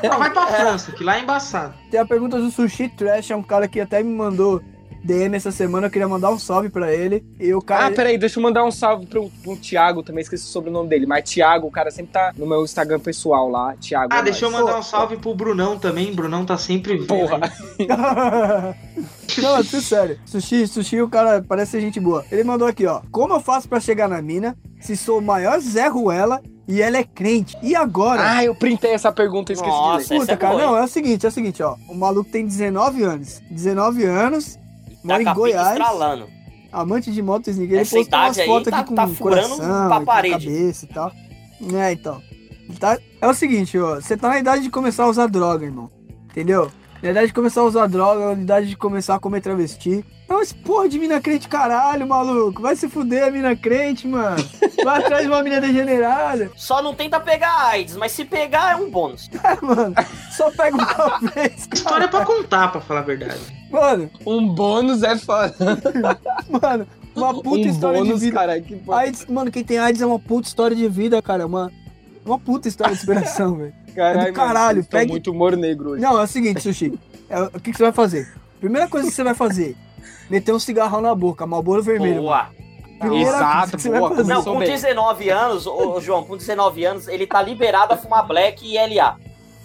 Não, 0.04 0.18
vai 0.18 0.32
pra 0.32 0.48
França, 0.58 0.92
que 0.94 1.04
lá 1.04 1.18
é 1.18 1.22
embaçado. 1.22 1.76
Tem 1.92 2.00
a 2.00 2.06
pergunta 2.06 2.40
do 2.40 2.50
Sushi 2.50 2.90
Trash, 2.90 3.30
é 3.30 3.36
um 3.36 3.44
cara 3.44 3.68
que 3.68 3.80
até 3.80 4.02
me 4.02 4.12
mandou 4.16 4.64
DM 5.04 5.36
essa 5.36 5.52
semana, 5.52 5.88
eu 5.88 5.92
queria 5.92 6.08
mandar 6.08 6.32
um 6.32 6.40
salve 6.40 6.70
pra 6.70 6.94
ele. 6.94 7.26
E 7.40 7.54
o 7.54 7.62
cara. 7.62 7.88
Ah, 7.88 7.92
peraí, 7.92 8.18
deixa 8.18 8.40
eu 8.40 8.44
mandar 8.44 8.64
um 8.64 8.72
salve 8.72 9.06
pro, 9.06 9.30
pro 9.44 9.56
Thiago, 9.56 10.04
também 10.04 10.22
esqueci 10.22 10.44
o 10.44 10.48
sobrenome 10.48 10.90
dele. 10.90 11.06
Mas 11.06 11.30
Thiago, 11.30 11.68
o 11.68 11.72
cara 11.72 11.92
sempre 11.92 12.12
tá 12.12 12.34
no 12.38 12.46
meu 12.46 12.64
Instagram 12.64 13.00
pessoal 13.00 13.50
lá. 13.50 13.76
Thiago. 13.76 14.10
Ah, 14.12 14.20
é 14.20 14.24
deixa 14.24 14.46
eu 14.46 14.52
mandar 14.52 14.78
um 14.78 14.84
salve 14.84 15.18
pro 15.18 15.34
Brunão 15.34 15.78
também. 15.80 16.14
Brunão 16.14 16.46
tá 16.46 16.58
sempre 16.58 17.00
Porra. 17.06 17.40
Não, 19.38 19.58
é 19.58 19.64
tudo 19.64 19.82
sério. 19.82 20.20
Sushi, 20.26 20.68
sushi, 20.68 21.02
o 21.02 21.10
cara 21.10 21.44
parece 21.48 21.72
ser 21.72 21.82
gente 21.82 22.00
boa. 22.00 22.26
Ele 22.32 22.44
mandou 22.44 22.68
aqui, 22.68 22.86
ó. 22.86 23.02
Como 23.12 23.34
eu 23.34 23.40
faço 23.40 23.70
pra 23.70 23.80
chegar 23.80 24.08
na 24.08 24.22
mina 24.22 24.58
se 24.80 24.96
sou 24.98 25.20
o 25.20 25.22
maior 25.22 25.60
Zé 25.60 25.88
Ruela 25.88 26.42
e 26.68 26.82
ela 26.82 26.98
é 26.98 27.04
crente? 27.04 27.58
E 27.62 27.76
agora? 27.76 28.22
Ah, 28.24 28.44
eu 28.44 28.56
printei 28.56 28.92
essa 28.92 29.12
pergunta, 29.12 29.52
eu 29.52 29.56
esqueci 29.56 29.72
Nossa, 29.72 30.04
de 30.04 30.10
ler. 30.10 30.16
essa 30.16 30.20
Puta, 30.22 30.34
é 30.34 30.38
cara, 30.38 30.54
boa, 30.54 30.66
não, 30.66 30.78
é 30.78 30.84
o 30.84 30.88
seguinte, 30.88 31.26
é 31.26 31.30
o 31.30 31.32
seguinte, 31.32 31.64
ó. 31.64 31.76
O 31.88 31.96
maluco 31.96 32.30
tem 32.30 32.46
19 32.46 33.04
anos. 33.04 33.42
19 33.50 34.04
anos, 34.06 34.58
mora 35.04 35.24
Tá 35.24 35.32
em 35.32 35.34
Goiás. 35.34 35.68
estralando. 35.72 36.28
amante 36.72 37.12
de 37.12 37.22
motos, 37.22 37.58
ninguém 37.58 37.80
Essa 37.80 37.96
postou 37.96 38.20
umas 38.20 38.38
fotos 38.42 38.70
tá- 38.72 38.80
aqui 38.80 38.90
com 38.90 38.96
tá 38.96 39.08
furando 39.08 39.50
coração, 39.56 39.88
pra 39.88 40.00
com 40.00 40.06
parede. 40.06 40.46
cabeça 40.46 40.86
e 40.86 40.90
tal. 40.90 41.12
É, 41.74 41.92
então. 41.92 42.22
Tá, 42.80 42.98
é 43.20 43.28
o 43.28 43.34
seguinte, 43.34 43.78
ó. 43.80 43.96
Você 43.96 44.16
tá 44.16 44.30
na 44.30 44.40
idade 44.40 44.62
de 44.64 44.70
começar 44.70 45.04
a 45.06 45.10
usar 45.10 45.28
droga, 45.28 45.66
irmão. 45.66 45.90
Entendeu? 46.30 46.72
Na 47.02 47.12
idade 47.12 47.28
de 47.28 47.34
começar 47.34 47.62
a 47.62 47.64
usar 47.64 47.88
droga, 47.88 48.36
na 48.36 48.42
idade 48.42 48.68
de 48.68 48.76
começar 48.76 49.16
a 49.16 49.20
comer 49.20 49.40
travesti. 49.42 50.04
Não, 50.28 50.42
esse 50.42 50.54
porra 50.54 50.88
de 50.90 51.00
mina 51.00 51.20
crente, 51.22 51.48
caralho, 51.48 52.06
maluco. 52.08 52.62
Vai 52.62 52.76
se 52.76 52.88
fuder 52.90 53.24
a 53.28 53.32
mina 53.32 53.56
crente, 53.56 54.06
mano. 54.08 54.38
Vai 54.84 55.00
atrás 55.00 55.24
de 55.24 55.28
uma 55.30 55.42
mina 55.42 55.60
degenerada. 55.62 56.52
Só 56.58 56.82
não 56.84 56.94
tenta 56.94 57.20
pegar 57.20 57.68
AIDS, 57.70 57.96
mas 57.96 58.12
se 58.12 58.26
pegar 58.26 58.74
é 58.74 58.76
um 58.76 58.90
bônus. 58.92 59.30
É, 59.44 59.66
mano. 59.66 59.96
Só 60.32 60.52
pega 60.52 60.76
uma 60.76 61.20
vez. 61.32 61.68
História 61.74 62.08
pra 62.08 62.26
contar, 62.26 62.68
pra 62.72 62.82
falar 62.82 63.00
a 63.00 63.04
verdade. 63.04 63.40
Mano, 63.72 64.10
Um 64.26 64.48
bônus 64.54 65.02
é 65.02 65.16
foda. 65.18 65.56
mano. 66.62 66.86
Uma 67.16 67.34
puta 67.34 67.68
um 67.68 67.72
história 67.72 68.00
bônus, 68.00 68.20
de 68.20 68.26
vida. 68.26 68.38
cara. 68.40 68.62
Que. 68.62 68.80
AIDS, 68.92 69.26
mano, 69.26 69.50
quem 69.52 69.64
tem 69.64 69.80
AIDS 69.80 70.02
é 70.02 70.06
uma 70.06 70.20
puta 70.20 70.48
história 70.48 70.76
de 70.76 70.88
vida, 70.88 71.22
cara. 71.22 71.46
Uma, 71.46 71.72
uma 72.26 72.38
puta 72.38 72.68
história 72.68 72.94
de 72.94 73.00
inspiração, 73.00 73.56
velho. 73.56 73.74
Caralho, 73.90 74.20
é 74.22 74.32
do 74.32 74.34
caralho, 74.34 74.78
Mano, 74.78 74.88
pegue- 74.90 75.12
muito 75.12 75.32
humor 75.32 75.56
negro 75.58 75.92
hoje. 75.92 76.02
Não, 76.02 76.20
é 76.20 76.24
o 76.24 76.28
seguinte, 76.28 76.62
Sushi. 76.62 76.98
É, 77.30 77.42
o 77.42 77.60
que, 77.60 77.72
que 77.72 77.78
você 77.78 77.84
vai 77.84 77.92
fazer? 77.92 78.32
Primeira 78.60 78.88
coisa 78.88 79.08
que 79.10 79.14
você 79.16 79.24
vai 79.24 79.34
fazer: 79.36 79.76
meter 80.30 80.54
um 80.54 80.60
cigarrão 80.60 81.02
na 81.02 81.14
boca, 81.16 81.46
Malboro 81.46 81.82
vermelho. 81.84 82.22
Boa. 82.22 82.48
Primeira 83.00 83.30
Exato, 83.30 83.54
coisa 83.60 83.76
que 83.78 83.82
você 83.84 83.90
vai 83.90 84.00
boa, 84.00 84.16
fazer. 84.16 84.34
Não, 84.34 84.44
com 84.44 84.60
bem. 84.60 84.68
19 84.70 85.30
anos, 85.30 85.66
ô, 85.68 86.02
João, 86.02 86.24
com 86.26 86.36
19 86.36 86.84
anos, 86.84 87.08
ele 87.08 87.26
tá 87.26 87.42
liberado 87.42 87.94
a 87.94 87.98
fumar 87.98 88.28
black 88.28 88.66
e 88.66 88.76
LA. 88.78 89.16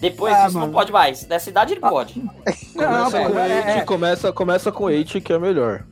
Depois 0.01 0.35
Ah, 0.35 0.45
disso 0.47 0.55
mano. 0.59 0.67
não 0.67 0.73
pode 0.73 0.93
mais. 0.93 1.25
Dessa 1.25 1.51
idade 1.51 1.73
ele 1.73 1.81
pode. 1.81 2.21
Não, 2.21 3.11
Começa 3.11 3.21
pô, 3.23 3.31
com 3.33 3.39
é- 3.39 3.57
eight, 3.57 3.69
é- 3.71 3.81
começa, 3.85 4.33
começa 4.33 4.73
com 4.73 4.91
eight, 4.91 5.21
que 5.21 5.33
é 5.33 5.39
melhor. 5.39 5.85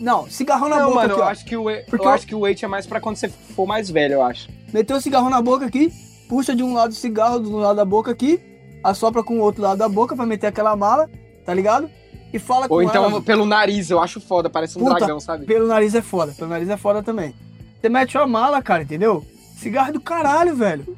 não, 0.00 0.28
cigarrão 0.28 0.68
na 0.68 0.78
Não, 0.80 0.86
boca 0.88 0.94
mano, 1.02 1.12
aqui, 1.14 1.20
eu 1.22 1.26
acho 1.26 1.44
que 1.44 1.56
o 1.56 1.64
Porque 1.88 2.04
eu 2.04 2.08
eu- 2.08 2.14
acho 2.14 2.26
que 2.26 2.34
o 2.34 2.40
weight 2.40 2.64
é 2.64 2.68
mais 2.68 2.86
pra 2.86 3.00
quando 3.00 3.14
você 3.16 3.28
for 3.28 3.66
mais 3.66 3.88
velho, 3.90 4.14
eu 4.14 4.22
acho. 4.22 4.48
Meteu 4.72 4.96
o 4.96 5.00
cigarrão 5.00 5.30
na 5.30 5.40
boca 5.42 5.66
aqui, 5.66 5.92
puxa 6.28 6.54
de 6.54 6.62
um 6.62 6.74
lado 6.74 6.90
o 6.90 6.94
cigarro 6.94 7.38
do 7.38 7.56
lado 7.56 7.76
da 7.76 7.84
boca 7.84 8.10
aqui, 8.10 8.40
assopra 8.82 9.22
com 9.22 9.38
o 9.38 9.40
outro 9.42 9.62
lado 9.62 9.78
da 9.78 9.88
boca 9.88 10.14
pra 10.16 10.26
meter 10.26 10.46
aquela 10.48 10.74
mala, 10.76 11.08
tá 11.44 11.52
ligado? 11.54 11.88
E 12.32 12.38
fala 12.38 12.66
com 12.68 12.74
Ou 12.74 12.82
então 12.82 13.04
ela. 13.04 13.20
pelo 13.20 13.44
nariz, 13.44 13.90
eu 13.90 14.00
acho 14.00 14.20
foda, 14.20 14.48
parece 14.48 14.78
um 14.78 14.82
Puta, 14.84 14.94
dragão, 14.96 15.20
sabe? 15.20 15.44
Pelo 15.44 15.66
nariz 15.66 15.94
é 15.94 16.00
foda, 16.02 16.32
pelo 16.32 16.48
nariz 16.50 16.68
é 16.68 16.76
foda 16.76 17.02
também. 17.02 17.34
Você 17.80 17.88
mete 17.88 18.16
uma 18.16 18.26
mala, 18.26 18.62
cara, 18.62 18.82
entendeu? 18.82 19.24
Cigarro 19.56 19.90
é 19.90 19.92
do 19.92 20.00
caralho, 20.00 20.56
velho. 20.56 20.96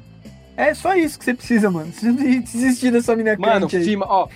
É 0.57 0.73
só 0.73 0.95
isso 0.95 1.19
que 1.19 1.25
você 1.25 1.33
precisa, 1.33 1.69
mano. 1.69 1.91
Você 1.91 2.05
não 2.05 2.15
precisa 2.15 2.41
desistir 2.41 2.91
dessa 2.91 3.13
mina 3.13 3.35
Mano, 3.37 3.67
fima, 3.67 4.05
ó. 4.07 4.29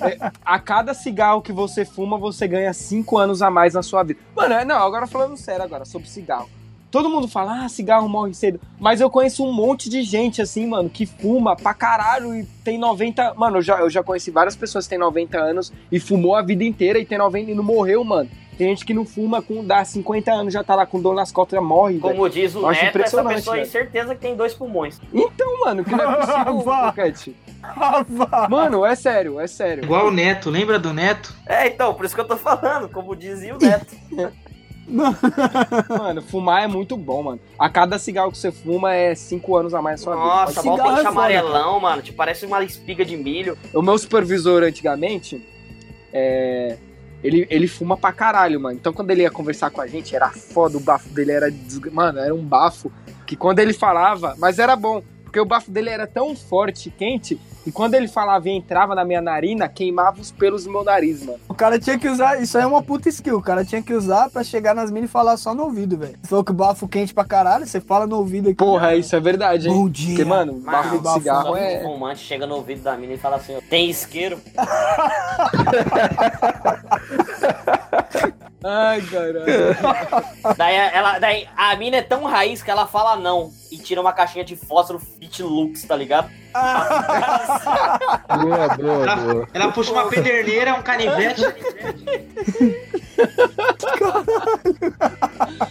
é, 0.00 0.30
a 0.44 0.58
cada 0.58 0.92
cigarro 0.92 1.40
que 1.40 1.52
você 1.52 1.86
fuma, 1.86 2.18
você 2.18 2.46
ganha 2.46 2.70
5 2.74 3.16
anos 3.16 3.40
a 3.40 3.50
mais 3.50 3.72
na 3.72 3.82
sua 3.82 4.02
vida. 4.02 4.20
Mano, 4.36 4.52
é- 4.54 4.64
não, 4.66 4.76
agora 4.76 5.06
falando 5.06 5.38
sério 5.38 5.64
agora, 5.64 5.86
sobre 5.86 6.06
cigarro. 6.06 6.50
Todo 6.90 7.10
mundo 7.10 7.28
fala, 7.28 7.64
ah, 7.64 7.68
cigarro 7.68 8.08
morre 8.08 8.32
cedo. 8.32 8.60
Mas 8.80 9.00
eu 9.00 9.10
conheço 9.10 9.44
um 9.44 9.52
monte 9.52 9.90
de 9.90 10.02
gente, 10.02 10.40
assim, 10.40 10.66
mano, 10.66 10.88
que 10.88 11.04
fuma 11.04 11.54
pra 11.54 11.74
caralho 11.74 12.34
e 12.34 12.44
tem 12.64 12.78
90. 12.78 13.34
Mano, 13.34 13.58
eu 13.58 13.62
já, 13.62 13.80
eu 13.80 13.90
já 13.90 14.02
conheci 14.02 14.30
várias 14.30 14.56
pessoas 14.56 14.86
que 14.86 14.90
têm 14.90 14.98
90 14.98 15.38
anos 15.38 15.72
e 15.92 16.00
fumou 16.00 16.34
a 16.34 16.42
vida 16.42 16.64
inteira 16.64 16.98
e 16.98 17.04
tem 17.04 17.18
90 17.18 17.50
e 17.50 17.54
não 17.54 17.62
morreu, 17.62 18.02
mano. 18.02 18.30
Tem 18.56 18.68
gente 18.70 18.84
que 18.84 18.92
não 18.92 19.04
fuma 19.04 19.40
com 19.40 19.64
dá 19.64 19.84
50 19.84 20.32
anos, 20.32 20.52
já 20.52 20.64
tá 20.64 20.74
lá 20.74 20.84
com 20.84 21.00
dor 21.00 21.14
nas 21.14 21.30
costas, 21.30 21.58
já 21.58 21.64
morre. 21.64 22.00
Como 22.00 22.28
diz 22.28 22.56
o 22.56 22.60
Eu 22.60 22.68
acho 22.68 22.82
Neto, 22.82 22.98
essa 22.98 22.98
impressionante, 22.98 23.34
pessoa 23.36 23.56
tem 23.56 23.64
certeza 23.66 24.14
que 24.16 24.20
tem 24.20 24.34
dois 24.34 24.52
pulmões. 24.52 25.00
Então, 25.14 25.60
mano, 25.60 25.84
que 25.84 25.94
não 25.94 26.10
é 26.10 26.16
possível. 26.16 27.34
Mano, 28.50 28.84
é 28.84 28.96
sério, 28.96 29.38
é 29.38 29.46
sério. 29.46 29.84
Igual 29.84 30.08
o 30.08 30.10
Neto, 30.10 30.50
lembra 30.50 30.76
do 30.76 30.92
Neto? 30.92 31.32
É, 31.46 31.68
então, 31.68 31.94
por 31.94 32.04
isso 32.04 32.16
que 32.16 32.20
eu 32.20 32.26
tô 32.26 32.36
falando, 32.36 32.88
como 32.88 33.14
dizia 33.14 33.54
o 33.54 33.58
Neto. 33.58 33.94
Mano, 35.88 36.22
fumar 36.22 36.64
é 36.64 36.66
muito 36.66 36.96
bom, 36.96 37.22
mano. 37.22 37.40
A 37.58 37.68
cada 37.68 37.98
cigarro 37.98 38.30
que 38.32 38.38
você 38.38 38.50
fuma 38.50 38.94
é 38.94 39.14
5 39.14 39.56
anos 39.56 39.74
a 39.74 39.82
mais 39.82 40.00
na 40.00 40.04
sua 40.04 40.16
Nossa, 40.16 40.62
vida. 40.62 40.64
mó 40.64 40.76
Cigarro 40.76 40.98
é 41.00 41.06
amarelão, 41.06 41.80
mano. 41.80 42.02
Te 42.02 42.12
parece 42.12 42.46
uma 42.46 42.62
espiga 42.64 43.04
de 43.04 43.16
milho. 43.16 43.56
O 43.74 43.82
meu 43.82 43.98
supervisor 43.98 44.62
antigamente, 44.62 45.46
é, 46.12 46.76
ele, 47.22 47.46
ele 47.50 47.66
fuma 47.68 47.96
pra 47.96 48.12
caralho, 48.12 48.60
mano. 48.60 48.76
Então 48.76 48.92
quando 48.92 49.10
ele 49.10 49.22
ia 49.22 49.30
conversar 49.30 49.70
com 49.70 49.80
a 49.80 49.86
gente, 49.86 50.14
era 50.16 50.30
foda, 50.30 50.76
o 50.76 50.80
bafo 50.80 51.08
dele 51.10 51.32
era. 51.32 51.50
desg- 51.50 51.90
Mano, 51.92 52.18
era 52.18 52.34
um 52.34 52.42
bafo 52.44 52.90
que 53.26 53.36
quando 53.36 53.58
ele 53.58 53.72
falava. 53.72 54.34
Mas 54.38 54.58
era 54.58 54.74
bom, 54.74 55.02
porque 55.38 55.40
o 55.40 55.44
bafo 55.44 55.70
dele 55.70 55.90
era 55.90 56.06
tão 56.06 56.34
forte, 56.34 56.90
quente, 56.90 57.40
e 57.64 57.70
quando 57.70 57.94
ele 57.94 58.08
falava 58.08 58.48
e 58.48 58.52
entrava 58.52 58.94
na 58.94 59.04
minha 59.04 59.20
narina, 59.20 59.68
queimava 59.68 60.20
os 60.20 60.32
pelos 60.32 60.64
do 60.64 60.70
meu 60.70 60.82
nariz, 60.82 61.24
mano. 61.24 61.38
O 61.48 61.54
cara 61.54 61.78
tinha 61.78 61.98
que 61.98 62.08
usar. 62.08 62.42
Isso 62.42 62.56
aí 62.56 62.64
é 62.64 62.66
uma 62.66 62.82
puta 62.82 63.08
skill. 63.08 63.36
O 63.36 63.42
cara 63.42 63.64
tinha 63.64 63.82
que 63.82 63.92
usar 63.92 64.30
pra 64.30 64.42
chegar 64.42 64.74
nas 64.74 64.90
minas 64.90 65.10
e 65.10 65.12
falar 65.12 65.36
só 65.36 65.54
no 65.54 65.64
ouvido, 65.64 65.96
velho. 65.96 66.18
Você 66.20 66.28
falou 66.28 66.44
que 66.44 66.50
o 66.50 66.54
bafo 66.54 66.88
quente 66.88 67.12
pra 67.12 67.24
caralho, 67.24 67.66
você 67.66 67.80
fala 67.80 68.06
no 68.06 68.16
ouvido 68.16 68.48
aqui. 68.48 68.56
Porra, 68.56 68.96
isso 68.96 69.14
é 69.14 69.20
verdade, 69.20 69.68
hein? 69.68 69.74
Bom 69.74 69.88
dia. 69.88 70.08
Porque, 70.08 70.24
mano, 70.24 70.54
bafo 70.54 70.98
de 70.98 71.12
cigarro 71.12 71.56
é. 71.56 71.80
o 71.80 71.82
fumante 71.82 72.20
chega 72.20 72.46
no 72.46 72.56
ouvido 72.56 72.82
da 72.82 72.96
mina 72.96 73.12
e 73.12 73.18
fala 73.18 73.36
assim, 73.36 73.58
tem 73.68 73.90
isqueiro? 73.90 74.38
Ai, 78.70 79.00
caralho. 79.00 80.54
daí, 80.56 80.76
ela, 80.76 81.18
daí 81.18 81.48
a 81.56 81.74
mina 81.76 81.96
é 81.96 82.02
tão 82.02 82.24
raiz 82.24 82.62
que 82.62 82.70
ela 82.70 82.86
fala 82.86 83.16
não 83.16 83.50
e 83.72 83.78
tira 83.78 83.98
uma 84.00 84.12
caixinha 84.12 84.44
de 84.44 84.56
fósforo 84.56 84.98
Fit 84.98 85.42
Lux, 85.42 85.84
tá 85.84 85.96
ligado? 85.96 86.28
Boa, 88.42 88.68
boa, 88.76 89.02
Ela, 89.04 89.16
boa. 89.16 89.48
ela 89.54 89.72
puxa 89.72 89.92
uma 89.92 90.08
pederneira, 90.08 90.74
um 90.74 90.82
canivete. 90.82 91.42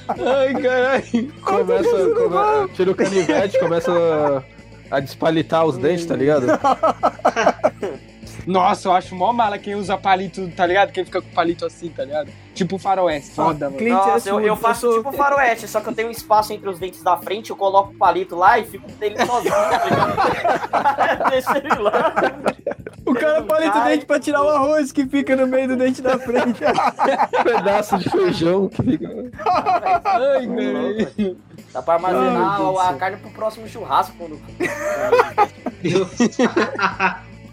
Ai, 0.09 0.53
caralho. 0.61 1.33
Começa, 1.43 2.09
come- 2.15 2.69
tira 2.73 2.91
o 2.91 2.95
canivete, 2.95 3.59
começa 3.59 3.91
a, 4.91 4.97
a 4.97 4.99
despalitar 4.99 5.65
os 5.65 5.77
dentes, 5.77 6.05
tá 6.05 6.15
ligado? 6.15 6.47
Nossa, 8.47 8.87
eu 8.87 8.93
acho 8.93 9.13
mó 9.13 9.33
mala 9.33 9.57
quem 9.57 9.75
usa 9.75 9.97
palito, 9.97 10.49
tá 10.55 10.65
ligado? 10.65 10.93
Quem 10.93 11.03
fica 11.03 11.21
com 11.21 11.29
palito 11.29 11.65
assim, 11.65 11.89
tá 11.89 12.05
ligado? 12.05 12.31
Tipo 12.55 12.77
faroeste. 12.77 13.31
Foda, 13.31 13.65
mano. 13.65 13.77
Clint 13.77 13.91
Nossa, 13.91 14.29
eu, 14.29 14.39
eu 14.39 14.55
faço 14.55 14.89
tipo 14.97 15.11
faroeste, 15.13 15.67
só 15.67 15.81
que 15.81 15.89
eu 15.89 15.93
tenho 15.93 16.07
um 16.07 16.11
espaço 16.11 16.53
entre 16.53 16.69
os 16.69 16.79
dentes 16.79 17.03
da 17.03 17.17
frente, 17.17 17.49
eu 17.49 17.57
coloco 17.57 17.93
o 17.93 17.97
palito 17.97 18.37
lá 18.37 18.57
e 18.57 18.65
fico 18.65 18.89
dele 18.93 19.17
sozinho, 19.25 19.51
tá? 19.51 21.27
Deixa 21.29 21.57
ele 21.57 21.75
lá. 21.75 22.13
O 23.05 23.13
cara 23.13 23.41
palita 23.43 23.79
o 23.79 23.83
dente 23.83 24.05
pra 24.05 24.19
tirar 24.19 24.41
o 24.41 24.49
arroz 24.49 24.93
que 24.93 25.05
fica 25.05 25.35
no 25.35 25.45
meio 25.45 25.67
do 25.67 25.75
dente 25.75 26.01
da 26.01 26.17
frente. 26.17 26.61
Um 26.63 27.43
pedaço 27.43 27.97
de 27.97 28.09
feijão 28.09 28.69
que 28.69 28.81
fica. 28.81 29.09
Ai, 30.05 30.47
caralho. 30.47 31.37
Dá 31.73 31.81
pra 31.81 31.95
armazenar 31.95 32.61
Ai, 32.61 32.75
a, 32.75 32.87
céu. 32.87 32.97
carne 32.97 33.17
pro 33.17 33.29
próximo 33.31 33.67
churrasco. 33.67 34.15
Quando... 34.17 34.39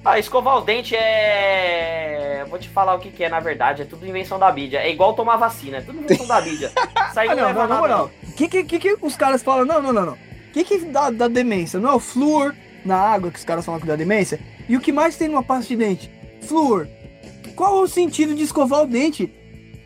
Ah, 0.04 0.18
escovar 0.18 0.58
o 0.58 0.60
dente 0.60 0.94
é. 0.94 2.44
Vou 2.48 2.58
te 2.58 2.68
falar 2.68 2.94
o 2.94 2.98
que, 2.98 3.10
que 3.10 3.24
é, 3.24 3.28
na 3.28 3.40
verdade. 3.40 3.82
É 3.82 3.84
tudo 3.84 4.06
invenção 4.06 4.38
da 4.38 4.52
mídia. 4.52 4.78
É 4.78 4.90
igual 4.90 5.14
tomar 5.14 5.36
vacina, 5.36 5.78
é 5.78 5.80
tudo 5.80 5.98
invenção 5.98 6.26
da 6.26 6.40
mídia. 6.42 6.70
Aí 7.16 7.28
Ah, 7.30 7.34
não, 7.34 7.52
não, 7.54 7.66
na 7.66 7.78
moral. 7.78 8.10
O 8.22 8.32
que, 8.32 8.48
que, 8.48 8.64
que, 8.64 8.78
que 8.78 8.96
os 9.00 9.16
caras 9.16 9.42
falam? 9.42 9.64
Não, 9.64 9.80
não, 9.80 9.92
não, 9.92 10.06
não. 10.06 10.12
O 10.12 10.52
que, 10.52 10.62
que 10.62 10.78
dá, 10.84 11.10
dá 11.10 11.26
demência? 11.26 11.80
Não 11.80 11.90
é 11.90 11.94
o 11.94 12.00
flúor 12.00 12.54
na 12.84 12.96
água 12.96 13.30
que 13.30 13.38
os 13.38 13.44
caras 13.44 13.64
falam 13.64 13.80
que 13.80 13.86
dá 13.86 13.96
demência? 13.96 14.38
E 14.68 14.76
o 14.76 14.80
que 14.80 14.92
mais 14.92 15.16
tem 15.16 15.28
numa 15.28 15.42
pasta 15.42 15.68
de 15.68 15.76
dente? 15.76 16.10
Flúor. 16.42 16.86
Qual 17.56 17.80
o 17.80 17.88
sentido 17.88 18.34
de 18.34 18.42
escovar 18.42 18.82
o 18.82 18.86
dente? 18.86 19.32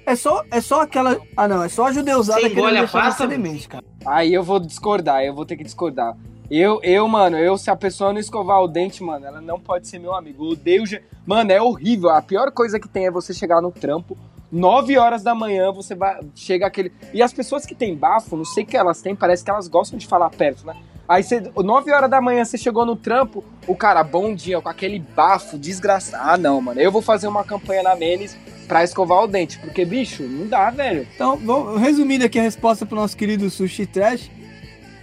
É 0.05 0.17
só, 0.17 0.43
é 0.51 0.61
só 0.61 0.83
aquela. 0.83 1.19
Ah, 1.37 1.47
não, 1.47 1.63
é 1.63 1.69
só 1.69 1.87
a 1.87 1.93
judeusada 1.93 2.41
a 2.45 2.49
deixar 2.49 2.89
pasta, 2.89 3.11
você 3.13 3.23
mano? 3.27 3.43
demente, 3.43 3.69
cara. 3.69 3.85
Aí 4.07 4.33
eu 4.33 4.43
vou 4.43 4.59
discordar, 4.59 5.23
eu 5.23 5.35
vou 5.35 5.45
ter 5.45 5.57
que 5.57 5.65
discordar. 5.65 6.17
Eu, 6.51 6.81
eu, 6.83 7.07
mano, 7.07 7.37
eu, 7.37 7.59
se 7.59 7.71
a 7.71 7.77
pessoa 7.77 8.13
não 8.13 8.21
escovar 8.21 8.63
o 8.63 8.69
dente, 8.69 9.03
mano, 9.03 9.27
ela 9.27 9.41
não 9.41 9.61
pode 9.61 9.87
ser 9.87 9.99
meu 9.99 10.15
amigo. 10.15 10.45
Eu 10.45 10.53
odeio. 10.53 10.85
Mano, 11.27 11.53
é 11.53 11.61
horrível. 11.61 12.09
A 12.09 12.23
pior 12.23 12.51
coisa 12.51 12.81
que 12.81 12.89
tem 12.89 13.07
é 13.07 13.11
você 13.11 13.35
chegar 13.35 13.61
no 13.61 13.71
trampo, 13.71 14.17
9 14.51 14.97
horas 14.97 15.23
da 15.23 15.35
manhã, 15.35 15.71
você 15.71 15.95
vai. 15.95 16.21
Chega 16.35 16.67
aquele. 16.67 16.91
E 17.13 17.23
as 17.23 17.33
pessoas 17.35 17.67
que 17.67 17.75
têm 17.75 17.95
bafo, 17.95 18.35
não 18.35 18.47
sei 18.47 18.65
o 18.65 18.67
que 18.67 18.77
elas 18.77 19.03
têm, 19.03 19.15
parece 19.15 19.45
que 19.45 19.51
elas 19.51 19.69
gostam 19.69 19.99
de 19.99 20.07
falar 20.07 20.31
perto, 20.31 20.67
né? 20.67 20.75
Aí 21.07 21.23
você, 21.23 21.41
9 21.57 21.91
horas 21.91 22.11
da 22.11 22.21
manhã, 22.21 22.45
você 22.45 22.59
chegou 22.59 22.85
no 22.85 22.95
trampo, 22.95 23.43
o 23.67 23.75
cara, 23.75 24.03
bom 24.03 24.35
dia, 24.35 24.61
com 24.61 24.69
aquele 24.69 24.99
bafo 24.99 25.59
desgraçado. 25.59 26.23
Ah, 26.27 26.37
não, 26.37 26.61
mano. 26.61 26.81
Eu 26.81 26.93
vou 26.93 27.01
fazer 27.01 27.29
uma 27.29 27.45
campanha 27.45 27.83
na 27.83 27.97
Menes 27.97 28.37
pra 28.67 28.85
escovar 28.85 29.25
o 29.25 29.27
dente, 29.27 29.59
porque, 29.59 29.87
bicho, 29.87 30.23
não 30.23 30.47
dá, 30.47 30.71
velho. 30.71 31.07
Então, 31.15 31.37
vamos, 31.37 31.81
resumindo 31.81 32.27
aqui 32.27 32.39
a 32.39 32.43
resposta 32.43 32.85
pro 32.85 32.97
nosso 32.97 33.17
querido 33.17 33.49
Sushi 33.49 33.87
Trash. 33.87 34.31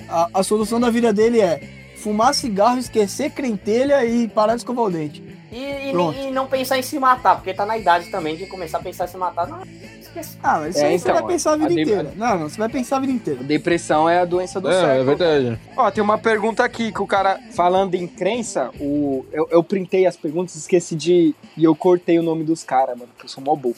A, 0.10 0.30
a 0.34 0.44
solução 0.44 0.80
da 0.80 0.90
vida 0.90 1.12
dele 1.14 1.42
é 1.42 1.60
fumar 1.98 2.34
cigarro, 2.34 2.78
esquecer 2.78 3.32
crentelha 3.32 4.06
e 4.06 4.28
parar 4.28 4.54
de 4.54 4.60
escovar 4.62 4.86
o 4.86 4.92
dente. 4.92 5.24
E, 5.52 5.58
e- 5.58 6.28
e 6.28 6.32
não 6.32 6.48
pensar 6.48 6.78
em 6.78 6.82
se 6.82 7.00
matar, 7.00 7.36
porque 7.36 7.54
tá 7.54 7.66
na 7.66 7.78
idade 7.78 8.10
também 8.12 8.36
de 8.36 8.46
começar 8.46 8.80
a 8.80 8.82
pensar 8.82 9.06
em 9.06 9.08
se 9.08 9.16
matar. 9.18 9.48
Não, 9.48 9.62
esquece. 10.02 10.38
Ah, 10.44 10.60
mas 10.60 10.76
isso 10.76 10.84
É, 10.84 10.88
aí 10.90 11.00
você 11.00 11.10
então, 11.10 11.22
vai 11.22 11.32
pensar 11.34 11.54
a 11.54 11.56
vida 11.56 11.66
a 11.66 11.74
de- 11.74 11.82
inteira. 11.82 12.14
Não, 12.16 12.40
não, 12.40 12.50
você 12.50 12.58
vai 12.58 12.68
pensar 12.68 12.98
a 12.98 13.00
vida 13.00 13.14
inteira. 13.14 13.42
Depressão 13.44 14.10
é 14.10 14.20
a 14.20 14.26
doença 14.26 14.60
do 14.60 14.70
É, 14.70 14.74
século. 14.74 14.92
é 15.00 15.04
verdade. 15.04 15.60
Ó, 15.78 15.90
tem 15.92 16.04
uma 16.04 16.18
pergunta 16.18 16.64
aqui 16.64 16.92
que 16.92 17.02
o 17.02 17.08
cara, 17.08 17.40
falando 17.54 17.96
em 17.96 18.06
crença, 18.06 18.70
o, 18.82 19.26
eu, 19.32 19.48
eu 19.50 19.64
printei 19.64 20.06
as 20.06 20.18
perguntas, 20.18 20.56
esqueci 20.56 20.94
de. 20.96 21.34
E 21.56 21.64
eu 21.64 21.74
cortei 21.76 22.20
o 22.20 22.24
nome 22.24 22.44
dos 22.44 22.64
caras, 22.64 22.98
mano, 22.98 23.12
que 23.18 23.24
eu 23.26 23.30
sou 23.30 23.42
mó 23.44 23.56
burro. 23.56 23.76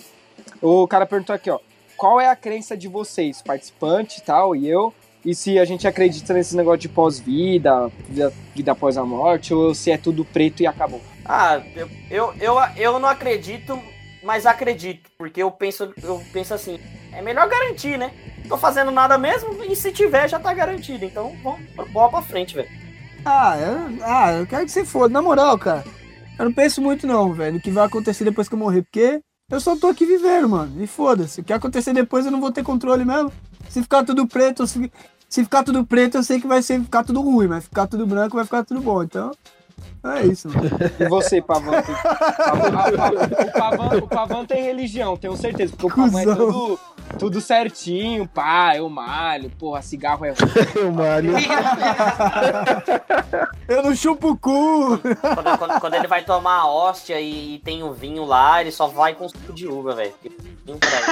O 0.62 0.88
cara 0.88 1.06
perguntou 1.06 1.36
aqui, 1.36 1.50
ó. 1.52 1.60
Qual 1.96 2.20
é 2.20 2.28
a 2.28 2.36
crença 2.36 2.76
de 2.76 2.88
vocês, 2.88 3.42
participante 3.42 4.20
e 4.20 4.22
tal, 4.24 4.56
e 4.56 4.68
eu? 4.68 4.94
E 5.26 5.36
se 5.36 5.60
a 5.60 5.66
gente 5.66 5.88
acredita 5.88 6.34
nesse 6.34 6.56
negócio 6.56 6.80
de 6.80 6.90
pós-vida, 6.90 7.90
vida, 8.08 8.34
vida 8.56 8.72
após 8.72 8.98
a 8.98 9.04
morte, 9.04 9.54
ou 9.54 9.74
se 9.76 9.92
é 9.92 9.98
tudo 9.98 10.24
preto 10.24 10.62
e 10.62 10.68
acabou? 10.68 11.02
Ah, 11.26 11.62
eu, 11.76 11.90
eu, 12.10 12.34
eu, 12.40 12.56
eu 12.78 13.00
não 13.00 13.10
acredito, 13.10 13.78
mas 14.24 14.46
acredito. 14.46 15.10
Porque 15.18 15.42
eu 15.42 15.52
penso, 15.52 15.94
eu 16.02 16.22
penso 16.32 16.54
assim, 16.54 16.80
é 17.12 17.22
melhor 17.22 17.50
garantir, 17.50 17.98
né? 17.98 18.12
Tô 18.48 18.58
fazendo 18.58 18.92
nada 18.92 19.18
mesmo, 19.18 19.64
e 19.64 19.76
se 19.76 19.92
tiver, 19.92 20.30
já 20.30 20.40
tá 20.40 20.54
garantido. 20.54 21.04
Então, 21.04 21.36
vamos, 21.44 21.92
bola 21.92 22.10
pra 22.10 22.22
frente, 22.22 22.56
velho. 22.56 22.70
Ah, 23.26 23.58
eu, 23.60 24.04
ah, 24.04 24.32
eu 24.34 24.48
quero 24.48 24.66
que 24.66 24.72
você 24.72 24.86
foda. 24.86 25.14
Na 25.14 25.22
moral, 25.22 25.58
cara, 25.58 25.84
eu 26.40 26.46
não 26.46 26.54
penso 26.54 26.82
muito 26.82 27.06
não, 27.06 27.34
velho, 27.34 27.56
no 27.56 27.60
que 27.60 27.72
vai 27.72 27.86
acontecer 27.86 28.24
depois 28.24 28.48
que 28.48 28.56
eu 28.56 28.60
morrer, 28.60 28.84
porque 28.84 29.20
eu 29.52 29.60
só 29.60 29.76
tô 29.76 29.88
aqui 29.88 30.06
vivendo, 30.06 30.48
mano. 30.48 30.82
E 30.82 30.88
foda-se. 30.88 31.42
O 31.42 31.44
que 31.44 31.52
acontecer 31.52 31.94
depois 31.94 32.26
eu 32.26 32.32
não 32.32 32.40
vou 32.40 32.52
ter 32.52 32.64
controle 32.64 33.04
mesmo. 33.04 33.32
Se 33.70 33.82
ficar 33.82 34.04
tudo 34.04 34.28
preto, 34.28 34.66
se, 34.68 34.92
se 35.30 35.44
ficar 35.44 35.64
tudo 35.64 35.86
preto, 35.86 36.18
eu 36.18 36.24
sei 36.24 36.40
que 36.40 36.48
vai 36.48 36.62
ser, 36.62 36.82
ficar 36.82 37.04
tudo 37.04 37.22
ruim, 37.22 37.48
mas 37.48 37.64
ficar 37.66 37.88
tudo 37.88 38.06
branco 38.08 38.36
vai 38.36 38.46
ficar 38.46 38.64
tudo 38.64 38.82
bom. 38.82 39.04
Então, 39.04 39.32
é 40.04 40.26
isso, 40.26 40.48
mano. 40.50 40.70
E 41.00 41.08
você, 41.10 41.42
Pavão? 41.42 41.74
Tem- 41.82 41.96
Pavão- 42.38 43.48
o, 43.48 43.52
Pavão, 43.52 43.98
o 44.00 44.08
Pavão 44.08 44.46
tem 44.46 44.64
religião, 44.64 45.18
tenho 45.18 45.36
certeza, 45.36 45.74
porque 45.78 46.00
o 46.00 46.04
Pavão 46.06 46.20
é 46.20 46.26
Cusão. 46.26 46.80
Tudo, 47.18 47.42
certinho, 47.42 48.28
pá, 48.28 48.76
eu 48.76 48.88
malho, 48.90 49.50
porra, 49.60 49.82
cigarro 49.82 50.26
é 50.26 50.30
ruim. 50.30 50.38
O 50.88 50.92
Mário. 50.92 51.34
Eu 53.68 53.84
não 53.84 53.94
chupo 53.96 54.30
o 54.30 54.38
cu! 54.38 54.98
Quando, 55.00 55.58
quando- 55.58 55.80
quando 55.82 55.94
ele 55.96 56.08
vai 56.08 56.24
tomar 56.24 56.60
a 56.62 56.68
hóstia 56.68 57.20
e, 57.20 57.56
e 57.56 57.60
tem 57.60 57.84
o 57.84 57.92
vinho 57.92 58.24
lá, 58.24 58.62
ele 58.62 58.72
só 58.72 58.88
vai 58.88 59.14
com 59.14 59.28
suco 59.28 59.52
de 59.52 59.68
uva, 59.68 59.94
velho. 59.94 60.14
Porque 60.14 60.32
vinho 60.66 60.78
pra 60.80 60.90
ele. 60.90 61.06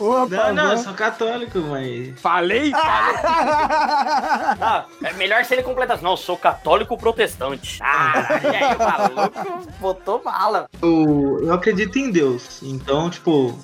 Ô, 0.00 0.26
Não, 0.26 0.54
não, 0.54 0.72
eu 0.72 0.78
sou 0.78 0.94
católico, 0.94 1.58
mas. 1.60 2.18
Falei? 2.18 2.72
Ah, 2.74 4.84
é 5.02 5.12
melhor 5.14 5.44
se 5.44 5.54
ele 5.54 5.62
completasse. 5.62 6.02
Não, 6.02 6.12
eu 6.12 6.16
sou 6.16 6.36
católico 6.36 6.96
protestante. 6.96 7.78
Ah, 7.82 8.40
e 8.42 8.46
aí 8.56 8.74
o 8.74 8.78
maluco 8.78 9.68
botou 9.80 10.22
mala. 10.24 10.68
Eu, 10.82 11.40
eu 11.44 11.52
acredito 11.52 11.98
em 11.98 12.10
Deus. 12.10 12.60
Então, 12.62 13.10
tipo, 13.10 13.56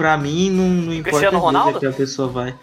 pra 0.00 0.16
mim 0.16 0.48
não, 0.48 0.64
não 0.66 0.94
importa 0.94 1.10
Cristiano 1.18 1.38
Ronaldo? 1.38 1.78
que 1.78 1.84
a 1.84 1.92
pessoa 1.92 2.26
vai. 2.26 2.54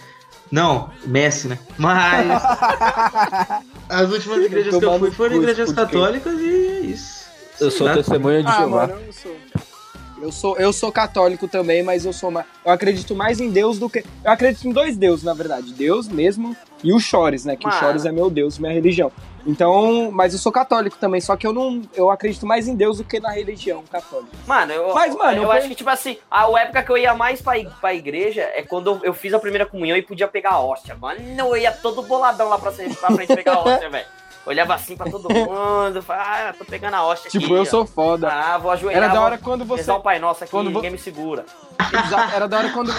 Não, 0.51 0.89
Messi, 1.05 1.47
né? 1.47 1.59
Mas. 1.77 2.41
As 3.87 4.09
últimas 4.09 4.43
igrejas 4.43 4.75
que 4.75 4.83
eu 4.83 4.97
fui 4.97 5.09
no 5.09 5.15
foram 5.15 5.35
igrejas 5.35 5.71
católicas 5.71 6.33
e 6.39 6.45
é 6.47 6.79
isso. 6.79 7.27
Eu 7.59 7.69
sou 7.69 7.93
testemunha 7.93 8.41
de 8.41 8.49
Ah, 8.49 8.57
Jeová. 8.57 8.87
mano, 8.87 8.99
eu 9.05 9.13
sou. 9.13 9.35
Eu 10.19 10.31
sou, 10.31 10.57
eu 10.57 10.73
sou 10.73 10.91
católico 10.91 11.47
também, 11.47 11.83
mas 11.83 12.03
eu 12.03 12.11
sou 12.11 12.31
mais. 12.31 12.47
Eu 12.65 12.71
acredito 12.71 13.13
mais 13.13 13.39
em 13.39 13.51
Deus 13.51 13.77
do 13.77 13.87
que. 13.87 14.03
Eu 14.23 14.31
acredito 14.31 14.67
em 14.67 14.71
dois 14.71 14.97
deuses, 14.97 15.23
na 15.23 15.35
verdade. 15.35 15.71
Deus 15.73 16.07
mesmo 16.07 16.57
e 16.83 16.91
o 16.91 16.99
Chores, 16.99 17.45
né? 17.45 17.55
Que 17.55 17.67
Mano. 17.67 17.77
o 17.77 17.79
Chores 17.79 18.03
é 18.03 18.11
meu 18.11 18.27
Deus, 18.31 18.57
minha 18.57 18.73
religião. 18.73 19.11
Então, 19.47 20.11
mas 20.11 20.33
eu 20.33 20.39
sou 20.39 20.51
católico 20.51 20.97
também, 20.99 21.21
só 21.21 21.37
que 21.37 21.47
eu 21.47 21.53
não. 21.53 21.81
Eu 21.95 22.11
acredito 22.11 22.45
mais 22.45 22.67
em 22.67 22.75
Deus 22.75 22.97
do 22.97 23.05
que 23.05 23.17
na 23.19 23.29
religião 23.31 23.81
católica. 23.89 24.29
Mano, 24.45 24.73
eu, 24.73 24.93
Mas, 24.93 25.15
mano, 25.15 25.37
eu, 25.37 25.43
eu 25.43 25.51
acho 25.51 25.69
que, 25.69 25.75
tipo 25.75 25.89
assim, 25.89 26.17
a 26.29 26.45
época 26.59 26.83
que 26.83 26.91
eu 26.91 26.97
ia 26.97 27.13
mais 27.13 27.41
pra, 27.41 27.53
pra 27.79 27.93
igreja 27.93 28.41
é 28.41 28.61
quando 28.61 28.99
eu, 29.03 29.13
fiz 29.13 29.33
a 29.33 29.39
primeira 29.39 29.65
comunhão 29.65 29.95
e 29.97 30.01
podia 30.01 30.27
pegar 30.27 30.51
a 30.51 30.59
hóstia. 30.59 30.95
Mano, 30.99 31.19
eu 31.21 31.55
ia 31.57 31.71
todo 31.71 32.01
boladão 32.01 32.49
lá 32.49 32.59
pra, 32.59 32.71
frente- 32.73 32.97
pra 32.97 33.09
frente 33.11 33.33
pegar 33.33 33.53
a 33.53 33.59
hóstia, 33.61 33.89
velho. 33.89 34.05
Olhava 34.45 34.75
assim 34.75 34.95
pra 34.95 35.09
todo 35.11 35.27
mundo, 35.29 36.01
falava, 36.01 36.49
ah, 36.49 36.53
tô 36.57 36.63
pegando 36.63 36.93
a 36.93 37.05
hóstia 37.05 37.27
aqui. 37.27 37.37
Tipo, 37.39 37.53
eu 37.55 37.63
ó. 37.63 37.65
sou 37.65 37.85
foda. 37.85 38.29
Ah, 38.29 38.57
vou 38.57 38.71
ajoelhar. 38.71 39.03
Era 39.03 39.13
da 39.13 39.21
hora 39.21 39.37
quando 39.37 39.65
você. 39.65 39.89
o 39.91 39.99
Pai 39.99 40.19
Nosso 40.19 40.43
aqui, 40.43 40.51
quando 40.51 40.67
vo- 40.67 40.75
ninguém 40.75 40.91
me 40.91 40.97
segura. 40.97 41.45
Exato, 42.05 42.33
era 42.35 42.47
da 42.47 42.57
hora 42.59 42.69
quando. 42.71 42.93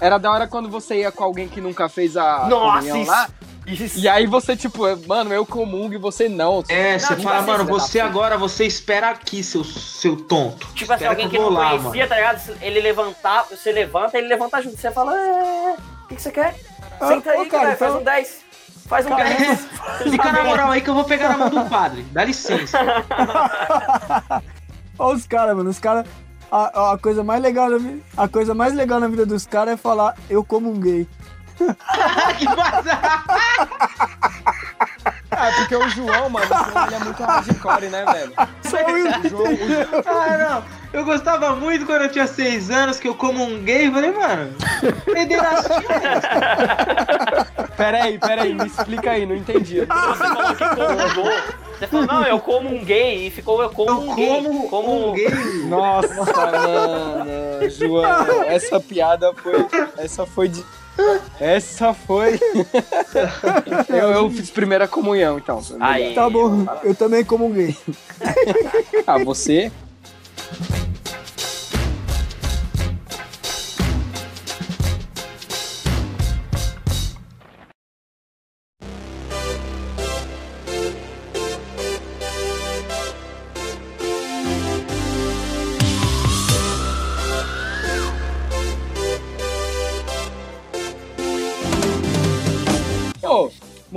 Era 0.00 0.18
da 0.18 0.30
hora 0.30 0.46
quando 0.46 0.68
você 0.68 0.96
ia 1.00 1.10
com 1.12 1.24
alguém 1.24 1.48
que 1.48 1.60
nunca 1.62 1.88
fez 1.88 2.14
a 2.16 2.46
Nossa, 2.46 2.98
isso- 2.98 3.10
lá. 3.10 3.28
Isso. 3.72 3.98
E 3.98 4.08
aí 4.08 4.26
você, 4.26 4.56
tipo, 4.56 4.82
mano, 5.06 5.32
eu 5.32 5.44
comungo 5.46 5.94
e 5.94 5.98
você 5.98 6.28
não. 6.28 6.62
É, 6.68 6.98
você 6.98 7.08
tipo 7.08 7.22
fala, 7.22 7.38
assim, 7.38 7.46
mano, 7.46 7.64
você 7.64 7.98
puta. 8.00 8.10
agora, 8.10 8.36
você 8.38 8.64
espera 8.66 9.10
aqui, 9.10 9.42
seu, 9.42 9.64
seu 9.64 10.16
tonto. 10.16 10.66
Tipo 10.74 10.92
assim, 10.92 11.04
Espera 11.04 11.10
alguém 11.10 11.28
que 11.28 11.36
eu 11.36 11.42
vou 11.42 11.50
não 11.52 11.58
lá, 11.60 11.70
conhecia, 11.78 12.06
tá 12.06 12.16
ligado? 12.16 12.56
Ele 12.60 12.80
levantar, 12.80 13.44
você 13.50 13.72
levanta, 13.72 14.18
ele 14.18 14.28
levanta 14.28 14.60
junto. 14.62 14.76
Você 14.76 14.90
fala, 14.90 15.16
é, 15.16 15.76
o 16.04 16.08
que, 16.08 16.16
que 16.16 16.22
você 16.22 16.30
quer? 16.30 16.54
Ah, 17.00 17.08
Senta 17.08 17.30
aí, 17.30 17.40
ô, 17.40 17.46
cara, 17.46 17.64
cara, 17.64 17.76
faz 17.76 17.90
então- 17.90 18.00
um 18.00 18.04
10. 18.04 18.42
Faz 18.86 19.06
um 19.06 19.10
Cara, 19.10 19.24
10. 19.24 19.68
Fica 20.10 20.32
na 20.32 20.44
moral 20.44 20.70
aí 20.70 20.80
que 20.80 20.90
eu 20.90 20.94
vou 20.94 21.04
pegar 21.04 21.30
na 21.30 21.38
mão 21.38 21.48
do 21.48 21.70
padre. 21.70 22.02
Dá 22.12 22.24
licença. 22.24 22.78
Olha 24.98 25.16
os 25.16 25.26
caras, 25.26 25.56
mano. 25.56 25.70
Os 25.70 25.78
caras. 25.78 26.06
A, 26.50 26.92
a 26.92 26.98
coisa 26.98 27.24
mais 27.24 27.40
legal 27.40 27.70
na 27.70 27.78
vida, 27.78 28.02
a 28.14 28.28
coisa 28.28 28.52
mais 28.52 28.74
legal 28.74 29.00
na 29.00 29.08
vida 29.08 29.24
dos 29.24 29.46
caras 29.46 29.72
é 29.72 29.76
falar 29.78 30.14
eu 30.28 30.44
como 30.44 30.70
um 30.70 30.78
gay. 30.78 31.08
que 32.38 32.46
bazar! 32.46 33.24
Ah, 35.30 35.50
porque 35.56 35.74
o 35.76 35.88
João, 35.88 36.28
mano, 36.28 36.46
o 36.46 36.70
João 36.70 36.86
ele 36.86 36.94
é 36.94 36.98
muito 36.98 37.22
hardcore, 37.22 37.86
né, 37.88 38.04
velho? 38.04 38.32
Só 38.62 38.76
o 38.84 39.28
João, 39.28 39.52
o 39.54 39.56
João- 39.56 40.02
Ah, 40.06 40.38
não. 40.38 40.82
Eu 40.92 41.04
gostava 41.06 41.56
muito 41.56 41.86
quando 41.86 42.02
eu 42.02 42.10
tinha 42.10 42.26
seis 42.26 42.70
anos 42.70 42.98
que 43.00 43.08
eu 43.08 43.14
comunguei. 43.14 43.90
Falei, 43.90 44.12
mano, 44.12 44.54
pederastia. 45.06 45.80
Peraí, 47.78 48.18
peraí, 48.18 48.54
me 48.54 48.66
explica 48.66 49.12
aí, 49.12 49.24
não 49.24 49.34
entendi. 49.34 49.80
Você 49.80 49.86
falou 49.86 50.54
que 50.54 50.64
comungou. 50.68 51.32
Você 51.78 51.86
falou, 51.86 52.06
não, 52.06 52.22
eu 52.26 52.38
como 52.38 52.68
um 52.68 52.84
gay. 52.84 53.26
E 53.26 53.30
ficou 53.30 53.62
eu 53.62 53.70
como 53.70 53.90
Eu 53.90 54.00
um 54.10 54.14
gay. 54.14 54.28
como 54.42 54.68
Como 54.68 55.08
um 55.08 55.12
gay. 55.14 55.30
Nossa, 55.64 56.14
mano, 56.14 57.70
João, 57.70 58.42
essa 58.44 58.78
piada 58.78 59.32
foi. 59.34 59.66
Essa 59.96 60.26
foi 60.26 60.48
de. 60.48 60.62
Essa 61.40 61.92
foi. 61.94 62.38
eu, 63.88 64.10
eu 64.10 64.30
fiz 64.30 64.50
primeira 64.50 64.86
comunhão, 64.86 65.38
então. 65.38 65.60
Aí. 65.80 66.14
Tá 66.14 66.28
bom, 66.28 66.66
eu 66.84 66.94
também 66.94 67.24
comunguei. 67.24 67.76
Ah, 69.06 69.18
você? 69.18 69.72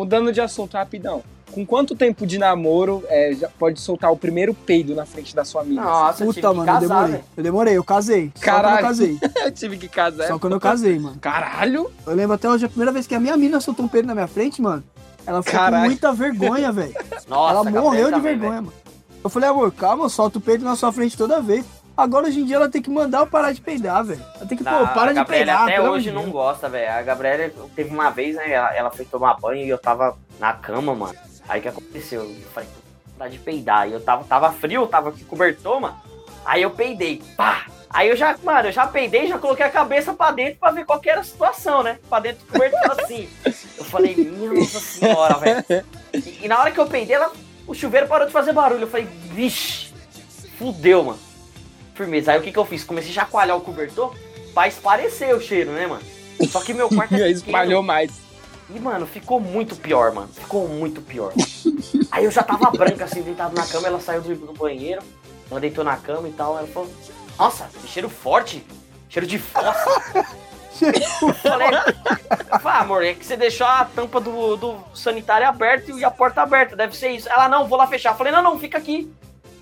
Mudando 0.06 0.32
de 0.32 0.40
assunto 0.40 0.76
rapidão. 0.76 1.24
Com 1.52 1.66
quanto 1.66 1.96
tempo 1.96 2.28
de 2.28 2.38
namoro 2.38 3.04
é, 3.08 3.34
já 3.34 3.48
pode 3.48 3.80
soltar 3.80 4.12
o 4.12 4.18
primeiro 4.18 4.54
peido 4.54 4.94
na 4.94 5.06
frente 5.06 5.36
da 5.36 5.44
sua 5.46 5.62
amiga? 5.62 5.82
Nossa, 5.82 6.24
eu 6.24 6.34
tive 6.34 6.42
Puta, 6.42 6.50
que 6.50 6.58
mano, 6.58 6.62
eu 6.62 6.66
casar, 6.74 6.88
demorei. 6.88 7.12
velho. 7.12 7.24
Eu 7.38 7.44
demorei, 7.44 7.78
eu 7.78 7.84
casei. 7.84 8.26
Só 8.26 8.32
quando 8.42 8.44
Caralho. 8.44 8.78
eu 8.78 8.82
casei. 8.88 9.20
eu 9.46 9.52
tive 9.52 9.78
que 9.78 9.88
casar. 9.88 10.28
Só 10.28 10.40
quando 10.40 10.54
eu 10.54 10.60
casei, 10.60 11.00
mano. 11.00 11.18
Caralho! 11.20 11.92
Eu 12.06 12.14
lembro 12.14 12.36
até 12.36 12.50
hoje, 12.50 12.66
a 12.66 12.70
primeira 12.70 12.92
vez 12.92 13.08
que 13.08 13.16
a 13.16 13.20
minha 13.20 13.36
mina 13.38 13.60
soltou 13.60 13.86
um 13.86 13.88
peido 13.88 14.06
na 14.08 14.14
minha 14.14 14.28
frente, 14.28 14.62
mano. 14.62 14.84
Ela 15.26 15.42
ficou 15.42 15.60
Caralho. 15.60 15.84
com 15.84 15.90
muita 15.90 16.14
vergonha, 16.14 16.72
velho. 16.72 16.94
Nossa, 17.28 17.52
Ela 17.52 17.82
morreu 17.82 18.06
de 18.08 18.12
também, 18.12 18.38
vergonha, 18.38 18.62
mano. 18.62 18.74
Eu 19.24 19.30
falei, 19.30 19.50
amor, 19.50 19.72
calma, 19.72 20.08
solta 20.10 20.38
o 20.38 20.42
peito 20.42 20.64
na 20.64 20.76
sua 20.76 20.92
frente 20.92 21.18
toda 21.18 21.42
vez. 21.42 21.66
Agora, 21.98 22.28
hoje 22.28 22.42
em 22.42 22.46
dia, 22.46 22.58
ela 22.58 22.68
tem 22.70 22.82
que 22.82 22.90
mandar 22.90 23.20
eu 23.20 23.28
parar 23.28 23.54
de 23.54 23.62
peidar, 23.62 24.04
velho. 24.04 24.24
Ela 24.36 24.46
tem 24.46 24.58
que, 24.58 24.64
Não, 24.64 24.86
pô, 24.88 24.94
para 24.94 25.14
de 25.14 25.24
peidar. 25.26 25.64
até 25.64 25.82
hoje 25.82 26.12
não 26.12 26.30
gosta, 26.30 26.68
velho. 26.68 26.92
A 26.92 27.02
Gabriela 27.02 27.50
teve 27.74 27.90
uma 27.90 28.10
vez, 28.10 28.36
né? 28.36 28.52
Ela, 28.52 28.76
ela 28.76 28.92
foi 28.92 29.06
tomar 29.06 29.36
banho 29.36 29.66
e 29.66 29.70
eu 29.70 29.78
tava 29.78 30.18
na 30.40 30.52
cama, 30.52 30.94
mano. 30.94 31.16
Aí 31.48 31.60
o 31.60 31.64
que 31.64 31.70
aconteceu? 31.70 32.24
Eu 32.24 32.36
falei, 32.54 32.68
dá 33.18 33.28
de 33.30 33.38
peidar. 33.40 33.88
E 33.88 33.94
eu 33.94 34.02
tava, 34.02 34.24
tava 34.26 34.52
frio, 34.52 34.88
tava 34.88 35.10
aqui 35.10 35.24
cobertor, 35.24 35.80
mano. 35.80 35.96
Aí 36.44 36.62
eu 36.62 36.70
peidei, 36.72 37.24
pá! 37.38 37.66
Aí 37.90 38.10
eu 38.10 38.16
já, 38.18 38.36
mano, 38.44 38.68
eu 38.68 38.72
já 38.74 38.86
peidei, 38.86 39.26
já 39.28 39.40
coloquei 39.40 39.66
a 39.66 39.70
cabeça 39.70 40.14
pra 40.14 40.32
dentro 40.32 40.60
pra 40.60 40.72
ver 40.72 40.86
qual 40.86 41.00
que 41.00 41.10
era 41.10 41.22
a 41.22 41.24
situação, 41.24 41.82
né? 41.82 41.98
Pra 42.10 42.20
dentro 42.20 42.46
do 42.46 42.52
cobertor 42.52 42.92
assim. 43.00 43.30
Eu 43.78 43.86
falei, 43.86 44.16
minha 44.18 44.52
nossa 44.54 44.80
senhora, 44.82 45.36
velho. 45.36 45.66
E, 46.14 46.40
e 46.44 46.48
na 46.48 46.60
hora 46.60 46.72
que 46.72 46.80
eu 46.80 46.86
peidei, 46.88 47.16
ela, 47.16 47.32
o 47.66 47.74
chuveiro 47.74 48.06
parou 48.08 48.28
de 48.28 48.34
fazer 48.34 48.52
barulho. 48.52 48.82
Eu 48.82 48.90
falei, 48.90 49.06
vixe, 49.32 49.94
fudeu, 50.60 51.06
mano. 51.06 51.25
Firmeza. 51.96 52.34
Aí 52.34 52.40
o 52.40 52.42
que 52.42 52.52
que 52.52 52.60
eu 52.60 52.66
fiz? 52.66 52.84
Comecei 52.84 53.12
a 53.12 53.14
chacoalhar 53.14 53.58
o 53.58 53.62
cobertor 53.62 54.14
pra 54.54 54.68
esparecer 54.68 55.34
o 55.34 55.42
cheiro, 55.42 55.72
né, 55.72 55.88
mano? 55.88 56.04
Só 56.50 56.62
que 56.62 56.74
meu 56.74 56.90
quarto 56.90 57.16
E 57.16 57.22
é 57.22 57.32
espalhou 57.32 57.82
mais. 57.82 58.12
E, 58.70 58.80
mano, 58.80 59.06
ficou 59.06 59.40
muito 59.40 59.76
pior, 59.76 60.12
mano. 60.12 60.28
Ficou 60.28 60.68
muito 60.68 61.02
pior. 61.02 61.32
Aí 62.12 62.26
eu 62.26 62.32
já 62.32 62.44
tava 62.44 62.72
branca, 62.72 63.06
assim, 63.06 63.22
deitado 63.22 63.56
na 63.56 63.66
cama, 63.66 63.88
ela 63.88 64.00
saiu 64.00 64.22
do, 64.22 64.36
do 64.36 64.54
banheiro, 64.54 65.02
ela 65.50 65.60
deitou 65.60 65.84
na 65.84 65.96
cama 65.98 66.28
e 66.28 66.32
tal, 66.32 66.58
ela 66.58 66.68
falou, 66.68 66.90
nossa, 67.38 67.70
que 67.82 67.88
cheiro 67.88 68.10
forte, 68.10 68.66
cheiro 69.10 69.28
de 69.28 69.38
fossa. 69.38 70.26
Falei, 70.76 71.02
eu 71.22 71.34
falei, 71.40 71.70
ah, 72.66 72.80
amor, 72.82 73.02
é 73.06 73.14
que 73.14 73.26
você 73.26 73.38
deixou 73.38 73.66
a 73.66 73.86
tampa 73.86 74.20
do, 74.20 74.58
do 74.58 74.78
sanitário 74.94 75.48
aberta 75.48 75.90
e 75.90 76.04
a 76.04 76.12
porta 76.12 76.42
aberta, 76.42 76.76
deve 76.76 76.98
ser 76.98 77.12
isso. 77.12 77.30
Ela, 77.30 77.48
não, 77.48 77.66
vou 77.66 77.78
lá 77.78 77.88
fechar. 77.88 78.12
Eu 78.12 78.18
falei, 78.18 78.34
não, 78.34 78.44
não, 78.44 78.60
fica 78.60 78.78
aqui. 78.78 79.10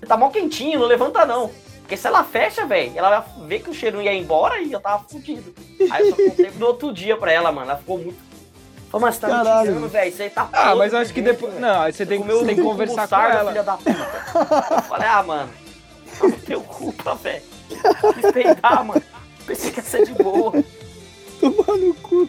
Tá 0.08 0.16
mó 0.16 0.28
quentinho, 0.28 0.80
não 0.80 0.86
levanta 0.86 1.24
não. 1.24 1.52
Porque 1.84 1.98
se 1.98 2.06
ela 2.06 2.24
fecha, 2.24 2.64
velho, 2.64 2.92
ela 2.96 3.20
vai 3.20 3.46
ver 3.46 3.60
que 3.60 3.68
o 3.68 3.74
cheiro 3.74 4.00
ia 4.00 4.14
embora 4.14 4.58
e 4.58 4.72
eu 4.72 4.80
tava 4.80 5.04
fudido. 5.06 5.54
Aí 5.90 6.08
eu 6.08 6.16
só 6.16 6.16
contei 6.16 6.50
no 6.56 6.66
outro 6.66 6.90
dia 6.94 7.14
pra 7.14 7.30
ela, 7.30 7.52
mano. 7.52 7.70
Ela 7.70 7.78
ficou 7.78 7.98
muito. 7.98 8.16
Falei, 8.90 9.04
mas 9.06 9.14
você 9.16 9.20
tá 9.20 9.28
Caralho. 9.28 9.58
me 9.58 9.66
tirando, 9.74 9.88
velho. 9.90 10.12
Você 10.16 10.30
tá 10.30 10.48
Ah, 10.50 10.74
mas 10.74 10.92
eu 10.94 10.98
acho 11.00 11.12
que 11.12 11.20
depois. 11.20 11.60
Não, 11.60 11.82
aí 11.82 11.92
você 11.92 12.06
tem, 12.06 12.18
você 12.22 12.44
tem 12.46 12.56
que 12.56 12.62
conversar 12.62 13.06
com 13.06 13.16
ela. 13.16 13.50
filha 13.50 13.62
da 13.62 13.76
puta. 13.76 14.74
Eu 14.76 14.82
falei, 14.82 15.08
ah, 15.08 15.22
mano, 15.22 15.50
não 16.22 16.30
tenho 16.30 16.60
culpa, 16.62 17.14
velho. 17.16 17.42
Me 18.16 18.32
peidar, 18.32 18.82
mano. 18.82 19.02
Pensei 19.46 19.70
que 19.70 19.80
ia 19.80 19.84
ser 19.84 20.06
de 20.06 20.12
boa. 20.14 20.52
Tomar 21.38 21.76
no 21.76 21.92
cu. 21.96 22.26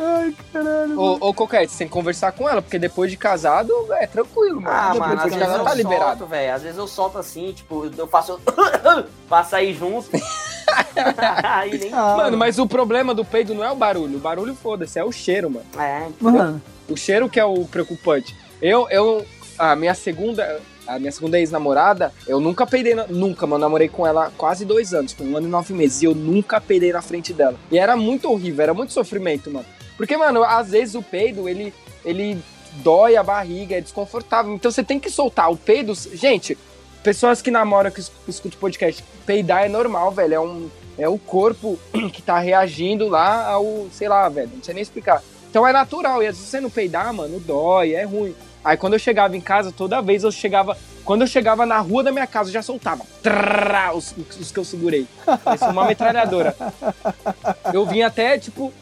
Ai, 0.00 0.34
caralho. 0.52 1.00
Ô, 1.00 1.28
ô 1.28 1.34
Coquete, 1.34 1.72
você 1.72 1.78
tem 1.78 1.86
que 1.88 1.92
conversar 1.92 2.32
com 2.32 2.48
ela, 2.48 2.62
porque 2.62 2.78
depois 2.78 3.10
de 3.10 3.16
casado 3.16 3.72
é 3.94 4.06
tranquilo, 4.06 4.60
mano. 4.60 4.68
Ah, 4.76 4.92
depois 4.92 5.00
mano, 5.00 5.14
de 5.16 5.18
às 5.18 5.24
vezes 5.24 5.38
casado 5.46 5.58
eu 5.60 5.64
tá 5.64 5.74
liberado. 5.74 6.18
solto, 6.18 6.26
velho. 6.30 6.54
Às 6.54 6.62
vezes 6.62 6.78
eu 6.78 6.86
solto 6.86 7.18
assim, 7.18 7.52
tipo, 7.52 7.90
eu 7.96 8.06
faço. 8.06 8.40
pra 9.28 9.44
sair 9.44 9.74
junto. 9.74 10.08
Aí 11.44 11.78
nem. 11.78 11.92
Ah, 11.92 12.14
Mano, 12.16 12.36
mas 12.36 12.58
o 12.58 12.66
problema 12.66 13.14
do 13.14 13.24
peido 13.24 13.54
não 13.54 13.64
é 13.64 13.70
o 13.70 13.76
barulho. 13.76 14.16
O 14.16 14.20
barulho, 14.20 14.54
foda-se, 14.54 14.98
é 14.98 15.04
o 15.04 15.10
cheiro, 15.12 15.50
mano. 15.50 15.66
É, 15.78 16.06
Mano, 16.20 16.60
O 16.88 16.96
cheiro 16.96 17.28
que 17.28 17.40
é 17.40 17.44
o 17.44 17.64
preocupante. 17.64 18.36
Eu, 18.60 18.88
eu, 18.90 19.24
a 19.58 19.74
minha 19.76 19.94
segunda, 19.94 20.60
a 20.86 20.98
minha 20.98 21.12
segunda 21.12 21.38
ex-namorada, 21.38 22.12
eu 22.26 22.40
nunca 22.40 22.66
peidei, 22.66 22.94
na- 22.94 23.06
nunca, 23.06 23.46
mano, 23.46 23.60
namorei 23.62 23.88
com 23.88 24.06
ela 24.06 24.32
quase 24.36 24.64
dois 24.64 24.92
anos, 24.92 25.12
foi 25.12 25.26
um 25.26 25.36
ano 25.36 25.46
e 25.46 25.50
nove 25.50 25.72
meses, 25.72 26.02
e 26.02 26.06
eu 26.06 26.14
nunca 26.14 26.60
peidei 26.60 26.92
na 26.92 27.00
frente 27.02 27.32
dela. 27.32 27.56
E 27.70 27.78
era 27.78 27.96
muito 27.96 28.30
horrível, 28.30 28.62
era 28.62 28.74
muito 28.74 28.92
sofrimento, 28.92 29.50
mano. 29.50 29.66
Porque, 29.98 30.16
mano, 30.16 30.42
às 30.42 30.70
vezes 30.70 30.94
o 30.94 31.02
peido, 31.02 31.46
ele, 31.46 31.74
ele 32.04 32.42
dói 32.84 33.16
a 33.16 33.22
barriga, 33.22 33.76
é 33.76 33.80
desconfortável, 33.82 34.54
então 34.54 34.70
você 34.70 34.82
tem 34.82 34.98
que 34.98 35.10
soltar. 35.10 35.50
O 35.50 35.56
peido, 35.56 35.92
gente, 36.14 36.56
pessoas 37.02 37.42
que 37.42 37.50
namoram, 37.50 37.90
que 37.90 38.00
es- 38.00 38.12
escutam 38.26 38.58
podcast, 38.58 39.04
peidar 39.26 39.64
é 39.64 39.68
normal, 39.68 40.10
velho, 40.12 40.34
é 40.34 40.40
um... 40.40 40.70
É 41.00 41.08
o 41.08 41.16
corpo 41.16 41.78
que 42.12 42.20
tá 42.20 42.40
reagindo 42.40 43.08
lá 43.08 43.46
ao, 43.50 43.86
sei 43.92 44.08
lá, 44.08 44.28
velho, 44.28 44.50
não 44.52 44.62
sei 44.64 44.74
nem 44.74 44.82
explicar. 44.82 45.22
Então 45.48 45.64
é 45.64 45.72
natural, 45.72 46.20
e 46.22 46.26
às 46.26 46.34
vezes 46.36 46.50
você 46.50 46.60
não 46.60 46.68
peidar, 46.70 47.12
mano, 47.14 47.38
dói, 47.38 47.92
é 47.94 48.02
ruim. 48.02 48.34
Aí 48.64 48.76
quando 48.76 48.94
eu 48.94 48.98
chegava 48.98 49.36
em 49.36 49.40
casa, 49.40 49.70
toda 49.70 50.00
vez 50.02 50.24
eu 50.24 50.32
chegava. 50.32 50.76
Quando 51.04 51.20
eu 51.22 51.28
chegava 51.28 51.64
na 51.64 51.78
rua 51.78 52.02
da 52.02 52.10
minha 52.10 52.26
casa, 52.26 52.48
eu 52.48 52.52
já 52.52 52.62
soltava. 52.62 53.04
Trrrrá, 53.22 53.94
os, 53.94 54.12
os 54.40 54.50
que 54.50 54.58
eu 54.58 54.64
segurei. 54.64 55.06
Parecia 55.44 55.68
uma 55.68 55.86
metralhadora. 55.86 56.54
Eu 57.72 57.86
vinha 57.86 58.08
até, 58.08 58.36
tipo, 58.36 58.72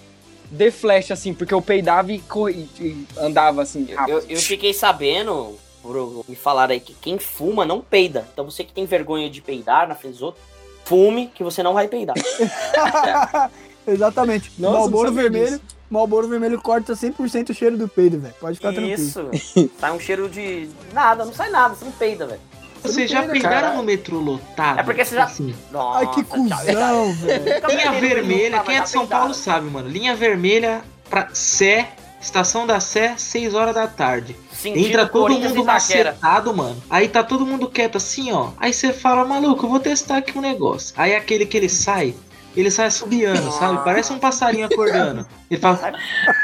de 0.51 0.71
flash, 0.71 1.11
assim, 1.11 1.33
porque 1.35 1.53
eu 1.55 1.61
peidava 1.63 2.13
e, 2.13 2.19
co- 2.21 2.49
e- 2.49 3.07
andava 3.19 3.63
assim. 3.63 3.87
Eu, 4.09 4.23
eu 4.29 4.39
fiquei 4.41 4.73
sabendo, 4.75 5.57
por 5.83 6.25
me 6.29 6.37
falar 6.37 6.71
aí, 6.71 6.81
que 6.81 6.95
quem 6.95 7.19
fuma 7.19 7.65
não 7.65 7.81
peida. 7.81 8.27
Então 8.33 8.45
você 8.45 8.65
que 8.65 8.73
tem 8.73 8.87
vergonha 8.87 9.29
de 9.31 9.41
peidar 9.41 9.87
na 9.89 9.95
frente 9.95 10.13
dos 10.15 10.23
outros, 10.23 10.43
fume 10.85 11.29
que 11.35 11.43
você 11.45 11.63
não 11.63 11.75
vai 11.75 11.89
peidar. 11.89 12.15
exatamente. 13.87 14.53
Nossa, 14.59 14.79
Malboro 14.79 15.13
vermelho. 15.13 15.61
Malboro 15.89 16.29
vermelho 16.29 16.61
corta 16.61 16.95
100% 16.95 17.51
o 17.51 17.55
cheiro 17.55 17.77
do 17.77 17.87
peido, 17.87 18.19
velho. 18.19 18.35
Pode 18.41 18.57
ficar 18.57 18.73
tranquilo. 18.73 18.95
Isso. 19.01 19.31
sai 19.79 19.93
um 19.93 20.01
cheiro 20.01 20.29
de 20.29 20.69
nada, 20.93 21.25
não 21.25 21.33
sai 21.33 21.49
nada, 21.51 21.75
você 21.77 21.85
não 21.85 21.93
peida, 21.93 22.27
velho. 22.27 22.41
Vocês 22.87 23.11
já 23.11 23.27
cara. 23.41 23.73
no 23.75 23.83
metrô 23.83 24.19
lotado? 24.19 24.81
É 24.81 24.83
porque 24.83 25.05
você 25.05 25.15
já- 25.17 25.25
Assim, 25.25 25.55
Nossa, 25.71 25.99
Ai, 26.01 26.15
que 26.15 26.23
cuzão, 26.25 27.13
velho. 27.15 27.45
Linha 27.69 27.93
vermelha, 27.93 28.61
quem 28.61 28.77
é 28.77 28.81
de 28.81 28.89
São 28.91 29.07
Paulo 29.07 29.35
sabe, 29.35 29.69
mano. 29.71 29.89
Linha 29.89 30.15
vermelha 30.15 30.83
pra 31.11 31.29
Sé, 31.33 31.89
estação 32.21 32.67
da 32.67 32.81
Sé, 32.81 33.15
6 33.17 33.55
horas 33.55 33.75
da 33.75 33.87
tarde. 33.87 34.37
Sentido 34.53 34.87
Entra 34.87 35.07
todo 35.07 35.39
mundo 35.39 35.65
macetado, 35.65 36.57
mano. 36.57 36.83
Aí 36.89 37.09
tá 37.09 37.23
todo 37.23 37.45
mundo 37.45 37.69
quieto 37.69 37.97
assim, 37.97 38.33
ó. 38.33 38.51
Aí 38.59 38.73
você 38.73 38.93
fala, 38.93 39.25
maluco, 39.25 39.67
eu 39.67 39.71
vou 39.71 39.79
testar 39.81 40.19
aqui 40.19 40.37
um 40.37 40.41
negócio. 40.41 40.95
Aí 40.97 41.15
aquele 41.15 41.45
que 41.45 41.57
ele 41.57 41.69
sai, 41.69 42.15
ele 42.57 42.71
sai 42.71 42.87
assobiando, 42.87 43.51
sabe? 43.53 43.85
Parece 43.85 44.13
um 44.13 44.19
passarinho 44.19 44.67
acordando. 44.67 45.27
Ele 45.51 45.61
fala. 45.61 45.93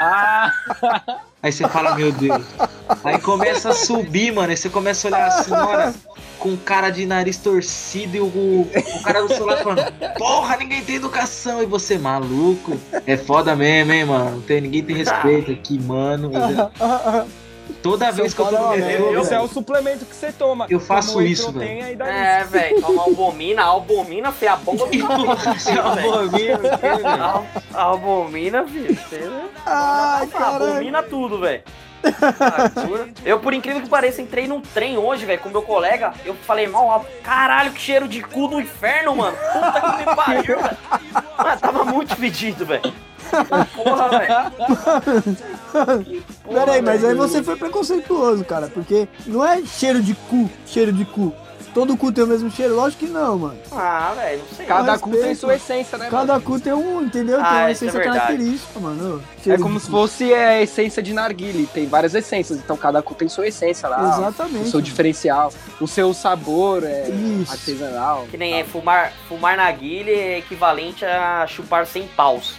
Ah, 0.00 0.52
Aí 1.42 1.50
você 1.50 1.66
fala, 1.68 1.96
meu 1.96 2.12
Deus. 2.12 2.44
Aí 3.02 3.18
começa 3.18 3.70
a 3.70 3.74
subir, 3.74 4.32
mano. 4.32 4.50
Aí 4.50 4.56
você 4.56 4.68
começa 4.68 5.08
a 5.08 5.10
olhar 5.10 5.26
a 5.26 5.42
senhora 5.42 5.94
com 6.38 6.56
cara 6.56 6.88
de 6.90 7.04
nariz 7.04 7.36
torcido 7.36 8.16
e 8.16 8.20
o, 8.20 8.26
o 8.26 9.02
cara 9.02 9.22
do 9.22 9.28
celular 9.28 9.56
falando, 9.58 9.92
porra, 10.16 10.56
ninguém 10.56 10.84
tem 10.84 10.96
educação. 10.96 11.60
E 11.60 11.66
você, 11.66 11.98
maluco. 11.98 12.78
É 13.04 13.16
foda 13.16 13.56
mesmo, 13.56 13.92
hein, 13.92 14.04
mano. 14.04 14.36
Não 14.36 14.40
tem, 14.40 14.60
ninguém 14.60 14.84
tem 14.84 14.94
respeito 14.94 15.50
aqui, 15.50 15.80
mano. 15.80 16.30
Toda 17.82 18.12
vez 18.12 18.32
que 18.32 18.40
eu 18.40 18.46
é 18.46 18.76
metrô, 18.76 19.06
merda. 19.06 19.20
esse 19.20 19.34
é 19.34 19.40
o 19.40 19.48
suplemento 19.48 20.04
que 20.04 20.14
você 20.14 20.32
toma. 20.32 20.66
Eu 20.70 20.78
faço 20.78 21.14
Como 21.14 21.26
isso, 21.26 21.50
velho. 21.52 22.02
É, 22.02 22.44
velho, 22.44 22.80
toma 22.80 23.02
albomina, 23.02 23.62
albomina, 23.62 24.30
foi 24.30 24.48
a 24.48 24.56
bomba 24.56 24.86
do 24.86 24.92
Você 25.58 25.70
é 25.70 25.80
uma 25.82 25.96
boa 25.96 26.22
mina, 26.24 26.56
o 26.58 26.78
quê, 26.78 26.88
velho? 27.02 27.22
Al- 27.22 27.46
Albomina, 27.74 28.66
filho. 28.66 28.96
Ai, 29.66 30.28
ah, 30.34 30.56
abomina 30.56 31.02
tudo, 31.02 31.40
velho. 31.40 31.62
Ah. 32.04 32.70
Eu, 33.24 33.38
por 33.38 33.54
incrível 33.54 33.80
que 33.80 33.88
pareça, 33.88 34.20
entrei 34.20 34.46
num 34.48 34.60
trem 34.60 34.98
hoje, 34.98 35.24
velho, 35.24 35.40
com 35.40 35.48
meu 35.48 35.62
colega. 35.62 36.12
Eu 36.24 36.34
falei 36.34 36.66
mal. 36.66 37.06
Caralho, 37.22 37.72
que 37.72 37.80
cheiro 37.80 38.08
de 38.08 38.20
cu 38.22 38.48
do 38.48 38.60
inferno, 38.60 39.14
mano. 39.14 39.36
Puta 39.36 39.80
que 39.80 39.96
me 39.98 40.16
pariu, 40.16 40.60
velho. 40.60 40.76
Mano, 41.38 41.60
tava 41.60 41.84
muito 41.84 42.16
fedido, 42.16 42.66
velho. 42.66 42.92
Porra, 43.74 44.08
velho. 44.10 44.52
Que 46.04 46.20
porra, 46.44 46.58
Pera 46.60 46.72
aí, 46.72 46.82
mas 46.82 47.02
aí 47.02 47.14
você 47.14 47.42
foi 47.42 47.56
preconceituoso, 47.56 48.44
cara, 48.44 48.68
porque 48.68 49.08
não 49.26 49.42
é 49.44 49.62
cheiro 49.64 50.02
de 50.02 50.14
cu, 50.14 50.50
cheiro 50.66 50.92
de 50.92 51.04
cu. 51.06 51.32
Todo 51.72 51.96
cu 51.96 52.12
tem 52.12 52.22
o 52.24 52.26
mesmo 52.26 52.50
cheiro? 52.50 52.74
Lógico 52.76 53.06
que 53.06 53.10
não, 53.10 53.38
mano. 53.38 53.56
Ah, 53.72 54.12
velho, 54.14 54.40
não 54.40 54.54
sei. 54.54 54.66
Cada 54.66 54.98
cu 54.98 55.10
tem 55.16 55.34
sua 55.34 55.54
essência, 55.54 55.96
né, 55.96 56.08
Cada 56.10 56.34
mano? 56.34 56.44
cu 56.44 56.60
tem 56.60 56.74
um, 56.74 57.00
entendeu? 57.00 57.38
Tem 57.38 57.46
Ah, 57.46 57.50
uma 57.60 57.70
isso 57.70 57.84
é 57.84 57.86
essência 57.88 58.00
verdade. 58.00 58.18
característica, 58.26 58.78
mano. 58.80 59.22
É 59.38 59.42
Cheiro 59.42 59.62
como 59.62 59.76
de 59.76 59.80
se 59.80 59.86
cu. 59.86 59.92
fosse 59.96 60.30
é, 60.34 60.48
a 60.48 60.62
essência 60.62 61.02
de 61.02 61.14
narguile. 61.14 61.66
Tem 61.72 61.86
várias 61.86 62.14
essências, 62.14 62.58
então 62.58 62.76
cada 62.76 63.00
cu 63.02 63.14
tem 63.14 63.26
sua 63.30 63.46
essência 63.48 63.88
lá. 63.88 64.02
O 64.02 64.20
Exatamente. 64.20 64.68
seu 64.68 64.82
diferencial. 64.82 65.50
O 65.80 65.88
seu 65.88 66.12
sabor 66.12 66.84
é 66.84 67.08
Isso. 67.08 67.50
artesanal. 67.50 68.26
Que 68.30 68.36
nem 68.36 68.60
é 68.60 68.64
fumar, 68.64 69.10
fumar 69.26 69.56
na 69.56 69.72
guilha 69.72 70.10
é 70.10 70.38
equivalente 70.40 71.06
a 71.06 71.46
chupar 71.46 71.86
sem 71.86 72.06
paus. 72.08 72.52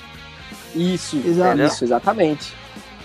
Isso, 0.76 1.18
Exato. 1.18 1.62
isso, 1.62 1.84
exatamente. 1.84 2.54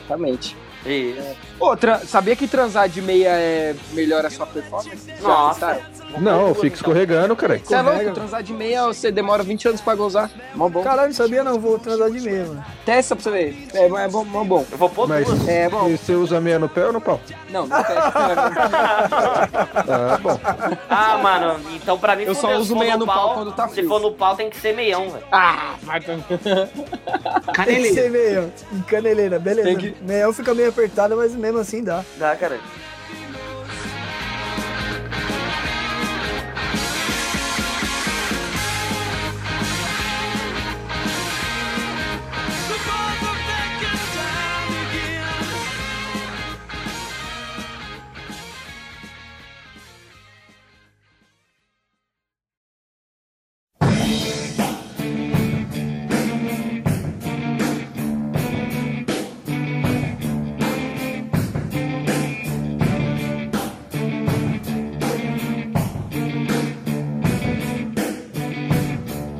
Exatamente. 0.04 0.56
Isso. 0.88 1.36
Outra, 1.60 1.98
sabia 2.06 2.36
que 2.36 2.46
transar 2.46 2.88
de 2.88 3.02
meia 3.02 3.30
é, 3.30 3.74
melhora 3.92 4.28
a 4.28 4.30
sua 4.30 4.46
performance? 4.46 5.12
Nossa. 5.20 5.80
Não, 6.18 6.54
fica 6.54 6.76
escorregando, 6.76 7.34
cara. 7.36 7.58
Você 7.62 7.74
é 7.74 7.82
louco? 7.82 8.12
Transar 8.12 8.42
de 8.42 8.52
meia, 8.54 8.84
você 8.86 9.10
demora 9.10 9.42
20 9.42 9.68
anos 9.68 9.80
pra 9.80 9.94
gozar. 9.94 10.30
Mó 10.54 10.68
bom. 10.68 10.82
Caralho, 10.82 11.12
sabia 11.12 11.44
não, 11.44 11.58
vou 11.60 11.78
transar 11.78 12.10
de 12.10 12.20
meia, 12.20 12.44
mano. 12.46 12.64
Testa 12.84 13.14
pra 13.14 13.22
você 13.24 13.30
ver. 13.30 13.68
É, 13.74 13.86
é 13.86 14.08
bom, 14.08 14.24
mó 14.24 14.44
bom. 14.44 14.64
Eu 14.70 14.78
vou 14.78 14.88
pôr 14.88 15.06
Mas 15.08 15.26
duas. 15.26 15.46
É 15.48 15.68
bom. 15.68 15.88
e 15.90 15.98
você 15.98 16.14
usa 16.14 16.40
meia 16.40 16.58
no 16.58 16.68
pé 16.68 16.86
ou 16.86 16.92
no 16.92 17.00
pau? 17.00 17.20
Não, 17.50 17.66
não 17.66 17.76
testa. 17.76 18.12
Ah, 19.88 20.18
bom. 20.22 20.40
Ah, 20.88 21.18
mano, 21.18 21.60
então 21.74 21.98
pra 21.98 22.14
mim 22.16 22.24
Eu 22.24 22.34
só 22.34 22.56
uso 22.56 22.74
Se 22.74 22.78
meia 22.78 22.96
no 22.96 23.06
pau 23.06 23.34
quando 23.34 23.52
tá 23.52 23.66
Se 23.68 23.74
frio. 23.74 23.88
for 23.88 24.00
no 24.00 24.12
pau, 24.12 24.36
tem 24.36 24.48
que 24.50 24.56
ser 24.60 24.74
meião, 24.74 25.10
velho. 25.10 25.24
ah, 25.32 25.74
vai 25.82 26.00
Tem 26.00 26.20
que 26.20 27.52
Caneleira. 27.52 27.94
ser 27.94 28.10
meia, 28.10 28.52
em 28.72 28.80
caneleira, 28.82 29.38
beleza. 29.38 29.94
Meião 30.02 30.32
fica 30.32 30.54
meio 30.54 30.72
apertada, 30.78 31.16
mas 31.16 31.34
mesmo 31.34 31.58
assim 31.58 31.82
dá. 31.82 32.04
Dá, 32.16 32.36
cara. 32.36 32.60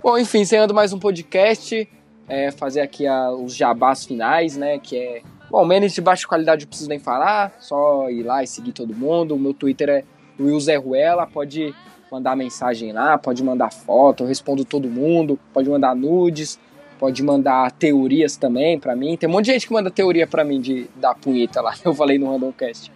Bom, 0.09 0.17
enfim, 0.17 0.39
encerrando 0.39 0.73
mais 0.73 0.91
um 0.95 0.99
podcast, 0.99 1.87
é, 2.27 2.51
fazer 2.51 2.81
aqui 2.81 3.07
a- 3.07 3.31
os 3.31 3.55
jabás 3.55 4.07
finais, 4.07 4.57
né? 4.57 4.79
Que 4.79 4.97
é. 4.97 5.23
Bom, 5.51 5.67
menos 5.67 5.93
de 5.93 6.01
baixa 6.01 6.27
qualidade 6.27 6.65
eu 6.65 6.67
preciso 6.67 6.89
nem 6.89 6.99
falar, 6.99 7.55
só 7.61 8.09
ir 8.09 8.23
lá 8.23 8.43
e 8.43 8.47
seguir 8.47 8.73
todo 8.73 8.97
mundo. 8.97 9.35
O 9.35 9.39
meu 9.39 9.53
Twitter 9.53 9.91
é 9.91 10.05
Will 10.41 10.59
Zé 10.61 10.77
Ruela, 10.77 11.27
pode 11.27 11.75
mandar 12.11 12.35
mensagem 12.35 12.91
lá, 12.91 13.19
pode 13.19 13.45
mandar 13.45 13.71
foto, 13.71 14.23
eu 14.23 14.27
respondo 14.27 14.65
todo 14.65 14.89
mundo, 14.89 15.39
pode 15.53 15.69
mandar 15.69 15.95
nudes, 15.95 16.59
pode 16.99 17.23
mandar 17.23 17.71
teorias 17.73 18.35
também 18.39 18.81
pra 18.81 18.97
mim. 18.97 19.15
Tem 19.15 19.29
um 19.29 19.33
monte 19.33 19.45
de 19.45 19.53
gente 19.53 19.67
que 19.67 19.75
manda 19.75 19.91
teoria 19.91 20.27
pra 20.27 20.43
mim 20.43 20.59
de, 20.59 20.89
da 20.97 21.15
punheta 21.15 21.61
lá, 21.61 21.75
eu 21.85 21.93
falei 21.93 22.19
no 22.19 22.31
Randomcast. 22.33 22.91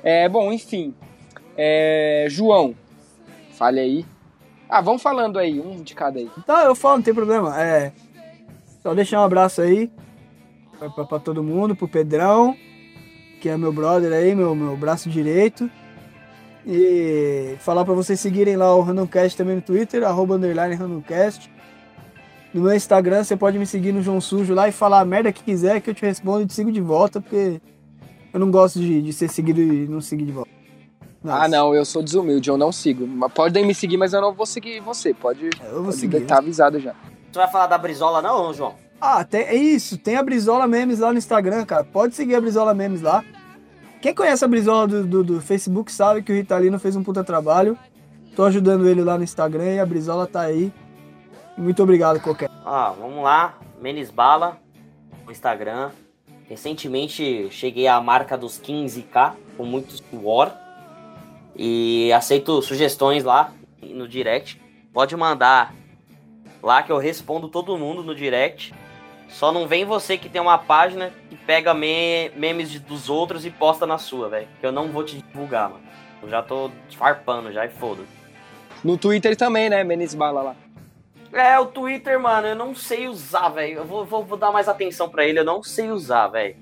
É, 0.00 0.28
bom, 0.28 0.52
enfim. 0.52 0.94
É, 1.58 2.26
João, 2.30 2.72
fale 3.50 3.80
aí. 3.80 4.11
Ah, 4.74 4.80
vamos 4.80 5.02
falando 5.02 5.38
aí, 5.38 5.60
um 5.60 5.82
de 5.82 5.94
cada 5.94 6.18
aí. 6.18 6.30
Tá, 6.46 6.64
eu 6.64 6.74
falo, 6.74 6.96
não 6.96 7.02
tem 7.02 7.12
problema. 7.12 7.60
É. 7.62 7.92
Só 8.82 8.94
deixar 8.94 9.20
um 9.20 9.24
abraço 9.24 9.60
aí 9.60 9.90
pra, 10.78 11.04
pra- 11.04 11.18
todo 11.18 11.42
mundo, 11.42 11.76
pro 11.76 11.86
Pedrão, 11.86 12.56
que 13.38 13.50
é 13.50 13.56
meu 13.58 13.70
brother 13.70 14.10
aí, 14.14 14.34
meu, 14.34 14.54
meu 14.54 14.74
braço 14.74 15.10
direito. 15.10 15.70
E 16.66 17.54
falar 17.58 17.84
pra 17.84 17.92
vocês 17.92 18.18
seguirem 18.18 18.56
lá 18.56 18.74
o 18.74 18.80
Randomcast 18.80 19.36
também 19.36 19.56
no 19.56 19.62
Twitter, 19.62 20.04
arroba 20.04 20.36
underline 20.36 20.74
Randomcast. 20.74 21.50
No 22.54 22.62
meu 22.62 22.74
Instagram, 22.74 23.24
você 23.24 23.36
pode 23.36 23.58
me 23.58 23.66
seguir 23.66 23.92
no 23.92 24.00
João 24.00 24.20
Sujo 24.22 24.54
lá 24.54 24.68
e 24.68 24.72
falar 24.72 25.00
a 25.00 25.04
merda 25.04 25.32
que 25.32 25.42
quiser 25.44 25.80
que 25.82 25.90
eu 25.90 25.94
te 25.94 26.06
respondo 26.06 26.42
e 26.44 26.46
te 26.46 26.54
sigo 26.54 26.72
de 26.72 26.80
volta, 26.80 27.20
porque 27.20 27.60
eu 28.32 28.40
não 28.40 28.50
gosto 28.50 28.78
de, 28.78 29.02
de 29.02 29.12
ser 29.12 29.28
seguido 29.28 29.60
e 29.60 29.86
não 29.86 30.00
seguir 30.00 30.24
de 30.24 30.32
volta. 30.32 30.50
Ah, 31.24 31.46
não, 31.48 31.74
eu 31.74 31.84
sou 31.84 32.02
desumilde, 32.02 32.50
eu 32.50 32.58
não 32.58 32.72
sigo. 32.72 33.06
Mas 33.06 33.32
Podem 33.32 33.64
me 33.64 33.74
seguir, 33.74 33.96
mas 33.96 34.12
eu 34.12 34.20
não 34.20 34.32
vou 34.32 34.46
seguir 34.46 34.80
você. 34.80 35.14
Pode, 35.14 35.50
Eu 35.64 35.74
vou 35.76 35.84
pode 35.84 35.96
seguir. 35.96 36.26
tá 36.26 36.38
avisado 36.38 36.80
já. 36.80 36.94
Você 37.30 37.38
vai 37.38 37.50
falar 37.50 37.66
da 37.68 37.78
Brizola 37.78 38.20
não, 38.20 38.52
João? 38.52 38.74
Ah, 39.00 39.24
tem, 39.24 39.42
é 39.42 39.54
isso. 39.54 39.96
Tem 39.98 40.16
a 40.16 40.22
Brizola 40.22 40.66
Memes 40.66 40.98
lá 40.98 41.12
no 41.12 41.18
Instagram, 41.18 41.64
cara. 41.64 41.84
Pode 41.84 42.14
seguir 42.14 42.34
a 42.34 42.40
Brizola 42.40 42.74
Memes 42.74 43.02
lá. 43.02 43.24
Quem 44.00 44.14
conhece 44.14 44.44
a 44.44 44.48
Brizola 44.48 44.86
do, 44.88 45.04
do, 45.04 45.24
do 45.24 45.40
Facebook 45.40 45.92
sabe 45.92 46.22
que 46.22 46.32
o 46.32 46.34
Ritalino 46.34 46.78
fez 46.78 46.96
um 46.96 47.02
puta 47.04 47.22
trabalho. 47.22 47.78
Tô 48.34 48.44
ajudando 48.44 48.88
ele 48.88 49.02
lá 49.02 49.16
no 49.16 49.24
Instagram 49.24 49.74
e 49.74 49.78
a 49.80 49.86
Brizola 49.86 50.26
tá 50.26 50.40
aí. 50.40 50.72
Muito 51.56 51.82
obrigado, 51.82 52.20
qualquer. 52.20 52.50
Ah, 52.64 52.92
vamos 52.98 53.22
lá. 53.22 53.58
Menes 53.80 54.10
Bala 54.10 54.58
no 55.24 55.30
Instagram. 55.30 55.90
Recentemente 56.48 57.48
cheguei 57.50 57.86
à 57.86 58.00
marca 58.00 58.36
dos 58.36 58.60
15k 58.60 59.32
com 59.56 59.64
muito 59.64 59.92
suor. 59.92 60.52
E 61.56 62.12
aceito 62.12 62.62
sugestões 62.62 63.24
lá 63.24 63.52
no 63.82 64.08
direct. 64.08 64.60
Pode 64.92 65.16
mandar 65.16 65.74
lá 66.62 66.82
que 66.82 66.90
eu 66.92 66.98
respondo 66.98 67.48
todo 67.48 67.76
mundo 67.76 68.02
no 68.02 68.14
direct. 68.14 68.74
Só 69.28 69.50
não 69.50 69.66
vem 69.66 69.84
você 69.84 70.18
que 70.18 70.28
tem 70.28 70.40
uma 70.40 70.58
página 70.58 71.10
que 71.30 71.36
pega 71.36 71.72
me- 71.72 72.30
memes 72.36 72.70
de- 72.70 72.78
dos 72.78 73.08
outros 73.08 73.46
e 73.46 73.50
posta 73.50 73.86
na 73.86 73.96
sua, 73.98 74.28
velho. 74.28 74.48
Que 74.60 74.66
eu 74.66 74.72
não 74.72 74.88
vou 74.88 75.04
te 75.04 75.16
divulgar, 75.22 75.70
mano. 75.70 75.82
Eu 76.22 76.28
já 76.28 76.42
tô 76.42 76.70
farpando 76.96 77.50
já 77.52 77.64
e 77.64 77.70
foda. 77.70 78.02
No 78.84 78.96
Twitter 78.98 79.36
também, 79.36 79.70
né? 79.70 79.82
Menes 79.84 80.14
Bala 80.14 80.42
lá. 80.42 80.56
É, 81.32 81.58
o 81.58 81.64
Twitter, 81.66 82.20
mano, 82.20 82.48
eu 82.48 82.54
não 82.54 82.74
sei 82.74 83.08
usar, 83.08 83.48
velho. 83.48 83.78
Eu 83.78 83.84
vou, 83.86 84.04
vou, 84.04 84.22
vou 84.22 84.36
dar 84.36 84.52
mais 84.52 84.68
atenção 84.68 85.08
pra 85.08 85.24
ele, 85.24 85.38
eu 85.38 85.44
não 85.44 85.62
sei 85.62 85.90
usar, 85.90 86.28
velho. 86.28 86.54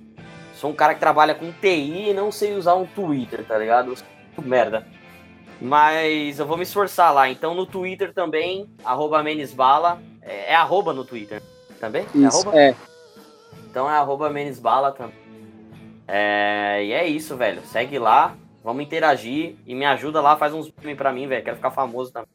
Sou 0.54 0.70
um 0.70 0.74
cara 0.74 0.94
que 0.94 1.00
trabalha 1.00 1.34
com 1.34 1.50
TI 1.50 2.10
e 2.10 2.14
não 2.14 2.30
sei 2.30 2.54
usar 2.54 2.74
um 2.74 2.86
Twitter, 2.86 3.44
tá 3.44 3.58
ligado? 3.58 3.94
Merda. 4.42 4.86
Mas 5.60 6.38
eu 6.38 6.46
vou 6.46 6.56
me 6.56 6.62
esforçar 6.62 7.12
lá. 7.12 7.28
Então 7.28 7.54
no 7.54 7.66
Twitter 7.66 8.12
também, 8.14 8.68
arroba 8.84 9.22
Menesbala. 9.22 10.00
É, 10.22 10.52
é 10.52 10.54
arroba 10.54 10.92
no 10.92 11.04
Twitter 11.04 11.42
também? 11.78 12.06
É 12.14 12.18
Isso, 12.18 12.40
arroba? 12.40 12.58
é. 12.58 12.74
Então 13.70 13.88
é 13.90 13.94
arroba 13.94 14.30
Menesbala 14.30 14.92
também. 14.92 15.14
É, 16.08 16.84
e 16.84 16.92
é 16.92 17.06
isso, 17.06 17.36
velho. 17.36 17.62
Segue 17.66 17.98
lá, 17.98 18.34
vamos 18.64 18.82
interagir 18.82 19.54
e 19.66 19.74
me 19.74 19.84
ajuda 19.84 20.20
lá, 20.20 20.36
faz 20.36 20.52
uns 20.52 20.72
memes 20.82 20.96
pra 20.96 21.12
mim, 21.12 21.28
velho. 21.28 21.44
Quero 21.44 21.56
ficar 21.56 21.70
famoso 21.70 22.12
também. 22.12 22.28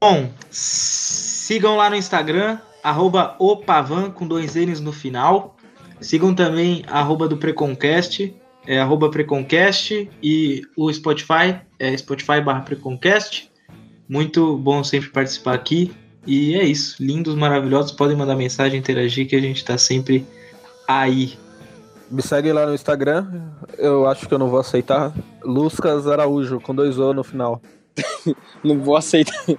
Bom, 0.00 0.28
sigam 0.50 1.76
lá 1.76 1.88
no 1.88 1.94
Instagram, 1.94 2.58
arroba 2.82 3.36
opavan 3.38 4.10
com 4.10 4.26
dois 4.26 4.56
N's 4.56 4.80
no 4.80 4.92
final. 4.92 5.56
Sigam 6.00 6.34
também 6.34 6.84
arroba 6.88 7.28
do 7.28 7.36
Preconcast, 7.36 8.34
é 8.66 8.78
arroba 8.78 9.10
Preconcast 9.10 10.08
e 10.22 10.62
o 10.76 10.92
Spotify, 10.92 11.60
é 11.78 11.96
Spotify 11.96 12.40
barra 12.40 12.60
Preconcast. 12.60 13.50
Muito 14.08 14.56
bom 14.56 14.84
sempre 14.84 15.10
participar 15.10 15.54
aqui. 15.54 15.92
E 16.26 16.54
é 16.54 16.62
isso, 16.62 17.02
lindos, 17.02 17.34
maravilhosos, 17.34 17.90
podem 17.90 18.16
mandar 18.16 18.36
mensagem, 18.36 18.78
interagir 18.78 19.28
que 19.28 19.34
a 19.34 19.40
gente 19.40 19.64
tá 19.64 19.76
sempre 19.76 20.24
aí. 20.86 21.36
Me 22.08 22.22
segue 22.22 22.52
lá 22.52 22.66
no 22.66 22.74
Instagram. 22.74 23.50
Eu 23.78 24.06
acho 24.06 24.28
que 24.28 24.34
eu 24.34 24.38
não 24.38 24.48
vou 24.48 24.60
aceitar. 24.60 25.12
Lucas 25.42 26.06
Araújo, 26.06 26.60
com 26.60 26.74
dois 26.74 26.98
O 26.98 27.12
no 27.12 27.24
final. 27.24 27.60
Não 28.62 28.78
vou 28.78 28.96
aceitar. 28.96 29.34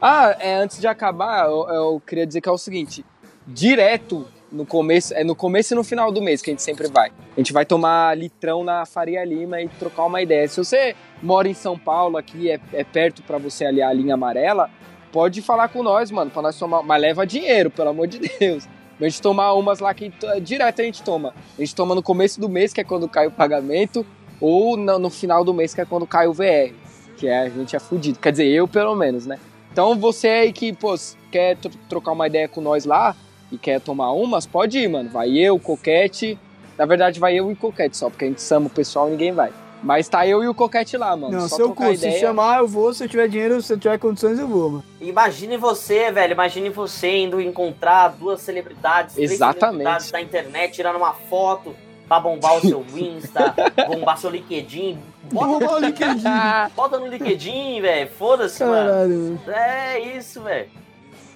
ah, 0.00 0.36
é, 0.38 0.56
antes 0.56 0.80
de 0.80 0.86
acabar, 0.86 1.46
eu, 1.46 1.68
eu 1.68 2.02
queria 2.06 2.26
dizer 2.26 2.40
que 2.40 2.48
é 2.48 2.52
o 2.52 2.58
seguinte: 2.58 3.04
direto 3.46 4.26
no 4.50 4.64
começo, 4.64 5.12
é 5.14 5.22
no 5.22 5.34
começo 5.34 5.74
e 5.74 5.76
no 5.76 5.84
final 5.84 6.10
do 6.10 6.22
mês 6.22 6.40
que 6.40 6.50
a 6.50 6.52
gente 6.52 6.62
sempre 6.62 6.88
vai. 6.88 7.10
A 7.10 7.40
gente 7.40 7.52
vai 7.52 7.64
tomar 7.66 8.16
litrão 8.16 8.64
na 8.64 8.86
Faria 8.86 9.24
Lima 9.24 9.60
e 9.60 9.68
trocar 9.68 10.04
uma 10.06 10.22
ideia. 10.22 10.48
Se 10.48 10.56
você 10.58 10.94
mora 11.22 11.48
em 11.48 11.54
São 11.54 11.78
Paulo, 11.78 12.16
aqui 12.16 12.50
é, 12.50 12.58
é 12.72 12.82
perto 12.84 13.22
pra 13.22 13.38
você 13.38 13.64
aliar 13.66 13.90
a 13.90 13.92
linha 13.92 14.14
amarela, 14.14 14.70
pode 15.12 15.42
falar 15.42 15.68
com 15.68 15.82
nós, 15.82 16.10
mano, 16.10 16.30
pra 16.30 16.40
nós 16.42 16.58
tomar. 16.58 16.82
Mas 16.82 17.00
leva 17.00 17.26
dinheiro, 17.26 17.70
pelo 17.70 17.90
amor 17.90 18.06
de 18.06 18.18
Deus. 18.18 18.66
A 19.00 19.04
gente 19.04 19.22
tomar 19.22 19.52
umas 19.52 19.78
lá 19.78 19.94
que 19.94 20.12
direto 20.42 20.80
a 20.80 20.84
gente 20.84 21.02
toma. 21.02 21.32
A 21.56 21.60
gente 21.60 21.74
toma 21.74 21.94
no 21.94 22.02
começo 22.02 22.40
do 22.40 22.48
mês, 22.48 22.72
que 22.72 22.80
é 22.80 22.84
quando 22.84 23.08
cai 23.08 23.26
o 23.26 23.30
pagamento, 23.30 24.04
ou 24.40 24.76
no, 24.76 24.98
no 24.98 25.10
final 25.10 25.44
do 25.44 25.54
mês, 25.54 25.72
que 25.74 25.80
é 25.80 25.84
quando 25.84 26.06
cai 26.06 26.26
o 26.26 26.32
VR. 26.32 26.72
Que 27.16 27.28
é, 27.28 27.40
a 27.40 27.48
gente 27.48 27.76
é 27.76 27.78
fudido. 27.78 28.18
Quer 28.18 28.32
dizer, 28.32 28.46
eu 28.46 28.66
pelo 28.66 28.94
menos, 28.96 29.24
né? 29.26 29.38
Então 29.70 29.96
você 29.96 30.26
aí 30.28 30.52
que, 30.52 30.72
pô, 30.72 30.94
quer 31.30 31.56
tro- 31.58 31.70
trocar 31.88 32.12
uma 32.12 32.26
ideia 32.26 32.48
com 32.48 32.60
nós 32.60 32.84
lá 32.84 33.14
e 33.50 33.58
quer 33.58 33.80
tomar 33.80 34.12
umas, 34.12 34.46
pode 34.46 34.78
ir, 34.78 34.88
mano. 34.88 35.08
Vai 35.10 35.36
eu, 35.36 35.58
Coquete. 35.58 36.38
Na 36.76 36.86
verdade, 36.86 37.18
vai 37.18 37.34
eu 37.34 37.50
e 37.50 37.56
Coquete 37.56 37.96
só, 37.96 38.08
porque 38.08 38.24
a 38.24 38.28
gente 38.28 38.42
chama 38.42 38.66
o 38.66 38.70
pessoal 38.70 39.08
e 39.08 39.12
ninguém 39.12 39.32
vai. 39.32 39.52
Mas 39.82 40.08
tá 40.08 40.26
eu 40.26 40.42
e 40.42 40.48
o 40.48 40.54
Coquete 40.54 40.96
lá, 40.96 41.16
mano. 41.16 41.32
Não, 41.38 41.48
só 41.48 41.56
seu 41.56 41.66
trocar 41.66 41.86
cu, 41.88 41.96
se 41.96 42.06
ideia. 42.06 42.20
chamar, 42.20 42.58
eu 42.58 42.66
vou. 42.66 42.92
Se 42.92 43.04
eu 43.04 43.08
tiver 43.08 43.28
dinheiro, 43.28 43.62
se 43.62 43.72
eu 43.72 43.78
tiver 43.78 43.98
condições, 43.98 44.38
eu 44.38 44.48
vou, 44.48 44.70
mano. 44.70 44.84
Imagine 45.00 45.56
você, 45.56 46.10
velho. 46.10 46.32
Imagine 46.32 46.68
você 46.70 47.18
indo 47.18 47.40
encontrar 47.40 48.08
duas 48.08 48.40
celebridades, 48.40 49.14
três 49.14 49.30
Exatamente. 49.30 49.84
celebridades 49.84 50.10
da 50.10 50.20
internet, 50.20 50.72
tirando 50.72 50.96
uma 50.96 51.12
foto 51.12 51.74
pra 52.08 52.18
bombar 52.18 52.56
o 52.56 52.60
seu 52.60 52.84
Insta, 52.96 53.54
bombar 53.86 54.18
seu 54.18 54.30
LinkedIn. 54.30 54.98
Bota, 55.30 55.46
Vou 55.66 55.74
o 55.74 55.78
LinkedIn. 55.78 56.24
bota 56.74 56.98
no 56.98 57.06
LinkedIn, 57.06 57.80
velho. 57.80 58.10
Foda-se, 58.18 58.64
mano. 58.64 59.38
É 59.46 60.00
isso, 60.16 60.42
velho. 60.42 60.68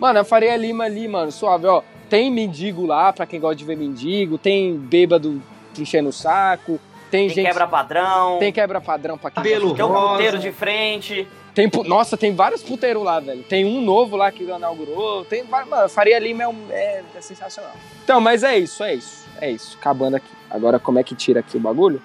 Mano, 0.01 0.19
a 0.21 0.25
Faria 0.25 0.57
Lima 0.57 0.85
ali, 0.85 1.07
mano, 1.07 1.31
suave, 1.31 1.67
ó. 1.67 1.83
Tem 2.13 2.31
mendigo 2.31 2.85
lá, 2.85 3.11
pra 3.11 3.25
quem 3.25 3.41
gosta 3.41 3.57
de 3.57 3.65
ver 3.65 3.75
mendigo. 3.75 4.37
Tem 4.37 4.77
bêbado 4.77 5.41
enchendo 5.79 6.11
o 6.11 6.13
saco. 6.13 6.79
Tem, 7.11 7.27
Tem 7.27 7.37
gente. 7.37 7.47
quebra 7.47 7.67
padrão. 7.67 8.39
Tem 8.39 8.53
quebra 8.53 8.83
padrão 8.83 9.17
pra 9.17 9.31
quem 9.31 9.43
Cabelo. 9.43 9.75
Tem 9.75 9.83
um 9.83 9.89
rosa. 9.89 10.09
ponteiro 10.09 10.39
de 10.39 10.53
frente. 10.53 11.27
Tem, 11.55 11.71
pu- 11.71 11.85
nossa, 11.85 12.15
tem 12.19 12.35
vários 12.35 12.63
puteiros 12.63 13.03
lá, 13.03 13.19
velho. 13.19 13.43
Tem 13.45 13.65
um 13.65 13.81
novo 13.81 14.15
lá 14.15 14.31
que 14.31 14.43
inaugurou. 14.45 15.25
Tem, 15.25 15.43
mano, 15.45 15.89
Faria 15.89 16.19
Lima 16.19 16.43
é, 16.43 16.49
um- 16.49 16.67
é- 16.71 17.03
é 17.17 17.21
sensacional. 17.23 17.73
Então, 18.05 18.21
mas 18.21 18.43
é 18.43 18.59
isso, 18.59 18.85
é 18.85 18.95
isso. 18.95 19.27
É 19.41 19.51
isso. 19.51 19.79
Acabando 19.81 20.17
aqui. 20.17 20.29
Agora, 20.51 20.79
como 20.79 20.99
é 20.99 21.03
que 21.03 21.15
tira 21.15 21.41
aqui 21.41 21.57
o 21.57 21.61
bagulho? 21.61 22.03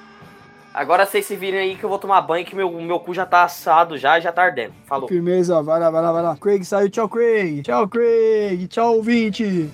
Agora 0.73 1.05
vocês 1.05 1.25
se 1.25 1.35
virem 1.35 1.59
aí 1.59 1.75
que 1.75 1.83
eu 1.83 1.89
vou 1.89 1.99
tomar 1.99 2.21
banho, 2.21 2.45
que 2.45 2.55
meu, 2.55 2.71
meu 2.71 2.99
cu 3.01 3.13
já 3.13 3.25
tá 3.25 3.43
assado 3.43 3.97
já 3.97 4.17
e 4.17 4.21
já 4.21 4.31
tá 4.31 4.43
ardendo. 4.43 4.71
Falou. 4.85 5.09
Firmeza, 5.09 5.61
vai 5.61 5.81
lá, 5.81 5.89
vai 5.89 6.01
lá, 6.01 6.11
vai 6.13 6.23
lá. 6.23 6.37
Craig 6.37 6.63
saiu, 6.63 6.89
tchau, 6.89 7.09
Craig. 7.09 7.61
Tchau, 7.61 7.85
Craig. 7.89 8.67
Tchau, 8.69 8.95
ouvinte. 8.95 9.69